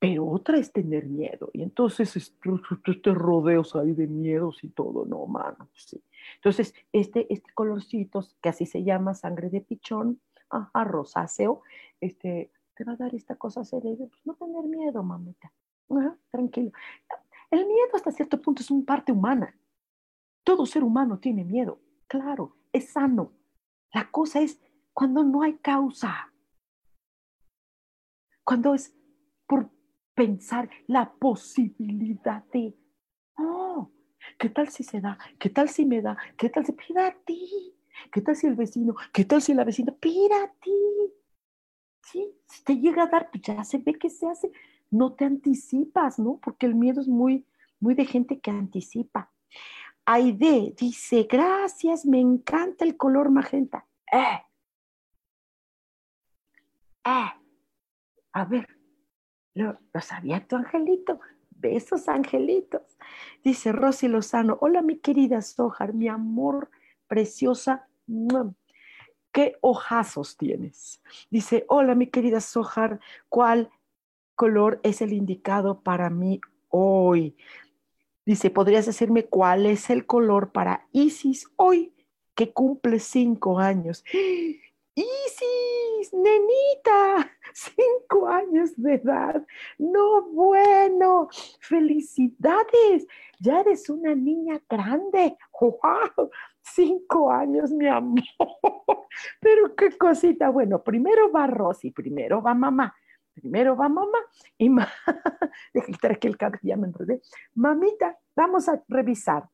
pero 0.00 0.26
otra 0.26 0.56
es 0.56 0.72
tener 0.72 1.06
miedo. 1.06 1.50
Y 1.52 1.62
entonces 1.62 2.16
este 2.16 3.14
rodeos 3.14 3.76
ahí 3.76 3.92
de 3.92 4.06
miedos 4.06 4.64
y 4.64 4.68
todo, 4.70 5.04
no, 5.04 5.26
mano, 5.26 5.68
sí. 5.74 6.02
Entonces, 6.36 6.74
este, 6.90 7.32
este 7.32 7.52
colorcito, 7.52 8.24
que 8.40 8.48
así 8.48 8.64
se 8.64 8.82
llama 8.82 9.14
sangre 9.14 9.50
de 9.50 9.60
pichón, 9.60 10.18
ajá, 10.50 10.84
rosáceo, 10.84 11.62
este, 12.00 12.52
te 12.74 12.84
va 12.84 12.92
a 12.92 12.96
dar 12.96 13.14
esta 13.14 13.36
cosa 13.36 13.64
cerebro, 13.64 14.08
pues 14.08 14.26
no 14.26 14.34
tener 14.34 14.64
miedo, 14.64 15.02
mamita. 15.02 15.52
tranquilo. 16.30 16.72
El 17.50 17.66
miedo 17.66 17.88
hasta 17.94 18.12
cierto 18.12 18.40
punto 18.40 18.62
es 18.62 18.70
una 18.70 18.84
parte 18.84 19.12
humana. 19.12 19.56
Todo 20.44 20.66
ser 20.66 20.84
humano 20.84 21.18
tiene 21.18 21.44
miedo, 21.44 21.80
claro, 22.06 22.56
es 22.72 22.90
sano. 22.90 23.32
La 23.92 24.10
cosa 24.10 24.40
es 24.40 24.60
cuando 24.92 25.24
no 25.24 25.42
hay 25.42 25.58
causa. 25.58 26.32
Cuando 28.44 28.74
es 28.74 28.94
por 29.46 29.70
pensar 30.14 30.70
la 30.86 31.12
posibilidad 31.12 32.44
de, 32.52 32.76
oh, 33.36 33.90
¿qué 34.38 34.48
tal 34.48 34.68
si 34.68 34.84
se 34.84 35.00
da? 35.00 35.18
¿Qué 35.38 35.50
tal 35.50 35.68
si 35.68 35.84
me 35.84 36.02
da? 36.02 36.16
¿Qué 36.36 36.50
tal 36.50 36.64
si 36.64 36.72
pida 36.72 37.08
a 37.08 37.14
ti? 37.14 37.74
¿Qué 38.12 38.20
tal 38.20 38.36
si 38.36 38.46
el 38.46 38.56
vecino? 38.56 38.94
¿Qué 39.12 39.24
tal 39.24 39.42
si 39.42 39.54
la 39.54 39.64
vecina 39.64 39.94
ti? 40.60 40.72
Sí, 42.02 42.34
si 42.46 42.64
te 42.64 42.76
llega 42.76 43.04
a 43.04 43.06
dar, 43.06 43.30
pues 43.30 43.42
ya 43.42 43.62
se 43.64 43.78
ve 43.78 43.94
que 43.94 44.10
se 44.10 44.26
hace. 44.26 44.50
No 44.90 45.12
te 45.12 45.24
anticipas, 45.24 46.18
¿no? 46.18 46.38
Porque 46.42 46.66
el 46.66 46.74
miedo 46.74 47.00
es 47.00 47.08
muy, 47.08 47.46
muy 47.78 47.94
de 47.94 48.04
gente 48.04 48.40
que 48.40 48.50
anticipa. 48.50 49.30
Aide 50.04 50.74
dice, 50.76 51.28
gracias, 51.30 52.04
me 52.04 52.20
encanta 52.20 52.84
el 52.84 52.96
color 52.96 53.30
magenta. 53.30 53.86
Eh. 54.12 54.42
Eh. 57.04 57.30
A 58.32 58.44
ver, 58.44 58.68
lo, 59.54 59.78
sabía 60.00 60.46
tu 60.46 60.56
angelito. 60.56 61.20
Besos, 61.50 62.08
angelitos. 62.08 62.82
Dice 63.44 63.72
Rosy 63.72 64.08
Lozano, 64.08 64.56
hola 64.62 64.80
mi 64.80 64.98
querida 64.98 65.42
Sojar, 65.42 65.92
mi 65.92 66.08
amor 66.08 66.70
preciosa. 67.10 67.88
¿Qué 69.32 69.56
ojazos 69.60 70.36
tienes? 70.36 71.02
Dice, 71.28 71.64
hola 71.68 71.96
mi 71.96 72.06
querida 72.06 72.40
Sojar, 72.40 73.00
¿cuál 73.28 73.68
color 74.36 74.80
es 74.84 75.02
el 75.02 75.12
indicado 75.12 75.80
para 75.80 76.08
mí 76.08 76.40
hoy? 76.68 77.36
Dice, 78.24 78.50
¿podrías 78.50 78.86
decirme 78.86 79.24
cuál 79.24 79.66
es 79.66 79.90
el 79.90 80.06
color 80.06 80.52
para 80.52 80.86
Isis 80.92 81.50
hoy, 81.56 81.92
que 82.36 82.52
cumple 82.52 83.00
cinco 83.00 83.58
años? 83.58 84.04
Isis, 84.94 86.12
nenita, 86.12 87.28
cinco 87.52 88.28
años 88.28 88.70
de 88.76 88.94
edad. 88.94 89.44
No, 89.78 90.22
bueno, 90.30 91.28
felicidades. 91.58 93.08
Ya 93.40 93.60
eres 93.60 93.90
una 93.90 94.14
niña 94.14 94.62
grande. 94.68 95.36
¡Wow! 95.60 96.30
Cinco 96.74 97.30
años, 97.30 97.70
mi 97.70 97.86
amor. 97.86 98.22
Pero 99.40 99.74
qué 99.74 99.96
cosita. 99.96 100.50
Bueno, 100.50 100.82
primero 100.82 101.30
va 101.32 101.46
Rosy, 101.46 101.90
primero 101.90 102.42
va 102.42 102.54
mamá. 102.54 102.94
Primero 103.34 103.76
va 103.76 103.88
mamá 103.88 104.18
y 104.58 104.68
ma... 104.68 104.88
aquí 106.10 106.26
el 106.26 106.36
cable, 106.36 106.76
me 106.76 106.88
enredé. 106.88 107.22
Mamita, 107.54 108.18
vamos 108.36 108.68
a 108.68 108.82
revisar. 108.88 109.48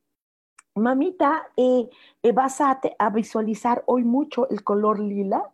Mamita, 0.75 1.49
eh, 1.57 1.89
eh, 2.23 2.33
vas 2.33 2.61
a, 2.61 2.81
visualizar 3.11 3.83
hoy 3.87 4.05
mucho 4.05 4.49
el 4.51 4.63
color 4.63 5.01
lila, 5.01 5.53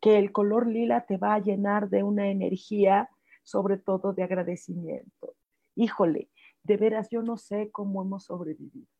que 0.00 0.18
el 0.18 0.32
color 0.32 0.66
lila 0.66 1.06
te 1.06 1.16
va 1.16 1.34
a 1.34 1.38
llenar 1.38 1.88
de 1.88 2.02
una 2.02 2.28
energía, 2.28 3.08
sobre 3.42 3.78
todo 3.78 4.12
de 4.12 4.24
agradecimiento. 4.24 5.34
Híjole, 5.74 6.28
de 6.64 6.76
veras, 6.76 7.08
yo 7.10 7.22
no 7.22 7.38
sé 7.38 7.70
cómo 7.70 8.02
hemos 8.02 8.24
sobrevivido. 8.24 8.97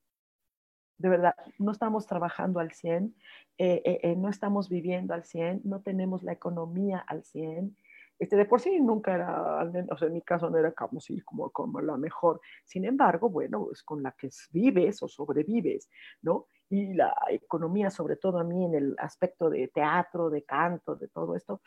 De 0.98 1.08
verdad, 1.08 1.34
no 1.58 1.72
estamos 1.72 2.06
trabajando 2.06 2.60
al 2.60 2.72
100, 2.72 3.14
eh, 3.58 4.14
no 4.16 4.28
estamos 4.28 4.68
viviendo 4.68 5.14
al 5.14 5.24
100, 5.24 5.62
no 5.64 5.80
tenemos 5.80 6.22
la 6.22 6.32
economía 6.32 6.98
al 7.06 7.24
100, 7.24 7.76
este, 8.18 8.36
de 8.36 8.46
por 8.46 8.60
sí 8.60 8.80
nunca 8.80 9.14
era, 9.14 9.62
o 9.90 9.96
sea, 9.96 10.08
en 10.08 10.14
mi 10.14 10.22
caso 10.22 10.50
no 10.50 10.58
era 10.58 10.72
como, 10.72 11.00
sí, 11.00 11.20
como, 11.20 11.50
como 11.50 11.80
la 11.80 11.96
mejor. 11.96 12.40
Sin 12.64 12.84
embargo, 12.84 13.30
bueno, 13.30 13.68
es 13.72 13.82
con 13.82 14.02
la 14.02 14.12
que 14.12 14.28
vives 14.50 15.02
o 15.02 15.08
sobrevives, 15.08 15.88
¿no? 16.22 16.46
Y 16.68 16.94
la 16.94 17.14
economía, 17.28 17.90
sobre 17.90 18.16
todo 18.16 18.38
a 18.38 18.44
mí 18.44 18.64
en 18.64 18.74
el 18.74 18.96
aspecto 18.98 19.48
de 19.48 19.68
teatro, 19.68 20.30
de 20.30 20.42
canto, 20.42 20.96
de 20.96 21.08
todo 21.08 21.36
esto, 21.36 21.62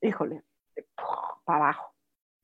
híjole, 0.00 0.42
para 1.44 1.66
abajo, 1.66 1.93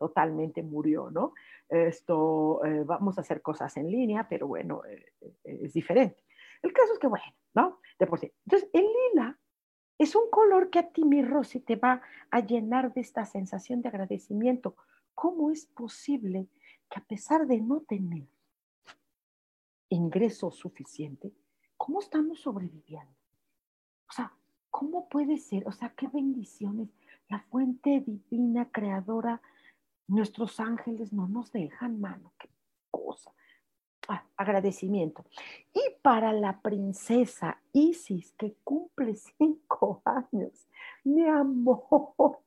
totalmente 0.01 0.63
murió, 0.63 1.11
¿no? 1.11 1.35
Esto, 1.69 2.65
eh, 2.65 2.85
vamos 2.85 3.19
a 3.19 3.21
hacer 3.21 3.43
cosas 3.43 3.77
en 3.77 3.91
línea, 3.91 4.27
pero 4.27 4.49
bueno, 4.49 4.83
eh, 4.87 5.13
eh, 5.21 5.59
es 5.63 5.75
diferente. 5.75 6.25
El 6.63 6.73
caso 6.73 6.95
es 6.95 6.99
que, 6.99 7.07
bueno, 7.07 7.27
¿no? 7.53 7.81
De 7.99 8.07
por 8.07 8.19
sí. 8.19 8.33
Entonces, 8.47 8.71
el 8.73 8.87
lila 8.87 9.39
es 9.99 10.17
un 10.17 10.31
color 10.31 10.71
que 10.71 10.79
a 10.79 10.89
ti, 10.89 11.05
mi 11.05 11.23
Rosy, 11.23 11.61
te 11.61 11.77
va 11.77 12.01
a 12.31 12.41
llenar 12.41 12.95
de 12.95 13.03
esta 13.03 13.27
sensación 13.27 13.83
de 13.83 13.91
agradecimiento. 13.91 14.75
¿Cómo 15.15 15.51
es 15.51 15.67
posible 15.67 16.49
que 16.89 16.99
a 16.99 17.05
pesar 17.05 17.47
de 17.47 17.61
no 17.61 17.83
tener 17.83 18.27
ingreso 19.91 20.51
suficiente, 20.51 21.31
cómo 21.77 22.01
estamos 22.01 22.41
sobreviviendo? 22.41 23.13
O 24.09 24.13
sea, 24.13 24.33
¿cómo 24.71 25.11
puede 25.11 25.37
ser? 25.37 25.69
O 25.69 25.73
sea, 25.73 25.91
qué 25.91 26.09
bendiciones. 26.09 26.89
La 27.29 27.41
fuente 27.51 28.01
divina, 28.01 28.71
creadora, 28.73 29.43
nuestros 30.11 30.61
ángeles 30.61 31.13
no 31.13 31.29
nos 31.29 31.53
dejan, 31.53 32.01
mano, 32.01 32.33
qué 32.39 32.49
cosa. 32.91 33.33
Ah, 34.09 34.25
agradecimiento. 34.37 35.25
Y 35.73 35.81
para 36.03 36.33
la 36.33 36.61
princesa 36.61 37.61
Isis, 37.73 38.33
que 38.33 38.57
cumple 38.65 39.15
cinco 39.15 40.03
años, 40.05 40.69
mi 41.05 41.27
amor, 41.27 42.41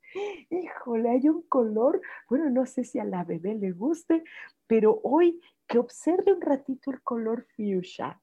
híjole, 0.49 1.09
hay 1.09 1.29
un 1.29 1.41
color, 1.43 2.01
bueno, 2.29 2.49
no 2.49 2.65
sé 2.65 2.83
si 2.83 2.99
a 2.99 3.05
la 3.05 3.23
bebé 3.23 3.55
le 3.55 3.71
guste, 3.71 4.23
pero 4.67 4.99
hoy 5.03 5.39
que 5.67 5.79
observe 5.79 6.33
un 6.33 6.41
ratito 6.41 6.91
el 6.91 7.01
color 7.01 7.47
fuchsia. 7.55 8.19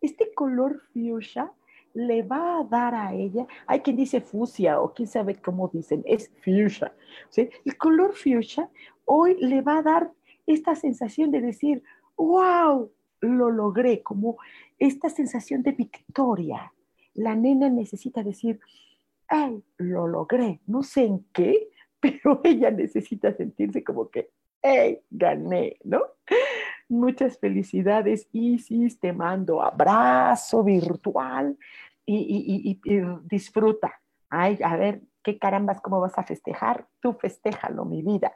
Este 0.00 0.32
color 0.32 0.80
fuchsia 0.92 1.52
le 1.94 2.22
va 2.22 2.58
a 2.58 2.64
dar 2.64 2.94
a 2.94 3.14
ella, 3.14 3.46
hay 3.66 3.80
quien 3.80 3.96
dice 3.96 4.20
fusia 4.20 4.80
o 4.80 4.92
quién 4.92 5.08
sabe 5.08 5.36
cómo 5.36 5.68
dicen, 5.68 6.02
es 6.04 6.30
fuchsia. 6.44 6.92
¿sí? 7.30 7.48
El 7.64 7.78
color 7.78 8.14
fuchsia 8.14 8.68
hoy 9.04 9.36
le 9.40 9.62
va 9.62 9.78
a 9.78 9.82
dar 9.82 10.12
esta 10.46 10.74
sensación 10.74 11.30
de 11.30 11.40
decir, 11.40 11.82
wow, 12.16 12.90
lo 13.20 13.50
logré, 13.50 14.02
como 14.02 14.36
esta 14.78 15.08
sensación 15.08 15.62
de 15.62 15.72
victoria. 15.72 16.72
La 17.14 17.34
nena 17.34 17.68
necesita 17.68 18.22
decir, 18.22 18.60
ay, 19.28 19.62
lo 19.78 20.06
logré, 20.06 20.60
no 20.66 20.82
sé 20.82 21.04
en 21.04 21.24
qué, 21.32 21.68
pero 22.00 22.40
ella 22.44 22.70
necesita 22.70 23.32
sentirse 23.34 23.82
como 23.82 24.10
que, 24.10 24.30
hey, 24.62 25.00
gané, 25.10 25.78
¿no? 25.84 26.02
Muchas 26.94 27.38
felicidades, 27.38 28.28
Isis, 28.30 29.00
te 29.00 29.12
mando 29.12 29.60
abrazo 29.60 30.62
virtual 30.62 31.58
y, 32.06 32.80
disfruta. 33.24 34.00
Ay, 34.30 34.58
a 34.62 34.76
ver, 34.76 35.02
qué 35.22 35.38
carambas, 35.38 35.80
cómo 35.80 36.00
vas 36.00 36.16
a 36.16 36.22
festejar. 36.22 36.86
Tú 37.00 37.12
festéjalo, 37.14 37.84
mi 37.84 38.02
vida. 38.02 38.32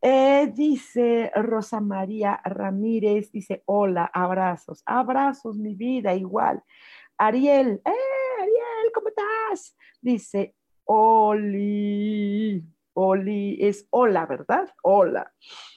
Eh, 0.00 0.50
dice 0.54 1.30
Rosa 1.34 1.80
María 1.80 2.40
Ramírez, 2.44 3.30
dice, 3.30 3.62
hola, 3.66 4.10
abrazos, 4.12 4.82
abrazos, 4.86 5.58
mi 5.58 5.74
vida, 5.74 6.14
igual. 6.14 6.62
Ariel, 7.18 7.82
eh, 7.84 8.42
Ariel, 8.42 8.92
¿cómo 8.94 9.08
ayudas? 9.08 9.76
Dice, 10.00 10.54
Oli, 10.84 12.64
Oli 12.98 13.58
es 13.60 13.86
hola, 13.90 14.24
¿verdad? 14.24 14.74
Hola. 14.82 15.30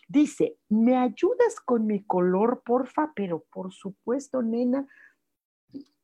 Dice, 0.07 0.57
¿me 0.70 0.95
ayudas 0.95 1.59
con 1.65 1.86
mi 1.86 2.01
color, 2.05 2.63
porfa? 2.65 3.11
Pero 3.13 3.43
por 3.51 3.74
supuesto, 3.74 4.41
nena, 4.41 4.88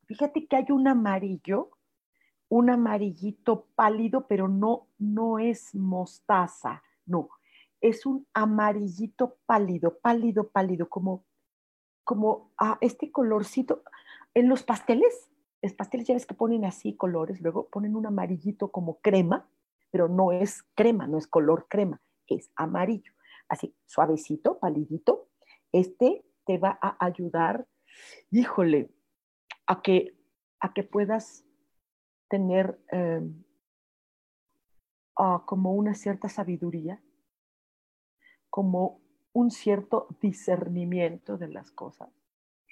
fíjate 0.07 0.45
que 0.45 0.57
hay 0.57 0.65
un 0.71 0.89
amarillo, 0.89 1.71
un 2.49 2.69
amarillito 2.69 3.67
pálido, 3.75 4.27
pero 4.27 4.49
no, 4.49 4.89
no 4.97 5.39
es 5.39 5.73
mostaza, 5.73 6.83
no, 7.05 7.29
es 7.79 8.05
un 8.05 8.27
amarillito 8.33 9.37
pálido, 9.45 9.97
pálido, 9.99 10.49
pálido, 10.49 10.89
como, 10.89 11.23
como 12.03 12.51
ah, 12.57 12.77
este 12.81 13.09
colorcito. 13.09 13.83
En 14.33 14.49
los 14.49 14.63
pasteles, 14.63 15.29
los 15.61 15.73
pasteles 15.73 16.07
ya 16.07 16.13
ves 16.13 16.25
que 16.25 16.35
ponen 16.35 16.65
así 16.65 16.93
colores, 16.93 17.39
luego 17.39 17.69
ponen 17.69 17.95
un 17.95 18.05
amarillito 18.05 18.69
como 18.69 18.99
crema, 18.99 19.47
pero 19.95 20.09
no 20.09 20.33
es 20.33 20.61
crema, 20.75 21.07
no 21.07 21.17
es 21.17 21.25
color 21.25 21.67
crema, 21.69 22.01
es 22.27 22.51
amarillo. 22.57 23.13
Así, 23.47 23.73
suavecito, 23.85 24.59
palidito. 24.59 25.29
Este 25.71 26.25
te 26.45 26.57
va 26.57 26.77
a 26.81 26.97
ayudar, 26.99 27.65
híjole, 28.29 28.89
a 29.65 29.81
que, 29.81 30.19
a 30.59 30.73
que 30.73 30.83
puedas 30.83 31.45
tener 32.27 32.77
em, 32.89 33.41
ah, 35.17 35.43
como 35.45 35.71
una 35.71 35.93
cierta 35.93 36.27
sabiduría, 36.27 37.01
como 38.49 38.99
un 39.31 39.49
cierto 39.49 40.09
discernimiento 40.19 41.37
de 41.37 41.47
las 41.47 41.71
cosas. 41.71 42.09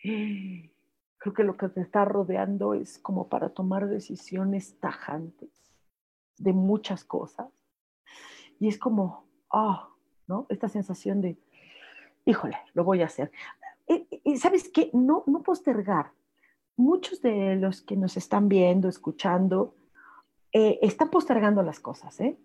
Creo 0.02 1.34
que 1.34 1.44
lo 1.46 1.56
que 1.56 1.70
te 1.70 1.80
está 1.80 2.04
rodeando 2.04 2.74
es 2.74 3.00
como 3.00 3.30
para 3.30 3.48
tomar 3.54 3.88
decisiones 3.88 4.78
tajantes 4.82 5.63
de 6.38 6.54
muchas 6.54 7.04
cosas. 7.04 7.48
Y 8.60 8.68
es 8.68 8.78
como, 8.78 9.26
ah, 9.52 9.90
¿no? 10.28 10.46
Esta 10.50 10.70
sensación 10.70 11.22
de, 11.22 11.38
híjole, 12.26 12.58
lo 12.74 12.84
voy 12.84 13.02
a 13.02 13.08
hacer. 13.08 13.32
Y, 13.88 14.38
sabes 14.38 14.70
qué, 14.70 14.90
no, 14.94 15.24
no 15.28 15.44
postergar. 15.44 16.14
Muchos 16.76 17.22
de 17.22 17.56
los 17.56 17.82
que 17.82 17.96
nos 17.96 18.18
están 18.18 18.48
viendo, 18.50 18.88
escuchando, 18.88 19.76
eh, 20.52 20.80
están 20.82 21.10
postergando 21.10 21.62
las 21.62 21.80
cosas, 21.80 22.20
¿eh? 22.20 22.38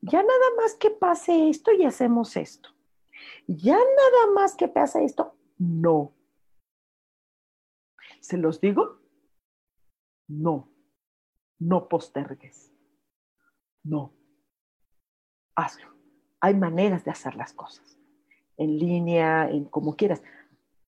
Ya 0.00 0.22
nada 0.22 0.50
más 0.56 0.74
que 0.74 0.90
pase 0.90 1.48
esto 1.48 1.72
y 1.72 1.84
hacemos 1.84 2.36
esto. 2.36 2.68
Ya 3.46 3.76
nada 3.76 4.32
más 4.34 4.54
que 4.54 4.68
pase 4.68 5.04
esto, 5.04 5.34
no. 5.58 6.12
¿Se 8.20 8.36
los 8.36 8.60
digo? 8.60 8.98
No. 10.28 10.68
No 11.58 11.88
postergues. 11.88 12.73
No. 13.84 14.12
Hazlo. 15.54 15.94
Hay 16.40 16.54
maneras 16.54 17.04
de 17.04 17.10
hacer 17.10 17.36
las 17.36 17.52
cosas. 17.52 17.98
En 18.56 18.78
línea, 18.78 19.48
en 19.48 19.64
como 19.66 19.96
quieras. 19.96 20.22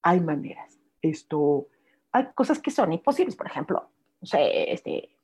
Hay 0.02 0.20
maneras. 0.20 0.78
Esto, 1.02 1.68
hay 2.12 2.26
cosas 2.34 2.58
que 2.58 2.70
son 2.70 2.92
imposibles, 2.92 3.36
por 3.36 3.46
ejemplo, 3.46 3.90
no 4.20 4.26
sé, 4.26 4.72
este, 4.72 5.16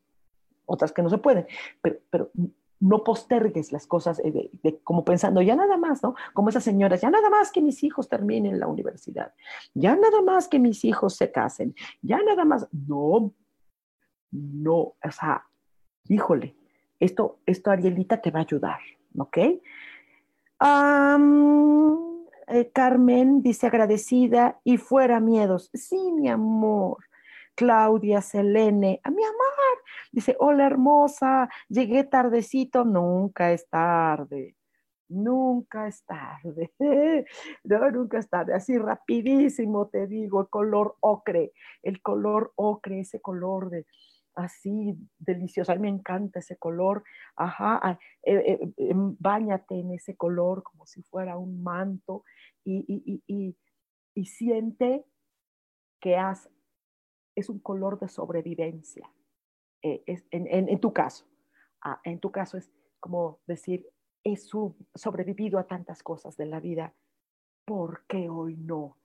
otras 0.66 0.93
que 0.93 1.03
no 1.03 1.09
se 1.09 1.18
pueden, 1.18 1.47
pero, 1.81 1.99
pero 2.11 2.31
no 2.81 3.05
postergues 3.05 3.73
las 3.73 3.87
cosas 3.87 4.18
de, 4.18 4.81
como 4.83 5.05
pensando, 5.05 5.41
ya 5.41 5.55
nada 5.55 5.77
más, 5.77 6.03
¿no? 6.03 6.14
Como 6.35 6.49
esas 6.49 6.64
señoras, 6.64 7.01
ya 7.01 7.11
nada 7.11 7.31
más 7.31 7.53
que 7.53 7.62
mis 7.62 7.83
hijos 7.85 8.09
terminen 8.09 8.59
la 8.59 8.66
universidad, 8.66 9.33
ya 9.73 9.95
nada 9.95 10.20
más 10.20 10.49
que 10.49 10.59
mis 10.59 10.85
hijos 10.85 11.14
se 11.16 11.31
casen, 11.31 11.75
ya 12.03 12.18
nada 12.23 12.45
más, 12.45 12.68
no, 12.73 13.33
no, 14.33 14.77
o 14.77 15.11
sea, 15.11 15.47
híjole, 16.09 16.57
esto, 17.05 17.40
esto 17.46 17.70
Arielita 17.70 18.20
te 18.20 18.30
va 18.30 18.40
a 18.40 18.42
ayudar, 18.42 18.78
¿ok? 19.18 19.38
Eh, 22.48 22.70
Carmen 22.72 23.42
dice 23.42 23.66
agradecida 23.66 24.61
y 24.62 24.76
fuera 24.76 25.18
miedos. 25.20 25.70
Sí, 25.72 26.12
mi 26.12 26.28
amor. 26.28 26.98
Claudia 27.55 28.22
Selene, 28.22 29.00
a 29.05 29.11
mi 29.11 29.22
amor, 29.22 29.84
dice, 30.11 30.36
hola 30.38 30.66
hermosa, 30.66 31.50
llegué 31.68 32.05
tardecito, 32.05 32.84
nunca 32.84 33.53
es 33.53 33.68
tarde, 33.68 34.57
nunca 35.09 35.86
es 35.86 36.03
tarde, 36.05 36.72
no, 37.64 37.90
nunca 37.90 38.18
es 38.18 38.30
tarde, 38.30 38.55
así 38.55 38.78
rapidísimo 38.78 39.88
te 39.88 40.07
digo, 40.07 40.40
el 40.40 40.48
color 40.48 40.96
ocre, 41.00 41.53
el 41.82 42.00
color 42.00 42.53
ocre, 42.57 43.00
ese 43.00 43.20
color 43.20 43.68
de, 43.68 43.84
así 44.35 44.97
delicioso. 45.18 45.74
Me 45.78 45.89
encanta 45.89 46.41
ese 46.41 46.57
color. 46.57 47.05
Ajá, 47.37 47.99
eh, 48.22 48.35
eh, 48.47 48.72
em, 48.76 49.16
báñate 49.18 49.74
en 49.78 49.93
ese 49.93 50.16
color 50.16 50.62
como 50.62 50.87
si 50.87 51.03
fuera 51.03 51.37
un 51.39 51.62
manto 51.62 52.24
y, 52.64 53.57
siente 54.24 55.05
que 56.01 56.16
has, 56.16 56.49
es 57.35 57.49
un 57.49 57.59
color 57.61 57.99
de 57.99 58.09
sobrevivencia. 58.09 59.11
Eh, 59.83 60.05
en, 60.30 60.80
tu 60.80 60.93
caso, 60.93 61.26
ah, 61.80 62.01
en 62.05 62.20
tu 62.20 62.30
caso 62.30 62.57
es 62.57 62.70
como 63.01 63.41
decir, 63.47 63.89
he 64.22 64.37
sobrevivido 64.37 65.59
a 65.59 65.66
tantas 65.66 66.03
cosas 66.05 66.37
de 66.37 66.47
la 66.47 66.61
vida, 66.61 66.95
¿por 67.64 68.05
qué 68.07 68.28
hoy 68.28 68.57
no? 68.57 68.97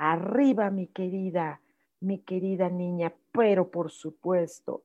arriba, 0.00 0.70
mi 0.70 0.86
querida 0.86 1.60
mi 2.00 2.20
querida 2.20 2.68
niña, 2.68 3.14
pero 3.32 3.70
por 3.70 3.90
supuesto. 3.90 4.82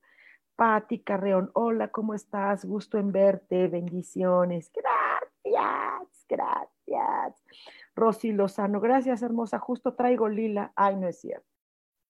Patti 0.56 1.00
Carreón, 1.00 1.50
hola, 1.54 1.88
¿cómo 1.88 2.14
estás? 2.14 2.64
Gusto 2.64 2.98
en 2.98 3.12
verte, 3.12 3.68
bendiciones. 3.68 4.70
Gracias, 4.72 6.26
gracias. 6.28 7.44
Rosy 7.94 8.32
Lozano, 8.32 8.80
gracias, 8.80 9.22
hermosa. 9.22 9.58
Justo 9.58 9.94
traigo 9.94 10.28
lila. 10.28 10.72
Ay, 10.76 10.96
no 10.96 11.08
es 11.08 11.20
cierto. 11.20 11.46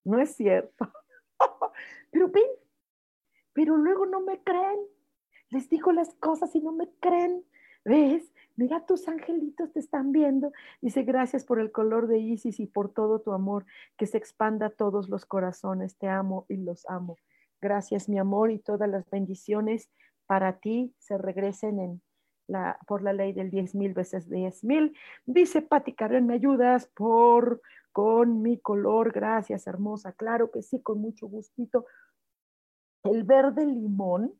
No 0.03 0.19
es 0.19 0.35
cierto. 0.35 0.91
pero 2.11 2.31
pero 3.53 3.75
luego 3.75 4.05
no 4.05 4.21
me 4.21 4.41
creen. 4.43 4.79
Les 5.49 5.69
digo 5.69 5.91
las 5.91 6.13
cosas 6.15 6.53
y 6.55 6.61
no 6.61 6.71
me 6.71 6.89
creen. 6.99 7.43
¿Ves? 7.83 8.31
Mira, 8.57 8.85
tus 8.87 9.07
angelitos 9.07 9.71
te 9.71 9.79
están 9.79 10.11
viendo. 10.11 10.51
Dice, 10.81 11.03
gracias 11.03 11.45
por 11.45 11.59
el 11.59 11.71
color 11.71 12.07
de 12.07 12.17
Isis 12.17 12.59
y 12.59 12.65
por 12.65 12.91
todo 12.91 13.21
tu 13.21 13.31
amor 13.31 13.65
que 13.97 14.07
se 14.07 14.17
expanda 14.17 14.65
a 14.65 14.69
todos 14.71 15.09
los 15.09 15.27
corazones. 15.27 15.95
Te 15.97 16.07
amo 16.07 16.47
y 16.49 16.57
los 16.57 16.89
amo. 16.89 17.17
Gracias, 17.61 18.09
mi 18.09 18.17
amor, 18.17 18.51
y 18.51 18.57
todas 18.59 18.89
las 18.89 19.07
bendiciones 19.11 19.89
para 20.25 20.59
ti 20.59 20.93
se 20.97 21.17
regresen 21.19 22.01
por 22.87 23.03
la 23.03 23.13
ley 23.13 23.31
del 23.33 23.51
diez 23.51 23.75
mil 23.75 23.93
veces 23.93 24.27
diez 24.27 24.63
mil. 24.63 24.95
Dice 25.25 25.61
Pati 25.61 25.93
Carrén, 25.93 26.25
¿me 26.25 26.33
ayudas 26.33 26.87
por 26.87 27.61
con 27.91 28.41
mi 28.41 28.59
color? 28.59 29.11
Gracias, 29.11 29.67
hermosa. 29.67 30.13
Claro 30.13 30.49
que 30.49 30.63
sí, 30.63 30.81
con 30.81 30.99
mucho 30.99 31.27
gustito. 31.27 31.85
El 33.03 33.23
verde 33.23 33.65
limón 33.65 34.33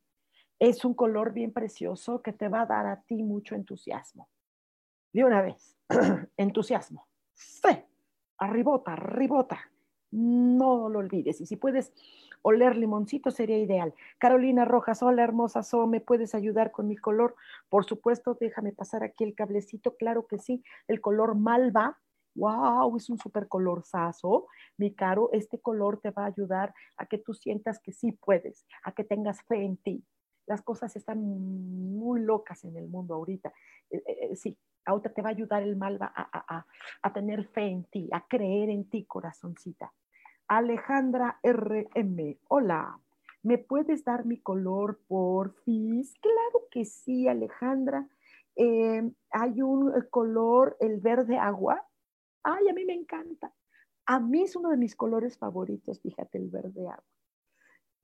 es 0.59 0.83
un 0.85 0.93
color 0.93 1.33
bien 1.33 1.53
precioso 1.53 2.21
que 2.21 2.33
te 2.33 2.47
va 2.47 2.61
a 2.61 2.65
dar 2.65 2.87
a 2.87 3.01
ti 3.01 3.23
mucho 3.23 3.55
entusiasmo. 3.55 4.29
De 5.13 5.23
una 5.23 5.41
vez, 5.41 5.75
entusiasmo. 6.37 7.07
Sí, 7.33 7.69
arribota, 8.37 8.93
arribota. 8.93 9.59
No 10.11 10.89
lo 10.89 10.99
olvides. 10.99 11.41
Y 11.41 11.45
si 11.45 11.57
puedes 11.57 11.93
oler 12.41 12.75
limoncito 12.75 13.29
sería 13.29 13.57
ideal. 13.57 13.93
Carolina 14.17 14.65
Rojas, 14.65 15.03
hola 15.03 15.23
hermosa 15.23 15.63
So, 15.63 15.85
¿me 15.85 16.01
puedes 16.01 16.33
ayudar 16.33 16.71
con 16.71 16.87
mi 16.87 16.95
color? 16.95 17.35
Por 17.69 17.85
supuesto, 17.85 18.37
déjame 18.39 18.71
pasar 18.71 19.03
aquí 19.03 19.23
el 19.23 19.35
cablecito. 19.35 19.95
Claro 19.95 20.25
que 20.27 20.39
sí, 20.39 20.63
el 20.87 21.01
color 21.01 21.35
malva. 21.35 21.99
¡Wow! 22.35 22.95
Es 22.97 23.09
un 23.09 23.17
súper 23.17 23.47
colorzazo. 23.47 24.47
Mi 24.77 24.93
caro, 24.93 25.29
este 25.33 25.59
color 25.59 25.99
te 25.99 26.11
va 26.11 26.23
a 26.23 26.27
ayudar 26.27 26.73
a 26.95 27.05
que 27.05 27.17
tú 27.17 27.33
sientas 27.33 27.79
que 27.79 27.91
sí 27.91 28.11
puedes, 28.11 28.65
a 28.83 28.91
que 28.91 29.03
tengas 29.03 29.41
fe 29.43 29.63
en 29.63 29.77
ti 29.77 30.05
las 30.47 30.61
cosas 30.61 30.95
están 30.95 31.19
muy 31.19 32.21
locas 32.21 32.63
en 32.63 32.75
el 32.77 32.87
mundo 32.87 33.15
ahorita. 33.15 33.53
Eh, 33.89 34.01
eh, 34.07 34.17
eh, 34.31 34.35
sí, 34.35 34.57
ahorita 34.85 35.13
te 35.13 35.21
va 35.21 35.29
a 35.29 35.33
ayudar 35.33 35.61
el 35.61 35.75
mal 35.75 35.97
a, 36.01 36.65
a, 37.01 37.13
tener 37.13 37.45
fe 37.45 37.67
en 37.67 37.83
ti, 37.83 38.09
a 38.11 38.25
creer 38.27 38.69
en 38.69 38.89
ti, 38.89 39.05
corazoncita. 39.05 39.93
Alejandra 40.47 41.39
RM, 41.43 42.39
hola, 42.47 42.97
¿me 43.43 43.57
puedes 43.57 44.05
dar 44.05 44.25
mi 44.25 44.39
color, 44.39 45.01
por 45.07 45.51
porfis? 45.51 46.13
Claro 46.21 46.67
que 46.71 46.85
sí, 46.85 47.27
Alejandra. 47.27 48.07
hay 48.55 49.61
un 49.61 49.91
color, 50.09 50.77
el 50.79 51.01
verde 51.01 51.37
agua. 51.37 51.85
Ay, 52.43 52.69
a 52.69 52.73
mí 52.73 52.85
me 52.85 52.93
encanta. 52.93 53.53
A 54.05 54.21
mí 54.21 54.43
es 54.43 54.55
uno 54.55 54.69
de 54.69 54.77
mis 54.77 54.95
colores 54.95 55.37
favoritos, 55.37 55.99
fíjate, 56.01 56.37
el 56.37 56.49
verde 56.49 56.87
agua. 56.87 57.03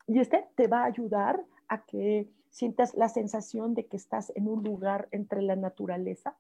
Y 0.08 0.20
este 0.20 0.46
te 0.56 0.68
va 0.68 0.82
a 0.82 0.88
ayudar 0.88 1.42
que 1.82 2.30
sientas 2.50 2.94
la 2.94 3.10
sensación 3.10 3.74
de 3.74 3.88
que 3.88 3.98
estás 3.98 4.32
en 4.36 4.48
un 4.48 4.64
lugar 4.64 5.08
entre 5.12 5.42
la 5.42 5.56
naturaleza, 5.56 6.38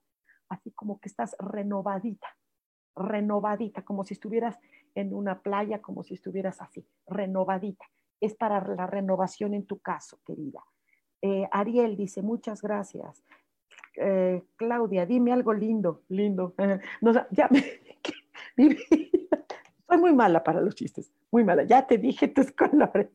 así 0.47 0.71
como 0.71 0.99
que 0.99 1.09
estás 1.09 1.36
renovadita, 1.39 2.27
renovadita, 2.95 3.81
como 3.81 4.03
si 4.03 4.13
estuvieras 4.13 4.59
en 4.93 5.13
una 5.13 5.41
playa, 5.41 5.81
como 5.81 6.03
si 6.03 6.13
estuvieras 6.13 6.61
así, 6.61 6.86
renovadita. 7.07 7.86
es 8.21 8.36
para 8.36 8.65
la 8.75 8.88
renovación 8.88 9.53
en 9.53 9.65
tu 9.65 9.79
caso, 9.79 10.19
querida. 10.25 10.63
Eh, 11.21 11.47
Ariel 11.51 11.97
dice, 11.97 12.21
muchas 12.21 12.61
gracias. 12.61 13.23
Eh, 13.97 14.43
Claudia, 14.55 15.05
dime 15.05 15.34
algo 15.34 15.53
lindo, 15.53 16.03
lindo. 16.09 16.53
ya 17.31 17.49
soy 19.94 20.02
muy 20.02 20.14
mala 20.14 20.44
para 20.44 20.62
los 20.62 20.76
chistes, 20.76 21.12
muy 21.32 21.44
mala. 21.44 21.64
Ya 21.64 21.86
te 21.86 21.98
dije 21.98 22.28
tus 22.28 22.52
colores. 22.54 23.10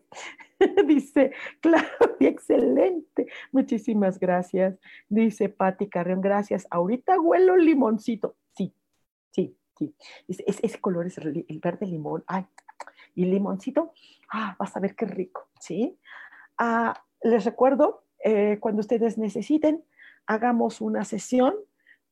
Dice 0.87 1.33
Claudia, 1.61 1.89
excelente. 2.21 3.27
Muchísimas 3.53 4.19
gracias. 4.19 4.79
Dice 5.09 5.49
Patti 5.49 5.89
Carrión, 5.89 6.21
gracias. 6.21 6.67
Ahorita 6.71 7.21
huelo 7.21 7.57
limoncito. 7.57 8.37
Sí, 8.57 8.75
sí, 9.31 9.57
sí. 9.77 9.95
ese 10.27 10.81
color 10.81 11.07
es 11.07 11.19
el 11.19 11.45
verde 11.63 11.87
limón. 11.87 12.25
Ay, 12.27 12.47
y 13.15 13.25
limoncito. 13.25 13.93
Ah, 14.33 14.57
vas 14.59 14.77
a 14.77 14.81
ver 14.81 14.95
qué 14.95 15.07
rico, 15.07 15.49
¿sí? 15.61 15.99
Ah, 16.59 16.95
les 17.23 17.45
recuerdo, 17.45 18.05
eh, 18.25 18.59
cuando 18.61 18.81
ustedes 18.81 19.19
necesiten, 19.19 19.85
hagamos 20.27 20.81
una 20.81 21.05
sesión, 21.05 21.55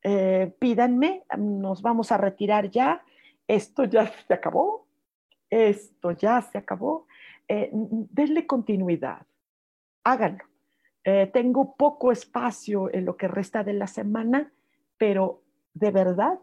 eh, 0.03 0.53
pídanme, 0.59 1.23
nos 1.37 1.81
vamos 1.81 2.11
a 2.11 2.17
retirar 2.17 2.69
ya. 2.69 3.03
Esto 3.47 3.85
ya 3.85 4.11
se 4.27 4.33
acabó, 4.33 4.87
esto 5.49 6.11
ya 6.11 6.41
se 6.41 6.57
acabó. 6.57 7.07
Eh, 7.47 7.69
denle 7.73 8.45
continuidad, 8.45 9.25
háganlo. 10.03 10.43
Eh, 11.03 11.27
tengo 11.27 11.75
poco 11.77 12.11
espacio 12.11 12.93
en 12.93 13.05
lo 13.05 13.15
que 13.15 13.29
resta 13.29 13.63
de 13.63 13.73
la 13.73 13.87
semana, 13.87 14.51
pero 14.97 15.41
de 15.73 15.91
verdad, 15.91 16.39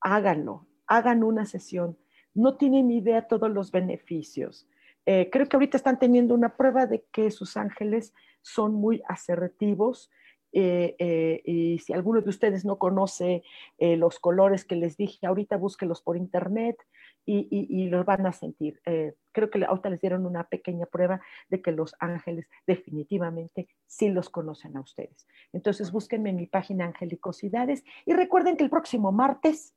háganlo, 0.00 0.66
hagan 0.86 1.22
una 1.22 1.44
sesión. 1.44 1.98
No 2.32 2.56
tienen 2.56 2.90
idea 2.90 3.28
todos 3.28 3.50
los 3.50 3.70
beneficios. 3.70 4.66
Eh, 5.04 5.28
creo 5.30 5.46
que 5.46 5.56
ahorita 5.56 5.76
están 5.76 5.98
teniendo 5.98 6.34
una 6.34 6.56
prueba 6.56 6.86
de 6.86 7.04
que 7.12 7.30
sus 7.30 7.56
ángeles 7.56 8.14
son 8.40 8.74
muy 8.74 9.02
asertivos. 9.08 10.10
Y 10.52 11.78
si 11.78 11.92
alguno 11.92 12.20
de 12.20 12.28
ustedes 12.28 12.64
no 12.64 12.78
conoce 12.78 13.42
los 13.78 14.18
colores 14.18 14.64
que 14.64 14.76
les 14.76 14.96
dije, 14.96 15.26
ahorita 15.26 15.56
búsquelos 15.56 16.02
por 16.02 16.16
internet 16.16 16.76
y, 17.24 17.86
los 17.88 18.04
van 18.04 18.26
a 18.26 18.32
sentir. 18.32 18.80
Eh, 18.84 19.14
creo 19.32 19.50
que 19.50 19.64
ahorita 19.64 19.90
les 19.90 20.00
dieron 20.00 20.26
una 20.26 20.44
pequeña 20.44 20.86
prueba 20.86 21.20
de 21.48 21.62
que 21.62 21.72
los 21.72 21.94
ángeles 22.00 22.48
definitivamente 22.66 23.68
sí 23.86 24.08
los 24.08 24.28
conocen 24.28 24.76
a 24.76 24.80
ustedes. 24.80 25.26
Entonces 25.52 25.92
búsquenme 25.92 26.30
en 26.30 26.36
mi 26.36 26.46
página 26.46 26.86
Angelicosidades 26.86 27.84
y 28.04 28.12
recuerden 28.12 28.56
que 28.56 28.64
el 28.64 28.70
próximo 28.70 29.12
martes 29.12 29.74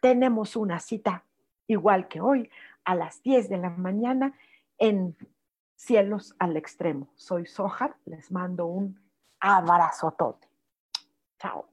tenemos 0.00 0.56
una 0.56 0.80
cita 0.80 1.24
igual 1.66 2.08
que 2.08 2.20
hoy 2.20 2.50
a 2.84 2.94
las 2.94 3.22
10 3.22 3.48
de 3.48 3.58
la 3.58 3.70
mañana 3.70 4.34
en 4.78 5.16
Cielos 5.76 6.34
al 6.38 6.56
Extremo. 6.56 7.08
Soy 7.14 7.46
Sojar, 7.46 7.96
les 8.04 8.30
mando 8.30 8.66
un 8.66 9.00
abrazotote. 9.42 10.48
Chao. 11.38 11.68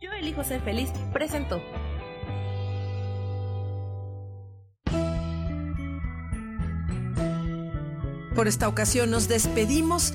Yo 0.00 0.10
elijo 0.12 0.42
ser 0.42 0.62
feliz, 0.62 0.90
presento. 1.12 1.60
Por 8.34 8.48
esta 8.48 8.68
ocasión 8.68 9.10
nos 9.10 9.28
despedimos 9.28 10.14